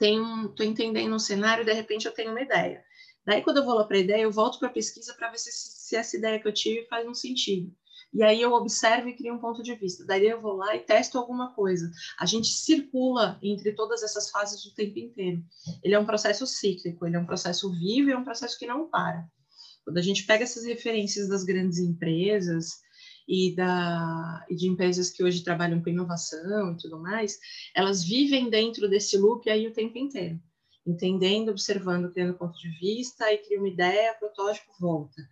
estou 0.00 0.66
entendendo 0.66 1.14
um 1.14 1.18
cenário, 1.18 1.64
de 1.64 1.72
repente 1.72 2.06
eu 2.06 2.12
tenho 2.12 2.30
uma 2.30 2.42
ideia. 2.42 2.84
Daí, 3.24 3.40
quando 3.40 3.58
eu 3.58 3.64
vou 3.64 3.74
lá 3.74 3.84
para 3.84 3.96
a 3.96 4.00
ideia, 4.00 4.22
eu 4.22 4.32
volto 4.32 4.58
para 4.58 4.68
a 4.68 4.72
pesquisa 4.72 5.14
para 5.14 5.30
ver 5.30 5.38
se, 5.38 5.52
se 5.52 5.94
essa 5.94 6.16
ideia 6.16 6.40
que 6.40 6.48
eu 6.48 6.52
tive 6.52 6.86
faz 6.86 7.06
um 7.06 7.14
sentido. 7.14 7.72
E 8.12 8.22
aí 8.22 8.42
eu 8.42 8.52
observo 8.52 9.08
e 9.08 9.14
crio 9.14 9.34
um 9.34 9.38
ponto 9.38 9.62
de 9.62 9.74
vista. 9.74 10.04
Daí 10.04 10.26
eu 10.26 10.40
vou 10.40 10.54
lá 10.54 10.76
e 10.76 10.80
testo 10.80 11.16
alguma 11.16 11.54
coisa. 11.54 11.90
A 12.18 12.26
gente 12.26 12.48
circula 12.48 13.38
entre 13.42 13.72
todas 13.72 14.02
essas 14.02 14.30
fases 14.30 14.64
o 14.66 14.74
tempo 14.74 14.98
inteiro. 14.98 15.42
Ele 15.82 15.94
é 15.94 15.98
um 15.98 16.04
processo 16.04 16.46
cíclico, 16.46 17.06
ele 17.06 17.16
é 17.16 17.18
um 17.18 17.26
processo 17.26 17.70
vivo 17.72 18.10
e 18.10 18.12
é 18.12 18.18
um 18.18 18.24
processo 18.24 18.58
que 18.58 18.66
não 18.66 18.88
para. 18.88 19.26
Quando 19.84 19.96
a 19.96 20.02
gente 20.02 20.26
pega 20.26 20.44
essas 20.44 20.64
referências 20.64 21.28
das 21.28 21.42
grandes 21.42 21.78
empresas 21.78 22.80
e, 23.26 23.54
da, 23.56 24.44
e 24.48 24.54
de 24.54 24.68
empresas 24.68 25.10
que 25.10 25.24
hoje 25.24 25.42
trabalham 25.42 25.82
com 25.82 25.88
inovação 25.88 26.72
e 26.72 26.76
tudo 26.76 27.00
mais, 27.00 27.38
elas 27.74 28.04
vivem 28.04 28.50
dentro 28.50 28.88
desse 28.88 29.16
loop 29.16 29.48
aí 29.48 29.66
o 29.66 29.72
tempo 29.72 29.96
inteiro 29.98 30.38
entendendo, 30.86 31.50
observando, 31.50 32.12
criando 32.12 32.36
ponto 32.36 32.58
de 32.58 32.68
vista, 32.78 33.24
aí 33.24 33.38
cria 33.38 33.58
uma 33.58 33.68
ideia, 33.68 34.14
protótipo, 34.14 34.72
volta. 34.80 35.22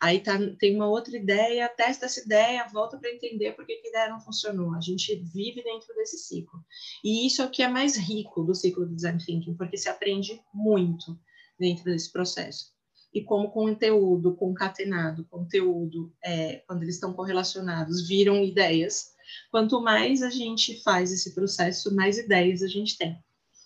Aí 0.00 0.20
tá, 0.20 0.38
tem 0.58 0.74
uma 0.76 0.88
outra 0.88 1.16
ideia, 1.16 1.68
testa 1.68 2.06
essa 2.06 2.20
ideia, 2.20 2.68
volta 2.68 2.98
para 2.98 3.10
entender 3.10 3.52
por 3.52 3.64
que, 3.64 3.72
a 3.72 3.88
ideia 3.88 4.10
não 4.10 4.20
funcionou. 4.20 4.74
A 4.74 4.80
gente 4.80 5.14
vive 5.16 5.62
dentro 5.62 5.94
desse 5.94 6.18
ciclo. 6.18 6.60
E 7.02 7.26
isso 7.26 7.42
é 7.42 7.46
o 7.46 7.50
que 7.50 7.62
é 7.62 7.68
mais 7.68 7.96
rico 7.96 8.44
do 8.44 8.54
ciclo 8.54 8.86
do 8.86 8.94
design 8.94 9.18
thinking, 9.24 9.54
porque 9.54 9.76
se 9.76 9.88
aprende 9.88 10.40
muito 10.52 11.18
dentro 11.58 11.84
desse 11.84 12.12
processo. 12.12 12.76
E 13.12 13.24
como 13.24 13.50
conteúdo 13.50 14.36
concatenado, 14.36 15.26
conteúdo, 15.30 16.14
é, 16.22 16.56
quando 16.66 16.82
eles 16.82 16.96
estão 16.96 17.14
correlacionados, 17.14 18.06
viram 18.06 18.44
ideias, 18.44 19.12
quanto 19.50 19.80
mais 19.80 20.22
a 20.22 20.28
gente 20.28 20.82
faz 20.82 21.10
esse 21.10 21.34
processo, 21.34 21.94
mais 21.94 22.18
ideias 22.18 22.62
a 22.62 22.68
gente 22.68 22.98
tem. 22.98 23.18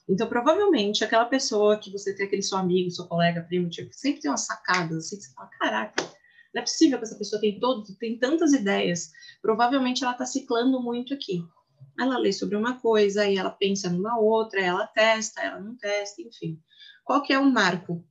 Então, 0.09 0.29
provavelmente, 0.29 1.05
aquela 1.05 1.25
pessoa 1.25 1.79
que 1.79 1.91
você 1.91 2.15
tem, 2.15 2.27
aquele 2.27 2.43
seu 2.43 2.59
amigo, 2.59 2.91
seu 2.91 3.07
colega, 3.07 3.43
primo, 3.43 3.69
tipo, 3.69 3.93
sempre 3.95 4.21
tem 4.21 4.31
umas 4.31 4.47
sacadas, 4.47 5.07
assim, 5.07 5.17
que 5.17 5.23
você 5.23 5.33
fala, 5.33 5.49
caraca, 5.59 6.03
não 6.55 6.61
é 6.61 6.65
possível 6.65 6.99
que 6.99 7.05
essa 7.05 7.17
pessoa 7.17 7.41
tem, 7.41 7.59
todo, 7.59 7.85
tem 7.97 8.19
tantas 8.19 8.53
ideias. 8.53 9.11
Provavelmente 9.41 10.03
ela 10.03 10.13
está 10.13 10.27
ciclando 10.27 10.83
muito 10.83 11.15
aqui. 11.15 11.43
Ela 11.99 12.19
lê 12.19 12.33
sobre 12.33 12.57
uma 12.57 12.79
coisa, 12.79 13.23
aí 13.23 13.37
ela 13.37 13.51
pensa 13.51 13.89
numa 13.89 14.19
outra, 14.19 14.61
ela 14.61 14.87
testa, 14.87 15.41
ela 15.41 15.61
não 15.61 15.77
testa, 15.77 16.21
enfim. 16.21 16.61
Qual 17.05 17.23
que 17.23 17.33
é 17.33 17.39
o 17.39 17.51
marco 17.51 18.05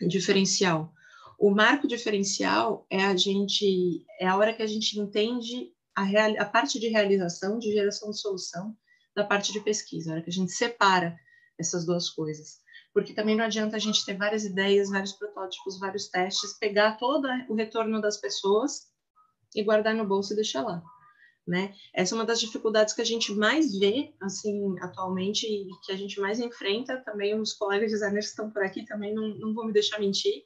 diferencial? 0.00 0.92
O 1.38 1.50
marco 1.50 1.86
diferencial 1.86 2.86
é 2.90 3.04
a 3.04 3.16
gente, 3.16 4.04
é 4.18 4.26
a 4.26 4.36
hora 4.36 4.52
que 4.52 4.62
a 4.62 4.66
gente 4.66 4.98
entende 4.98 5.72
a, 5.94 6.02
real, 6.02 6.34
a 6.38 6.44
parte 6.44 6.78
de 6.78 6.88
realização, 6.88 7.58
de 7.58 7.72
geração 7.72 8.10
de 8.10 8.20
solução, 8.20 8.76
da 9.14 9.24
parte 9.24 9.52
de 9.52 9.60
pesquisa, 9.60 10.10
a 10.10 10.14
hora 10.14 10.22
que 10.22 10.30
a 10.30 10.32
gente 10.32 10.52
separa 10.52 11.18
essas 11.58 11.84
duas 11.84 12.08
coisas. 12.10 12.58
Porque 12.92 13.12
também 13.12 13.36
não 13.36 13.44
adianta 13.44 13.76
a 13.76 13.78
gente 13.78 14.04
ter 14.04 14.16
várias 14.16 14.44
ideias, 14.44 14.90
vários 14.90 15.12
protótipos, 15.12 15.78
vários 15.78 16.08
testes, 16.08 16.58
pegar 16.58 16.96
todo 16.96 17.28
o 17.48 17.54
retorno 17.54 18.00
das 18.00 18.16
pessoas 18.16 18.88
e 19.54 19.62
guardar 19.62 19.94
no 19.94 20.06
bolso 20.06 20.32
e 20.32 20.36
deixar 20.36 20.62
lá. 20.62 20.82
Né? 21.46 21.74
Essa 21.94 22.14
é 22.14 22.18
uma 22.18 22.24
das 22.24 22.38
dificuldades 22.38 22.94
que 22.94 23.00
a 23.00 23.04
gente 23.04 23.32
mais 23.32 23.76
vê, 23.78 24.14
assim, 24.20 24.78
atualmente, 24.80 25.46
e 25.46 25.68
que 25.84 25.92
a 25.92 25.96
gente 25.96 26.20
mais 26.20 26.38
enfrenta, 26.38 27.02
também 27.04 27.38
os 27.38 27.52
colegas 27.52 27.90
designers 27.90 28.26
que 28.26 28.30
estão 28.30 28.50
por 28.50 28.62
aqui 28.62 28.84
também 28.84 29.14
não, 29.14 29.28
não 29.36 29.54
vão 29.54 29.66
me 29.66 29.72
deixar 29.72 29.98
mentir, 29.98 30.44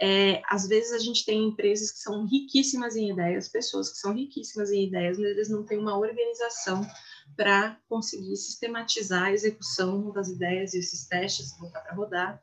é, 0.00 0.42
às 0.48 0.66
vezes 0.66 0.92
a 0.92 0.98
gente 0.98 1.24
tem 1.24 1.44
empresas 1.44 1.92
que 1.92 1.98
são 1.98 2.26
riquíssimas 2.26 2.96
em 2.96 3.10
ideias, 3.10 3.48
pessoas 3.48 3.90
que 3.90 3.98
são 3.98 4.14
riquíssimas 4.14 4.70
em 4.70 4.86
ideias, 4.86 5.18
mas 5.18 5.30
eles 5.30 5.50
não 5.50 5.64
têm 5.64 5.78
uma 5.78 5.98
organização 5.98 6.86
para 7.36 7.78
conseguir 7.88 8.36
sistematizar 8.36 9.24
a 9.24 9.32
execução 9.32 10.12
das 10.12 10.28
ideias 10.28 10.74
e 10.74 10.78
esses 10.78 11.06
testes, 11.06 11.56
botar 11.58 11.80
para 11.80 11.94
rodar, 11.94 12.42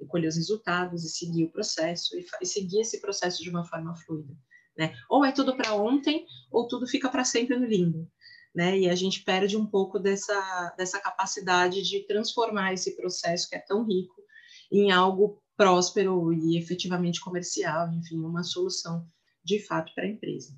e 0.00 0.06
colher 0.06 0.28
os 0.28 0.36
resultados 0.36 1.04
e 1.04 1.08
seguir 1.08 1.44
o 1.44 1.50
processo 1.50 2.16
e, 2.16 2.24
e 2.40 2.46
seguir 2.46 2.80
esse 2.80 3.00
processo 3.00 3.42
de 3.42 3.50
uma 3.50 3.64
forma 3.64 3.96
fluida. 3.96 4.34
Né? 4.76 4.94
Ou 5.08 5.24
é 5.24 5.32
tudo 5.32 5.56
para 5.56 5.74
ontem, 5.74 6.24
ou 6.50 6.68
tudo 6.68 6.86
fica 6.86 7.08
para 7.08 7.24
sempre 7.24 7.56
no 7.56 7.66
limbo. 7.66 8.08
Né? 8.54 8.78
E 8.78 8.88
a 8.88 8.94
gente 8.94 9.24
perde 9.24 9.56
um 9.56 9.66
pouco 9.66 9.98
dessa, 9.98 10.74
dessa 10.76 11.00
capacidade 11.00 11.82
de 11.82 12.06
transformar 12.06 12.72
esse 12.72 12.96
processo 12.96 13.48
que 13.48 13.56
é 13.56 13.58
tão 13.58 13.84
rico 13.84 14.22
em 14.70 14.92
algo 14.92 15.42
próspero 15.56 16.32
e 16.32 16.56
efetivamente 16.56 17.20
comercial, 17.20 17.92
enfim, 17.92 18.20
uma 18.20 18.44
solução 18.44 19.04
de 19.42 19.58
fato 19.58 19.92
para 19.94 20.04
a 20.04 20.08
empresa. 20.08 20.56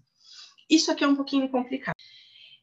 Isso 0.68 0.90
aqui 0.90 1.02
é 1.02 1.08
um 1.08 1.16
pouquinho 1.16 1.48
complicado. 1.48 1.94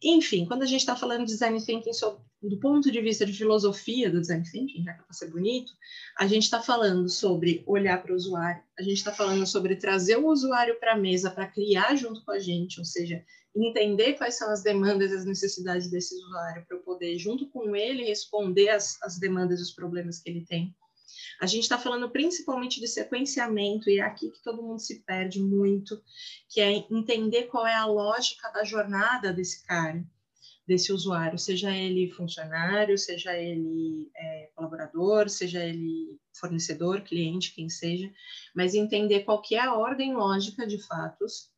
Enfim, 0.01 0.45
quando 0.45 0.61
a 0.61 0.65
gente 0.65 0.81
está 0.81 0.95
falando 0.95 1.25
de 1.25 1.31
design 1.31 1.59
thinking 1.63 1.93
sobre, 1.93 2.21
do 2.41 2.59
ponto 2.59 2.91
de 2.91 3.01
vista 3.01 3.25
de 3.25 3.33
filosofia 3.33 4.11
do 4.11 4.21
design 4.21 4.43
thinking, 4.43 4.83
já 4.83 4.93
que 4.93 5.01
é 5.01 5.03
para 5.03 5.13
ser 5.13 5.31
bonito, 5.31 5.73
a 6.17 6.27
gente 6.27 6.43
está 6.43 6.61
falando 6.61 7.09
sobre 7.09 7.63
olhar 7.65 8.01
para 8.01 8.13
o 8.13 8.15
usuário, 8.15 8.61
a 8.77 8.83
gente 8.83 8.97
está 8.97 9.11
falando 9.11 9.45
sobre 9.47 9.75
trazer 9.75 10.17
o 10.17 10.27
usuário 10.27 10.79
para 10.79 10.93
a 10.93 10.97
mesa 10.97 11.31
para 11.31 11.47
criar 11.47 11.95
junto 11.95 12.23
com 12.23 12.31
a 12.31 12.37
gente, 12.37 12.79
ou 12.79 12.85
seja, 12.85 13.25
entender 13.55 14.13
quais 14.13 14.37
são 14.37 14.51
as 14.51 14.61
demandas 14.61 15.11
e 15.11 15.15
as 15.15 15.25
necessidades 15.25 15.89
desse 15.89 16.13
usuário 16.13 16.63
para 16.67 16.77
eu 16.77 16.83
poder, 16.83 17.17
junto 17.17 17.49
com 17.49 17.75
ele, 17.75 18.05
responder 18.05 18.69
as, 18.69 19.01
as 19.01 19.17
demandas 19.17 19.59
e 19.59 19.63
os 19.63 19.71
problemas 19.71 20.19
que 20.19 20.29
ele 20.29 20.45
tem. 20.45 20.75
A 21.39 21.45
gente 21.45 21.63
está 21.63 21.77
falando 21.77 22.09
principalmente 22.09 22.79
de 22.79 22.87
sequenciamento, 22.87 23.89
e 23.89 23.99
é 23.99 24.01
aqui 24.01 24.31
que 24.31 24.41
todo 24.41 24.63
mundo 24.63 24.79
se 24.79 25.03
perde 25.03 25.39
muito, 25.41 26.01
que 26.49 26.59
é 26.59 26.85
entender 26.89 27.43
qual 27.43 27.65
é 27.65 27.75
a 27.75 27.85
lógica 27.85 28.49
da 28.49 28.63
jornada 28.63 29.31
desse 29.31 29.65
cara, 29.65 30.03
desse 30.67 30.91
usuário, 30.91 31.37
seja 31.37 31.71
ele 31.71 32.11
funcionário, 32.11 32.97
seja 32.97 33.37
ele 33.37 34.11
é, 34.15 34.49
colaborador, 34.53 35.29
seja 35.29 35.63
ele 35.63 36.19
fornecedor, 36.33 37.01
cliente, 37.01 37.53
quem 37.53 37.69
seja, 37.69 38.11
mas 38.53 38.75
entender 38.75 39.21
qual 39.21 39.41
que 39.41 39.55
é 39.55 39.59
a 39.59 39.73
ordem 39.73 40.13
lógica 40.13 40.67
de 40.67 40.77
fatos 40.77 41.49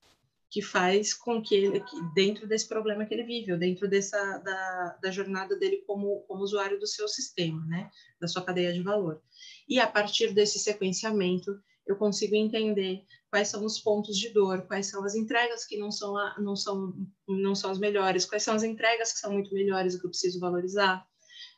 que 0.50 0.62
faz 0.62 1.14
com 1.14 1.42
que 1.42 1.54
ele, 1.54 1.80
que 1.80 1.96
dentro 2.14 2.48
desse 2.48 2.68
problema 2.68 3.06
que 3.06 3.14
ele 3.14 3.24
vive, 3.24 3.52
ou 3.52 3.60
dentro 3.60 3.88
dessa 3.88 4.40
da, 4.40 4.98
da 5.02 5.12
jornada 5.12 5.56
dele 5.56 5.84
como, 5.86 6.22
como 6.28 6.44
usuário 6.44 6.80
do 6.80 6.88
seu 6.88 7.08
sistema, 7.08 7.64
né, 7.68 7.92
da 8.20 8.28
sua 8.28 8.44
cadeia 8.44 8.74
de 8.74 8.82
valor. 8.82 9.22
E 9.70 9.80
a 9.80 9.86
partir 9.86 10.34
desse 10.34 10.58
sequenciamento, 10.58 11.62
eu 11.86 11.96
consigo 11.96 12.36
entender 12.36 13.06
quais 13.30 13.48
são 13.48 13.64
os 13.64 13.80
pontos 13.80 14.18
de 14.18 14.30
dor, 14.30 14.64
quais 14.68 14.88
são 14.88 15.04
as 15.04 15.16
entregas 15.16 15.66
que 15.66 15.78
não 15.78 15.92
são, 15.92 16.18
a, 16.18 16.36
não 16.40 16.56
são, 16.56 16.94
não 17.28 17.54
são 17.54 17.70
as 17.70 17.78
melhores, 17.78 18.26
quais 18.26 18.44
são 18.44 18.56
as 18.56 18.64
entregas 18.64 19.14
que 19.14 19.20
são 19.20 19.32
muito 19.32 19.54
melhores 19.54 19.94
e 19.94 20.00
que 20.00 20.06
eu 20.06 20.10
preciso 20.10 20.40
valorizar, 20.40 21.06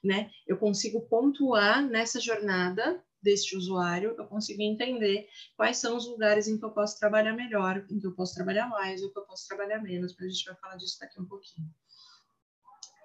né? 0.04 0.30
Eu 0.46 0.58
consigo 0.58 1.02
pontuar 1.08 1.86
nessa 1.86 2.20
jornada 2.20 3.02
deste 3.22 3.56
usuário, 3.56 4.16
eu 4.18 4.26
consigo 4.26 4.62
entender 4.62 5.28
quais 5.56 5.78
são 5.78 5.96
os 5.96 6.08
lugares 6.08 6.48
em 6.48 6.58
que 6.58 6.66
eu 6.66 6.72
posso 6.72 7.00
trabalhar 7.00 7.34
melhor, 7.34 7.86
em 7.90 8.00
que 8.00 8.08
eu 8.08 8.14
posso 8.14 8.34
trabalhar 8.34 8.68
mais, 8.68 9.04
ou 9.04 9.12
que 9.12 9.20
eu 9.20 9.26
posso 9.26 9.48
trabalhar 9.48 9.82
menos, 9.82 10.16
mas 10.18 10.28
a 10.28 10.30
gente 10.30 10.46
vai 10.46 10.56
falar 10.56 10.76
disso 10.76 10.98
daqui 11.00 11.22
um 11.22 11.26
pouquinho. 11.26 11.70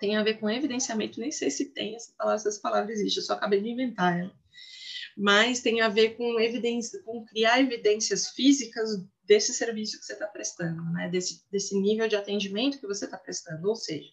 Tem 0.00 0.16
a 0.16 0.22
ver 0.22 0.34
com 0.34 0.50
evidenciamento, 0.50 1.20
nem 1.20 1.30
sei 1.30 1.50
se 1.50 1.66
tem 1.72 1.94
essa 1.94 2.12
palavra, 2.16 2.38
se 2.38 2.48
essa 2.48 2.60
palavra 2.60 2.92
existe, 2.92 3.18
eu 3.18 3.22
só 3.22 3.34
acabei 3.34 3.60
de 3.60 3.68
inventar 3.68 4.18
ela. 4.18 4.45
Mas 5.16 5.60
tem 5.60 5.80
a 5.80 5.88
ver 5.88 6.16
com 6.16 6.38
evidência, 6.38 7.02
com 7.02 7.24
criar 7.24 7.60
evidências 7.60 8.28
físicas 8.30 8.90
desse 9.24 9.54
serviço 9.54 9.98
que 9.98 10.04
você 10.04 10.12
está 10.12 10.26
prestando, 10.26 10.82
né? 10.92 11.08
desse, 11.08 11.42
desse 11.50 11.78
nível 11.78 12.06
de 12.06 12.16
atendimento 12.16 12.78
que 12.78 12.86
você 12.86 13.06
está 13.06 13.16
prestando. 13.16 13.66
Ou 13.68 13.74
seja, 13.74 14.08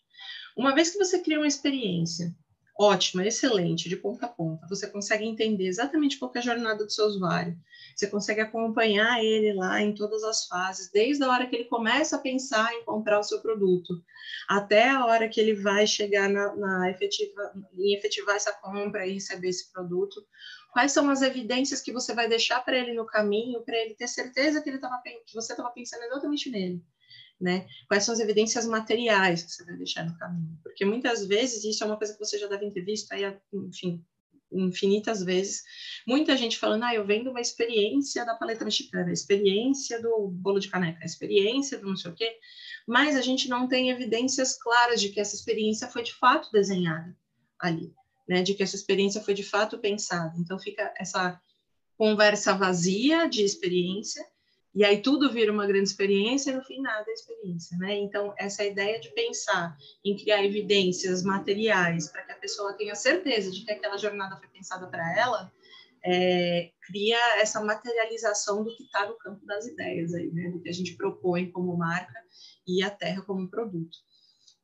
uma 0.55 0.73
vez 0.73 0.91
que 0.91 0.97
você 0.97 1.19
cria 1.19 1.39
uma 1.39 1.47
experiência 1.47 2.33
ótima, 2.77 3.25
excelente, 3.25 3.87
de 3.87 3.95
ponta 3.95 4.25
a 4.25 4.29
ponta. 4.29 4.67
Você 4.67 4.87
consegue 4.87 5.25
entender 5.25 5.67
exatamente 5.67 6.17
qual 6.17 6.31
é 6.35 6.39
a 6.39 6.41
jornada 6.41 6.83
do 6.83 6.91
seu 6.91 7.05
usuário. 7.05 7.57
Você 7.95 8.07
consegue 8.07 8.41
acompanhar 8.41 9.23
ele 9.23 9.53
lá 9.53 9.81
em 9.81 9.93
todas 9.93 10.23
as 10.23 10.47
fases, 10.47 10.89
desde 10.91 11.23
a 11.23 11.29
hora 11.29 11.45
que 11.45 11.55
ele 11.55 11.65
começa 11.65 12.15
a 12.15 12.19
pensar 12.19 12.73
em 12.73 12.83
comprar 12.83 13.19
o 13.19 13.23
seu 13.23 13.39
produto, 13.41 14.03
até 14.47 14.89
a 14.89 15.05
hora 15.05 15.29
que 15.29 15.39
ele 15.39 15.53
vai 15.53 15.85
chegar 15.85 16.27
na, 16.29 16.55
na 16.55 16.89
efetiva, 16.89 17.53
em 17.77 17.95
efetivar 17.95 18.35
essa 18.35 18.51
compra 18.53 19.05
e 19.05 19.13
receber 19.13 19.49
esse 19.49 19.71
produto. 19.71 20.25
Quais 20.71 20.91
são 20.91 21.07
as 21.09 21.21
evidências 21.21 21.81
que 21.81 21.91
você 21.91 22.15
vai 22.15 22.27
deixar 22.27 22.65
para 22.65 22.77
ele 22.77 22.93
no 22.93 23.05
caminho, 23.05 23.61
para 23.61 23.77
ele 23.77 23.93
ter 23.93 24.07
certeza 24.07 24.61
que, 24.61 24.69
ele 24.69 24.79
tava, 24.79 24.99
que 25.03 25.35
você 25.35 25.53
estava 25.53 25.69
pensando 25.69 26.03
exatamente 26.03 26.49
nele? 26.49 26.83
Né? 27.39 27.67
Quais 27.87 28.03
são 28.03 28.13
as 28.13 28.19
evidências 28.19 28.65
materiais 28.65 29.43
que 29.43 29.51
você 29.51 29.65
vai 29.65 29.75
deixar 29.75 30.05
no 30.05 30.17
caminho? 30.17 30.57
Porque 30.63 30.85
muitas 30.85 31.25
vezes, 31.25 31.63
isso 31.63 31.83
é 31.83 31.87
uma 31.87 31.97
coisa 31.97 32.13
que 32.13 32.19
você 32.19 32.37
já 32.37 32.47
deve 32.47 32.71
ter 32.71 32.81
visto 32.81 33.11
aí, 33.11 33.23
enfim, 33.53 34.03
infinitas 34.51 35.23
vezes, 35.23 35.63
muita 36.07 36.37
gente 36.37 36.57
falando, 36.57 36.83
ah, 36.83 36.93
eu 36.93 37.05
vendo 37.05 37.31
uma 37.31 37.41
experiência 37.41 38.25
da 38.25 38.35
paleta 38.35 38.63
mexicana, 38.63 39.11
experiência 39.11 40.01
do 40.01 40.27
bolo 40.27 40.59
de 40.59 40.69
caneca, 40.69 41.03
experiência 41.03 41.77
do 41.77 41.87
não 41.87 41.97
sei 41.97 42.11
o 42.11 42.15
quê, 42.15 42.37
mas 42.87 43.15
a 43.15 43.21
gente 43.21 43.49
não 43.49 43.67
tem 43.67 43.89
evidências 43.89 44.57
claras 44.57 45.01
de 45.01 45.09
que 45.09 45.19
essa 45.19 45.35
experiência 45.35 45.87
foi 45.87 46.03
de 46.03 46.13
fato 46.13 46.51
desenhada 46.51 47.15
ali, 47.59 47.93
né? 48.27 48.43
De 48.43 48.53
que 48.53 48.63
essa 48.63 48.75
experiência 48.75 49.21
foi 49.21 49.33
de 49.33 49.43
fato 49.43 49.77
pensada. 49.79 50.33
Então 50.37 50.59
fica 50.59 50.93
essa 50.97 51.39
conversa 51.97 52.53
vazia 52.53 53.27
de 53.27 53.43
experiência 53.43 54.25
e 54.75 54.83
aí 54.83 55.01
tudo 55.01 55.31
vira 55.31 55.51
uma 55.51 55.67
grande 55.67 55.89
experiência 55.89 56.49
e 56.49 56.55
no 56.55 56.63
fim 56.63 56.81
nada 56.81 57.05
é 57.07 57.13
experiência, 57.13 57.77
né? 57.77 57.95
Então, 57.95 58.33
essa 58.37 58.63
ideia 58.63 58.99
de 58.99 59.09
pensar 59.09 59.77
em 60.03 60.17
criar 60.17 60.43
evidências 60.43 61.21
materiais 61.21 62.09
para 62.09 62.23
que 62.23 62.31
a 62.31 62.37
pessoa 62.37 62.73
tenha 62.73 62.95
certeza 62.95 63.51
de 63.51 63.63
que 63.63 63.71
aquela 63.71 63.97
jornada 63.97 64.35
foi 64.37 64.47
pensada 64.47 64.87
para 64.87 65.19
ela, 65.19 65.51
é, 66.03 66.71
cria 66.87 67.39
essa 67.39 67.63
materialização 67.63 68.63
do 68.63 68.75
que 68.75 68.83
está 68.83 69.07
no 69.07 69.17
campo 69.17 69.45
das 69.45 69.67
ideias 69.67 70.13
aí, 70.13 70.31
né? 70.31 70.49
Do 70.49 70.59
que 70.59 70.69
a 70.69 70.73
gente 70.73 70.97
propõe 70.97 71.51
como 71.51 71.77
marca 71.77 72.19
e 72.67 72.81
a 72.81 72.89
terra 72.89 73.21
como 73.21 73.49
produto. 73.49 73.97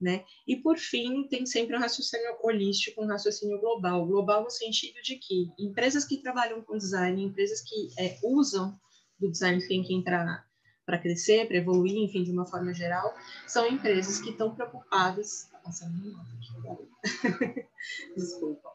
Né? 0.01 0.24
E 0.47 0.55
por 0.55 0.78
fim, 0.78 1.28
tem 1.28 1.45
sempre 1.45 1.76
um 1.76 1.80
raciocínio 1.80 2.38
holístico, 2.41 3.03
um 3.03 3.07
raciocínio 3.07 3.60
global. 3.60 4.07
Global 4.07 4.43
no 4.43 4.49
sentido 4.49 5.01
de 5.03 5.18
que 5.18 5.51
empresas 5.60 6.05
que 6.05 6.22
trabalham 6.22 6.62
com 6.62 6.78
design, 6.78 7.22
empresas 7.22 7.62
que 7.62 7.89
é, 7.99 8.18
usam 8.24 8.80
do 9.20 9.30
design 9.30 9.62
thinking 9.66 10.02
para 10.04 10.44
crescer, 11.02 11.48
para 11.48 11.58
evoluir, 11.58 11.98
enfim, 11.98 12.24
de 12.24 12.32
uma 12.32 12.46
forma 12.46 12.74
geral, 12.74 13.14
são 13.48 13.68
empresas 13.68 14.20
que 14.20 14.32
estão 14.32 14.54
preocupadas. 14.56 15.50
Tá 15.64 15.72
Desculpa. 18.16 18.70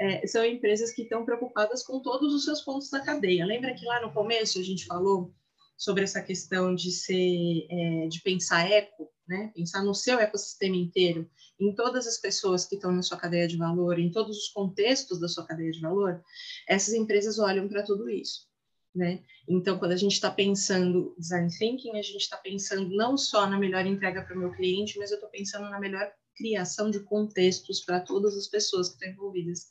É, 0.00 0.26
são 0.26 0.44
empresas 0.44 0.92
que 0.92 1.02
estão 1.02 1.24
preocupadas 1.24 1.82
com 1.82 2.00
todos 2.00 2.32
os 2.32 2.44
seus 2.44 2.60
pontos 2.60 2.88
da 2.90 3.00
cadeia. 3.00 3.44
Lembra 3.44 3.74
que 3.74 3.84
lá 3.84 4.00
no 4.00 4.12
começo 4.12 4.58
a 4.58 4.62
gente 4.62 4.86
falou 4.86 5.34
sobre 5.76 6.04
essa 6.04 6.22
questão 6.22 6.74
de 6.74 6.90
ser, 6.90 7.66
é, 7.70 8.08
de 8.08 8.20
pensar 8.20 8.70
eco, 8.70 9.08
né? 9.28 9.52
Pensar 9.54 9.82
no 9.84 9.94
seu 9.94 10.18
ecossistema 10.18 10.76
inteiro, 10.76 11.28
em 11.60 11.74
todas 11.74 12.06
as 12.06 12.18
pessoas 12.18 12.64
que 12.64 12.76
estão 12.76 12.90
na 12.90 13.02
sua 13.02 13.18
cadeia 13.18 13.46
de 13.46 13.56
valor, 13.56 13.98
em 13.98 14.10
todos 14.10 14.36
os 14.36 14.48
contextos 14.48 15.20
da 15.20 15.28
sua 15.28 15.46
cadeia 15.46 15.70
de 15.70 15.80
valor. 15.80 16.22
Essas 16.66 16.94
empresas 16.94 17.38
olham 17.38 17.68
para 17.68 17.82
tudo 17.82 18.08
isso. 18.08 18.47
Né? 18.94 19.22
Então, 19.46 19.78
quando 19.78 19.92
a 19.92 19.96
gente 19.96 20.12
está 20.12 20.30
pensando 20.30 21.14
design 21.18 21.48
thinking, 21.56 21.98
a 21.98 22.02
gente 22.02 22.16
está 22.16 22.36
pensando 22.36 22.88
não 22.96 23.16
só 23.16 23.46
na 23.46 23.58
melhor 23.58 23.86
entrega 23.86 24.22
para 24.22 24.34
o 24.34 24.38
meu 24.38 24.50
cliente, 24.52 24.98
mas 24.98 25.10
eu 25.10 25.16
estou 25.16 25.30
pensando 25.30 25.68
na 25.70 25.78
melhor 25.78 26.10
criação 26.36 26.90
de 26.90 27.00
contextos 27.00 27.80
para 27.80 28.00
todas 28.00 28.36
as 28.36 28.48
pessoas 28.48 28.88
que 28.88 28.94
estão 28.94 29.10
envolvidas 29.10 29.68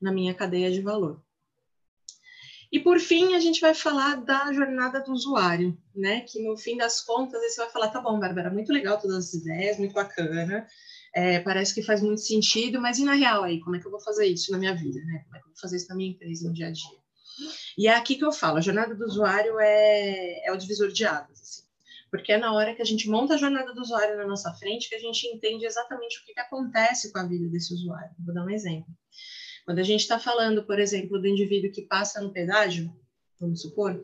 na 0.00 0.12
minha 0.12 0.34
cadeia 0.34 0.70
de 0.70 0.82
valor. 0.82 1.22
E 2.72 2.78
por 2.78 3.00
fim, 3.00 3.34
a 3.34 3.40
gente 3.40 3.60
vai 3.60 3.74
falar 3.74 4.16
da 4.16 4.52
jornada 4.52 5.00
do 5.00 5.12
usuário, 5.12 5.76
né? 5.94 6.20
Que 6.20 6.40
no 6.40 6.56
fim 6.56 6.76
das 6.76 7.00
contas, 7.00 7.40
você 7.42 7.62
vai 7.62 7.70
falar, 7.70 7.88
tá 7.88 8.00
bom, 8.00 8.20
Bárbara, 8.20 8.50
muito 8.50 8.72
legal 8.72 9.00
todas 9.00 9.16
as 9.16 9.34
ideias, 9.34 9.78
muito 9.78 9.92
bacana, 9.92 10.68
é, 11.12 11.40
parece 11.40 11.74
que 11.74 11.82
faz 11.82 12.00
muito 12.00 12.20
sentido, 12.20 12.80
mas 12.80 12.98
e 12.98 13.04
na 13.04 13.14
real 13.14 13.42
aí, 13.42 13.58
como 13.60 13.74
é 13.74 13.80
que 13.80 13.86
eu 13.86 13.90
vou 13.90 14.00
fazer 14.00 14.26
isso 14.26 14.52
na 14.52 14.58
minha 14.58 14.74
vida, 14.74 15.00
né? 15.04 15.24
Como 15.24 15.36
é 15.36 15.40
que 15.40 15.46
eu 15.46 15.50
vou 15.50 15.60
fazer 15.60 15.76
isso 15.76 15.88
na 15.88 15.96
minha 15.96 16.10
empresa, 16.10 16.46
no 16.46 16.54
dia 16.54 16.68
a 16.68 16.70
dia? 16.70 16.98
E 17.76 17.86
é 17.86 17.94
aqui 17.94 18.16
que 18.16 18.24
eu 18.24 18.32
falo, 18.32 18.58
a 18.58 18.60
jornada 18.60 18.94
do 18.94 19.04
usuário 19.04 19.58
é, 19.58 20.46
é 20.46 20.52
o 20.52 20.56
divisor 20.56 20.88
de 20.88 21.04
águas, 21.04 21.40
assim, 21.40 21.62
porque 22.10 22.32
é 22.32 22.38
na 22.38 22.52
hora 22.52 22.74
que 22.74 22.82
a 22.82 22.84
gente 22.84 23.08
monta 23.08 23.34
a 23.34 23.38
jornada 23.38 23.72
do 23.72 23.80
usuário 23.80 24.16
na 24.16 24.26
nossa 24.26 24.52
frente 24.54 24.88
que 24.88 24.94
a 24.94 25.00
gente 25.00 25.26
entende 25.26 25.64
exatamente 25.64 26.18
o 26.18 26.24
que, 26.24 26.34
que 26.34 26.40
acontece 26.40 27.12
com 27.12 27.18
a 27.18 27.26
vida 27.26 27.48
desse 27.48 27.72
usuário. 27.72 28.10
Vou 28.18 28.34
dar 28.34 28.44
um 28.44 28.50
exemplo. 28.50 28.92
Quando 29.64 29.78
a 29.78 29.84
gente 29.84 30.00
está 30.00 30.18
falando, 30.18 30.64
por 30.64 30.78
exemplo, 30.78 31.20
do 31.20 31.28
indivíduo 31.28 31.70
que 31.70 31.82
passa 31.82 32.20
no 32.20 32.32
pedágio, 32.32 32.92
vamos 33.38 33.62
supor, 33.62 34.02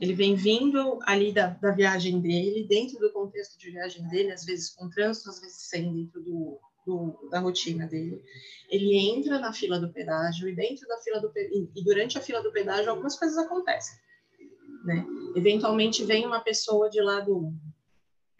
ele 0.00 0.14
vem 0.14 0.34
vindo 0.34 0.98
ali 1.02 1.32
da, 1.32 1.48
da 1.48 1.70
viagem 1.70 2.20
dele, 2.20 2.66
dentro 2.68 2.98
do 2.98 3.12
contexto 3.12 3.58
de 3.58 3.70
viagem 3.70 4.06
dele, 4.08 4.32
às 4.32 4.44
vezes 4.44 4.70
com 4.70 4.90
trânsito, 4.90 5.30
às 5.30 5.40
vezes 5.40 5.68
sem, 5.68 5.92
dentro 5.92 6.20
do, 6.22 6.58
do, 6.86 7.28
da 7.28 7.40
rotina 7.40 7.86
dele. 7.86 8.22
Ele 8.70 8.96
entra 8.96 9.38
na 9.38 9.52
fila 9.52 9.78
do 9.80 9.92
pedágio 9.92 10.48
e 10.48 10.54
dentro 10.54 10.86
da 10.86 10.96
fila 10.98 11.20
do 11.20 11.32
e 11.36 11.84
durante 11.84 12.16
a 12.16 12.20
fila 12.20 12.40
do 12.40 12.52
pedágio 12.52 12.90
algumas 12.90 13.18
coisas 13.18 13.36
acontecem, 13.36 13.98
né? 14.84 15.04
Eventualmente 15.34 16.04
vem 16.04 16.24
uma 16.24 16.40
pessoa 16.40 16.88
de 16.88 17.00
lá 17.02 17.20
do, 17.20 17.52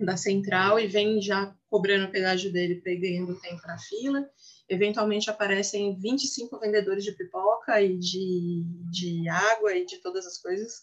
da 0.01 0.17
central 0.17 0.79
e 0.79 0.87
vem 0.87 1.21
já 1.21 1.55
cobrando 1.69 2.07
o 2.07 2.11
pedágio 2.11 2.53
dele, 2.53 2.77
perdendo 2.77 3.39
tempo 3.41 3.67
na 3.67 3.77
fila. 3.77 4.31
Eventualmente 4.69 5.29
aparecem 5.29 5.99
25 5.99 6.59
vendedores 6.59 7.05
de 7.05 7.13
pipoca 7.13 7.83
e 7.83 7.99
de, 7.99 8.65
de 8.91 9.29
água 9.29 9.75
e 9.75 9.85
de 9.85 9.99
todas 9.99 10.25
as 10.27 10.39
coisas. 10.39 10.81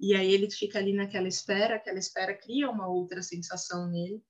E 0.00 0.14
aí 0.14 0.32
ele 0.32 0.50
fica 0.50 0.78
ali 0.78 0.92
naquela 0.92 1.28
espera, 1.28 1.76
aquela 1.76 1.98
espera 1.98 2.34
cria 2.34 2.70
uma 2.70 2.88
outra 2.88 3.22
sensação 3.22 3.88
nele 3.88 4.22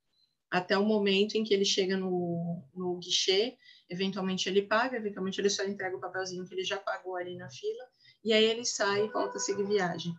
até 0.50 0.78
o 0.78 0.84
momento 0.84 1.34
em 1.34 1.44
que 1.44 1.52
ele 1.52 1.64
chega 1.64 1.96
no, 1.96 2.62
no 2.74 2.98
guichê, 2.98 3.56
eventualmente 3.88 4.48
ele 4.48 4.62
paga, 4.62 4.96
eventualmente 4.96 5.40
ele 5.40 5.50
só 5.50 5.64
entrega 5.64 5.96
o 5.96 6.00
papelzinho 6.00 6.44
que 6.46 6.54
ele 6.54 6.64
já 6.64 6.78
pagou 6.78 7.16
ali 7.16 7.36
na 7.36 7.50
fila, 7.50 7.84
e 8.24 8.32
aí 8.32 8.44
ele 8.44 8.64
sai 8.64 9.04
e 9.04 9.08
volta 9.08 9.36
a 9.36 9.40
seguir 9.40 9.66
viagem. 9.66 10.12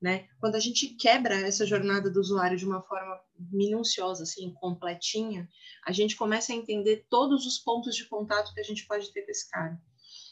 Né? 0.00 0.26
Quando 0.38 0.54
a 0.54 0.60
gente 0.60 0.96
quebra 0.96 1.34
essa 1.34 1.66
jornada 1.66 2.10
do 2.10 2.20
usuário 2.20 2.56
de 2.56 2.64
uma 2.64 2.80
forma 2.82 3.20
minuciosa, 3.52 4.22
assim, 4.22 4.50
completinha, 4.54 5.46
a 5.86 5.92
gente 5.92 6.16
começa 6.16 6.52
a 6.52 6.56
entender 6.56 7.04
todos 7.10 7.44
os 7.44 7.58
pontos 7.58 7.94
de 7.94 8.08
contato 8.08 8.54
que 8.54 8.60
a 8.60 8.64
gente 8.64 8.86
pode 8.86 9.12
ter 9.12 9.22
com 9.22 9.30
esse 9.30 9.50
cara. 9.50 9.78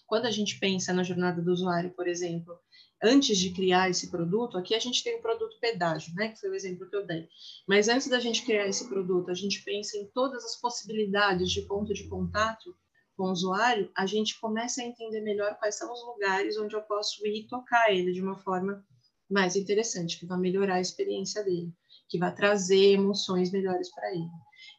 Quando 0.06 0.24
a 0.24 0.30
gente 0.30 0.58
pensa 0.58 0.90
na 0.94 1.02
jornada 1.02 1.42
do 1.42 1.52
usuário, 1.52 1.90
por 1.90 2.08
exemplo, 2.08 2.58
antes 3.02 3.38
de 3.38 3.50
criar 3.50 3.88
esse 3.88 4.10
produto, 4.10 4.56
aqui 4.56 4.74
a 4.74 4.78
gente 4.78 5.02
tem 5.02 5.16
o 5.16 5.22
produto 5.22 5.58
pedágio, 5.60 6.14
né, 6.14 6.28
que 6.28 6.40
foi 6.40 6.50
o 6.50 6.54
exemplo 6.54 6.88
que 6.88 6.96
eu 6.96 7.06
dei. 7.06 7.28
Mas 7.66 7.88
antes 7.88 8.08
da 8.08 8.20
gente 8.20 8.44
criar 8.44 8.66
esse 8.66 8.88
produto, 8.88 9.30
a 9.30 9.34
gente 9.34 9.62
pensa 9.62 9.96
em 9.96 10.06
todas 10.06 10.44
as 10.44 10.60
possibilidades 10.60 11.50
de 11.50 11.62
ponto 11.62 11.94
de 11.94 12.08
contato 12.08 12.74
com 13.16 13.24
o 13.24 13.32
usuário, 13.32 13.90
a 13.96 14.06
gente 14.06 14.38
começa 14.40 14.80
a 14.80 14.84
entender 14.84 15.20
melhor 15.20 15.56
quais 15.58 15.76
são 15.76 15.92
os 15.92 16.04
lugares 16.04 16.56
onde 16.56 16.76
eu 16.76 16.82
posso 16.82 17.26
ir 17.26 17.48
tocar 17.48 17.92
ele 17.92 18.12
de 18.12 18.22
uma 18.22 18.38
forma 18.38 18.84
mais 19.28 19.56
interessante, 19.56 20.18
que 20.18 20.26
vai 20.26 20.38
melhorar 20.38 20.76
a 20.76 20.80
experiência 20.80 21.42
dele, 21.42 21.72
que 22.08 22.18
vai 22.18 22.34
trazer 22.34 22.92
emoções 22.92 23.50
melhores 23.50 23.90
para 23.92 24.10
ele. 24.12 24.28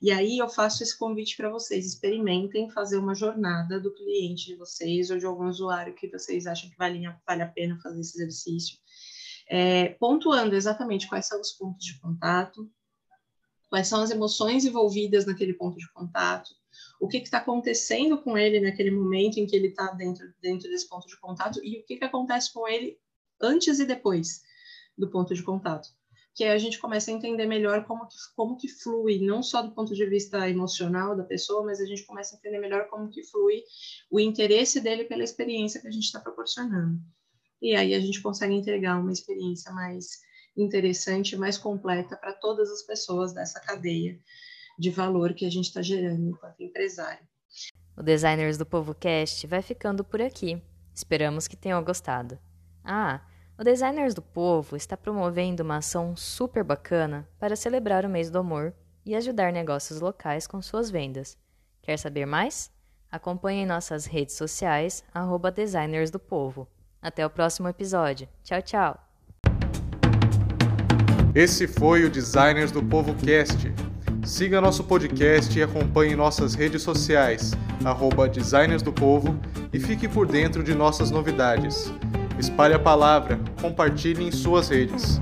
E 0.01 0.11
aí 0.11 0.37
eu 0.37 0.47
faço 0.47 0.81
esse 0.81 0.97
convite 0.97 1.35
para 1.35 1.49
vocês, 1.49 1.85
experimentem 1.85 2.69
fazer 2.69 2.97
uma 2.97 3.13
jornada 3.13 3.81
do 3.81 3.93
cliente 3.93 4.45
de 4.45 4.55
vocês 4.55 5.09
ou 5.09 5.17
de 5.17 5.25
algum 5.25 5.47
usuário 5.49 5.93
que 5.93 6.07
vocês 6.07 6.47
acham 6.47 6.69
que 6.69 6.77
vale, 6.77 7.01
vale 7.27 7.41
a 7.41 7.47
pena 7.47 7.77
fazer 7.81 7.99
esse 7.99 8.17
exercício, 8.17 8.77
é, 9.49 9.89
pontuando 9.89 10.55
exatamente 10.55 11.07
quais 11.07 11.27
são 11.27 11.41
os 11.41 11.51
pontos 11.51 11.85
de 11.85 11.99
contato, 11.99 12.71
quais 13.69 13.87
são 13.87 14.01
as 14.01 14.09
emoções 14.09 14.63
envolvidas 14.63 15.25
naquele 15.25 15.53
ponto 15.53 15.77
de 15.77 15.91
contato, 15.91 16.49
o 16.99 17.07
que 17.07 17.17
está 17.17 17.39
acontecendo 17.39 18.21
com 18.21 18.37
ele 18.37 18.61
naquele 18.61 18.91
momento 18.91 19.37
em 19.37 19.45
que 19.45 19.55
ele 19.55 19.67
está 19.67 19.91
dentro, 19.91 20.33
dentro 20.41 20.69
desse 20.69 20.87
ponto 20.87 21.07
de 21.07 21.19
contato 21.19 21.59
e 21.61 21.79
o 21.79 21.85
que, 21.85 21.97
que 21.97 22.05
acontece 22.05 22.53
com 22.53 22.65
ele 22.67 22.97
antes 23.41 23.79
e 23.79 23.85
depois 23.85 24.43
do 24.97 25.09
ponto 25.09 25.33
de 25.33 25.43
contato. 25.43 25.89
Que 26.39 26.45
a 26.45 26.57
gente 26.57 26.79
começa 26.79 27.11
a 27.11 27.13
entender 27.13 27.45
melhor 27.45 27.83
como 27.83 28.07
que, 28.07 28.15
como 28.33 28.55
que 28.55 28.69
flui, 28.69 29.19
não 29.19 29.43
só 29.43 29.61
do 29.61 29.71
ponto 29.71 29.93
de 29.93 30.05
vista 30.05 30.49
emocional 30.49 31.13
da 31.13 31.25
pessoa, 31.25 31.65
mas 31.65 31.81
a 31.81 31.85
gente 31.85 32.05
começa 32.05 32.33
a 32.33 32.37
entender 32.39 32.59
melhor 32.59 32.87
como 32.87 33.09
que 33.09 33.21
flui 33.23 33.61
o 34.09 34.21
interesse 34.21 34.79
dele 34.79 35.03
pela 35.03 35.21
experiência 35.21 35.81
que 35.81 35.89
a 35.89 35.91
gente 35.91 36.05
está 36.05 36.17
proporcionando. 36.17 36.97
E 37.61 37.75
aí 37.75 37.93
a 37.93 37.99
gente 37.99 38.21
consegue 38.21 38.53
entregar 38.53 38.97
uma 39.01 39.11
experiência 39.11 39.69
mais 39.73 40.21
interessante, 40.55 41.35
mais 41.35 41.57
completa 41.57 42.15
para 42.15 42.31
todas 42.31 42.71
as 42.71 42.83
pessoas 42.83 43.33
dessa 43.33 43.59
cadeia 43.59 44.17
de 44.79 44.89
valor 44.89 45.33
que 45.33 45.45
a 45.45 45.51
gente 45.51 45.65
está 45.65 45.81
gerando 45.81 46.25
enquanto 46.25 46.63
empresário. 46.63 47.27
O 47.97 48.01
Designers 48.01 48.57
do 48.57 48.65
Povo 48.65 48.95
Cast 48.95 49.45
vai 49.45 49.61
ficando 49.61 50.05
por 50.05 50.21
aqui. 50.21 50.63
Esperamos 50.95 51.49
que 51.49 51.57
tenham 51.57 51.83
gostado. 51.83 52.39
Ah, 52.81 53.27
o 53.59 53.63
Designers 53.63 54.13
do 54.13 54.21
Povo 54.21 54.77
está 54.77 54.95
promovendo 54.95 55.63
uma 55.63 55.77
ação 55.77 56.15
super 56.15 56.63
bacana 56.63 57.27
para 57.37 57.57
celebrar 57.57 58.05
o 58.05 58.09
mês 58.09 58.29
do 58.29 58.39
amor 58.39 58.73
e 59.05 59.13
ajudar 59.13 59.51
negócios 59.51 59.99
locais 59.99 60.47
com 60.47 60.61
suas 60.61 60.89
vendas. 60.89 61.37
Quer 61.81 61.99
saber 61.99 62.25
mais? 62.25 62.71
Acompanhe 63.11 63.65
nossas 63.65 64.05
redes 64.05 64.35
sociais, 64.35 65.03
arroba 65.13 65.51
Designers 65.51 66.09
do 66.09 66.17
Povo. 66.17 66.69
Até 67.01 67.25
o 67.25 67.29
próximo 67.29 67.67
episódio. 67.67 68.29
Tchau, 68.45 68.61
tchau! 68.61 68.97
Esse 71.35 71.67
foi 71.67 72.05
o 72.05 72.09
Designers 72.09 72.71
do 72.71 72.81
Povo 72.81 73.13
Cast. 73.15 73.73
Siga 74.23 74.61
nosso 74.61 74.85
podcast 74.85 75.59
e 75.59 75.61
acompanhe 75.61 76.15
nossas 76.15 76.53
redes 76.53 76.81
sociais, 76.81 77.51
arroba 77.83 78.29
Designers 78.29 78.81
do 78.81 78.93
Povo, 78.93 79.37
e 79.73 79.79
fique 79.81 80.07
por 80.07 80.25
dentro 80.25 80.63
de 80.63 80.73
nossas 80.73 81.11
novidades. 81.11 81.91
Espalhe 82.39 82.73
a 82.73 82.79
palavra, 82.79 83.37
compartilhe 83.61 84.25
em 84.25 84.31
suas 84.31 84.69
redes. 84.69 85.19